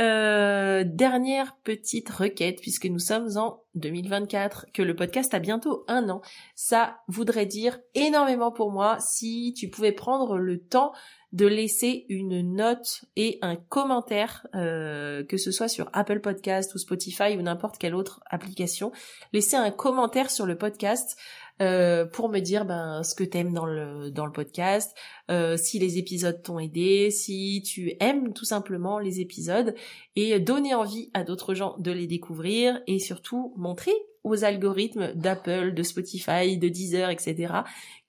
Euh, 0.00 0.84
dernière 0.86 1.56
petite 1.64 2.08
requête, 2.08 2.60
puisque 2.60 2.86
nous 2.86 3.00
sommes 3.00 3.36
en 3.36 3.64
2024, 3.74 4.66
que 4.72 4.82
le 4.82 4.94
podcast 4.94 5.34
a 5.34 5.40
bientôt 5.40 5.84
un 5.88 6.08
an. 6.08 6.22
Ça 6.54 6.98
voudrait 7.08 7.46
dire 7.46 7.80
énormément 7.94 8.52
pour 8.52 8.70
moi 8.70 8.98
si 9.00 9.54
tu 9.56 9.68
pouvais 9.68 9.90
prendre 9.90 10.38
le 10.38 10.60
temps 10.60 10.92
de 11.32 11.46
laisser 11.46 12.06
une 12.08 12.54
note 12.54 13.04
et 13.16 13.38
un 13.42 13.56
commentaire, 13.56 14.46
euh, 14.54 15.24
que 15.24 15.36
ce 15.36 15.50
soit 15.50 15.68
sur 15.68 15.90
Apple 15.92 16.20
Podcast 16.20 16.74
ou 16.74 16.78
Spotify 16.78 17.36
ou 17.36 17.42
n'importe 17.42 17.76
quelle 17.78 17.94
autre 17.94 18.20
application. 18.30 18.92
Laisser 19.32 19.56
un 19.56 19.70
commentaire 19.70 20.30
sur 20.30 20.46
le 20.46 20.56
podcast. 20.56 21.18
Euh, 21.60 22.06
pour 22.06 22.28
me 22.28 22.38
dire 22.38 22.64
ben 22.64 23.02
ce 23.02 23.16
que 23.16 23.24
t'aimes 23.24 23.52
dans 23.52 23.66
le 23.66 24.12
dans 24.12 24.26
le 24.26 24.30
podcast, 24.30 24.96
euh, 25.28 25.56
si 25.56 25.80
les 25.80 25.98
épisodes 25.98 26.40
t'ont 26.40 26.60
aidé, 26.60 27.10
si 27.10 27.64
tu 27.66 27.94
aimes 27.98 28.32
tout 28.32 28.44
simplement 28.44 29.00
les 29.00 29.20
épisodes 29.20 29.74
et 30.14 30.38
donner 30.38 30.76
envie 30.76 31.10
à 31.14 31.24
d'autres 31.24 31.54
gens 31.54 31.74
de 31.78 31.90
les 31.90 32.06
découvrir 32.06 32.80
et 32.86 33.00
surtout 33.00 33.54
montrer 33.56 33.90
aux 34.22 34.44
algorithmes 34.44 35.12
d'Apple, 35.14 35.74
de 35.74 35.82
Spotify, 35.82 36.58
de 36.58 36.68
Deezer, 36.68 37.10
etc. 37.10 37.52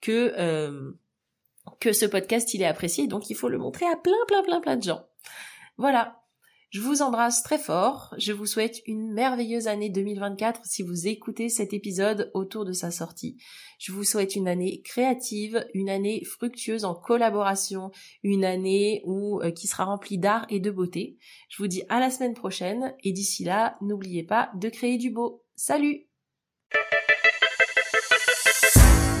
que 0.00 0.94
que 1.78 1.92
ce 1.92 2.06
podcast 2.06 2.54
il 2.54 2.62
est 2.62 2.66
apprécié 2.66 3.06
donc 3.06 3.30
il 3.30 3.34
faut 3.34 3.48
le 3.48 3.58
montrer 3.58 3.86
à 3.86 3.96
plein 3.96 4.12
plein 4.26 4.42
plein 4.42 4.60
plein 4.60 4.76
de 4.76 4.82
gens. 4.82 5.04
Voilà, 5.76 6.20
je 6.70 6.80
vous 6.80 7.02
embrasse 7.02 7.42
très 7.42 7.58
fort. 7.58 8.14
Je 8.16 8.32
vous 8.32 8.46
souhaite 8.46 8.80
une 8.86 9.12
merveilleuse 9.12 9.66
année 9.66 9.90
2024 9.90 10.60
si 10.64 10.84
vous 10.84 11.08
écoutez 11.08 11.48
cet 11.48 11.72
épisode 11.72 12.30
autour 12.32 12.64
de 12.64 12.72
sa 12.72 12.92
sortie. 12.92 13.38
Je 13.80 13.90
vous 13.90 14.04
souhaite 14.04 14.36
une 14.36 14.46
année 14.46 14.80
créative, 14.82 15.66
une 15.74 15.90
année 15.90 16.22
fructueuse 16.24 16.84
en 16.84 16.94
collaboration, 16.94 17.90
une 18.22 18.44
année 18.44 19.02
où, 19.04 19.40
euh, 19.40 19.50
qui 19.50 19.66
sera 19.66 19.84
remplie 19.84 20.18
d'art 20.18 20.46
et 20.48 20.60
de 20.60 20.70
beauté. 20.70 21.18
Je 21.48 21.60
vous 21.60 21.66
dis 21.66 21.82
à 21.88 21.98
la 21.98 22.08
semaine 22.08 22.34
prochaine 22.34 22.94
et 23.02 23.10
d'ici 23.10 23.42
là, 23.42 23.76
n'oubliez 23.80 24.22
pas 24.22 24.52
de 24.54 24.68
créer 24.68 24.96
du 24.96 25.10
beau. 25.10 25.42
Salut 25.56 26.06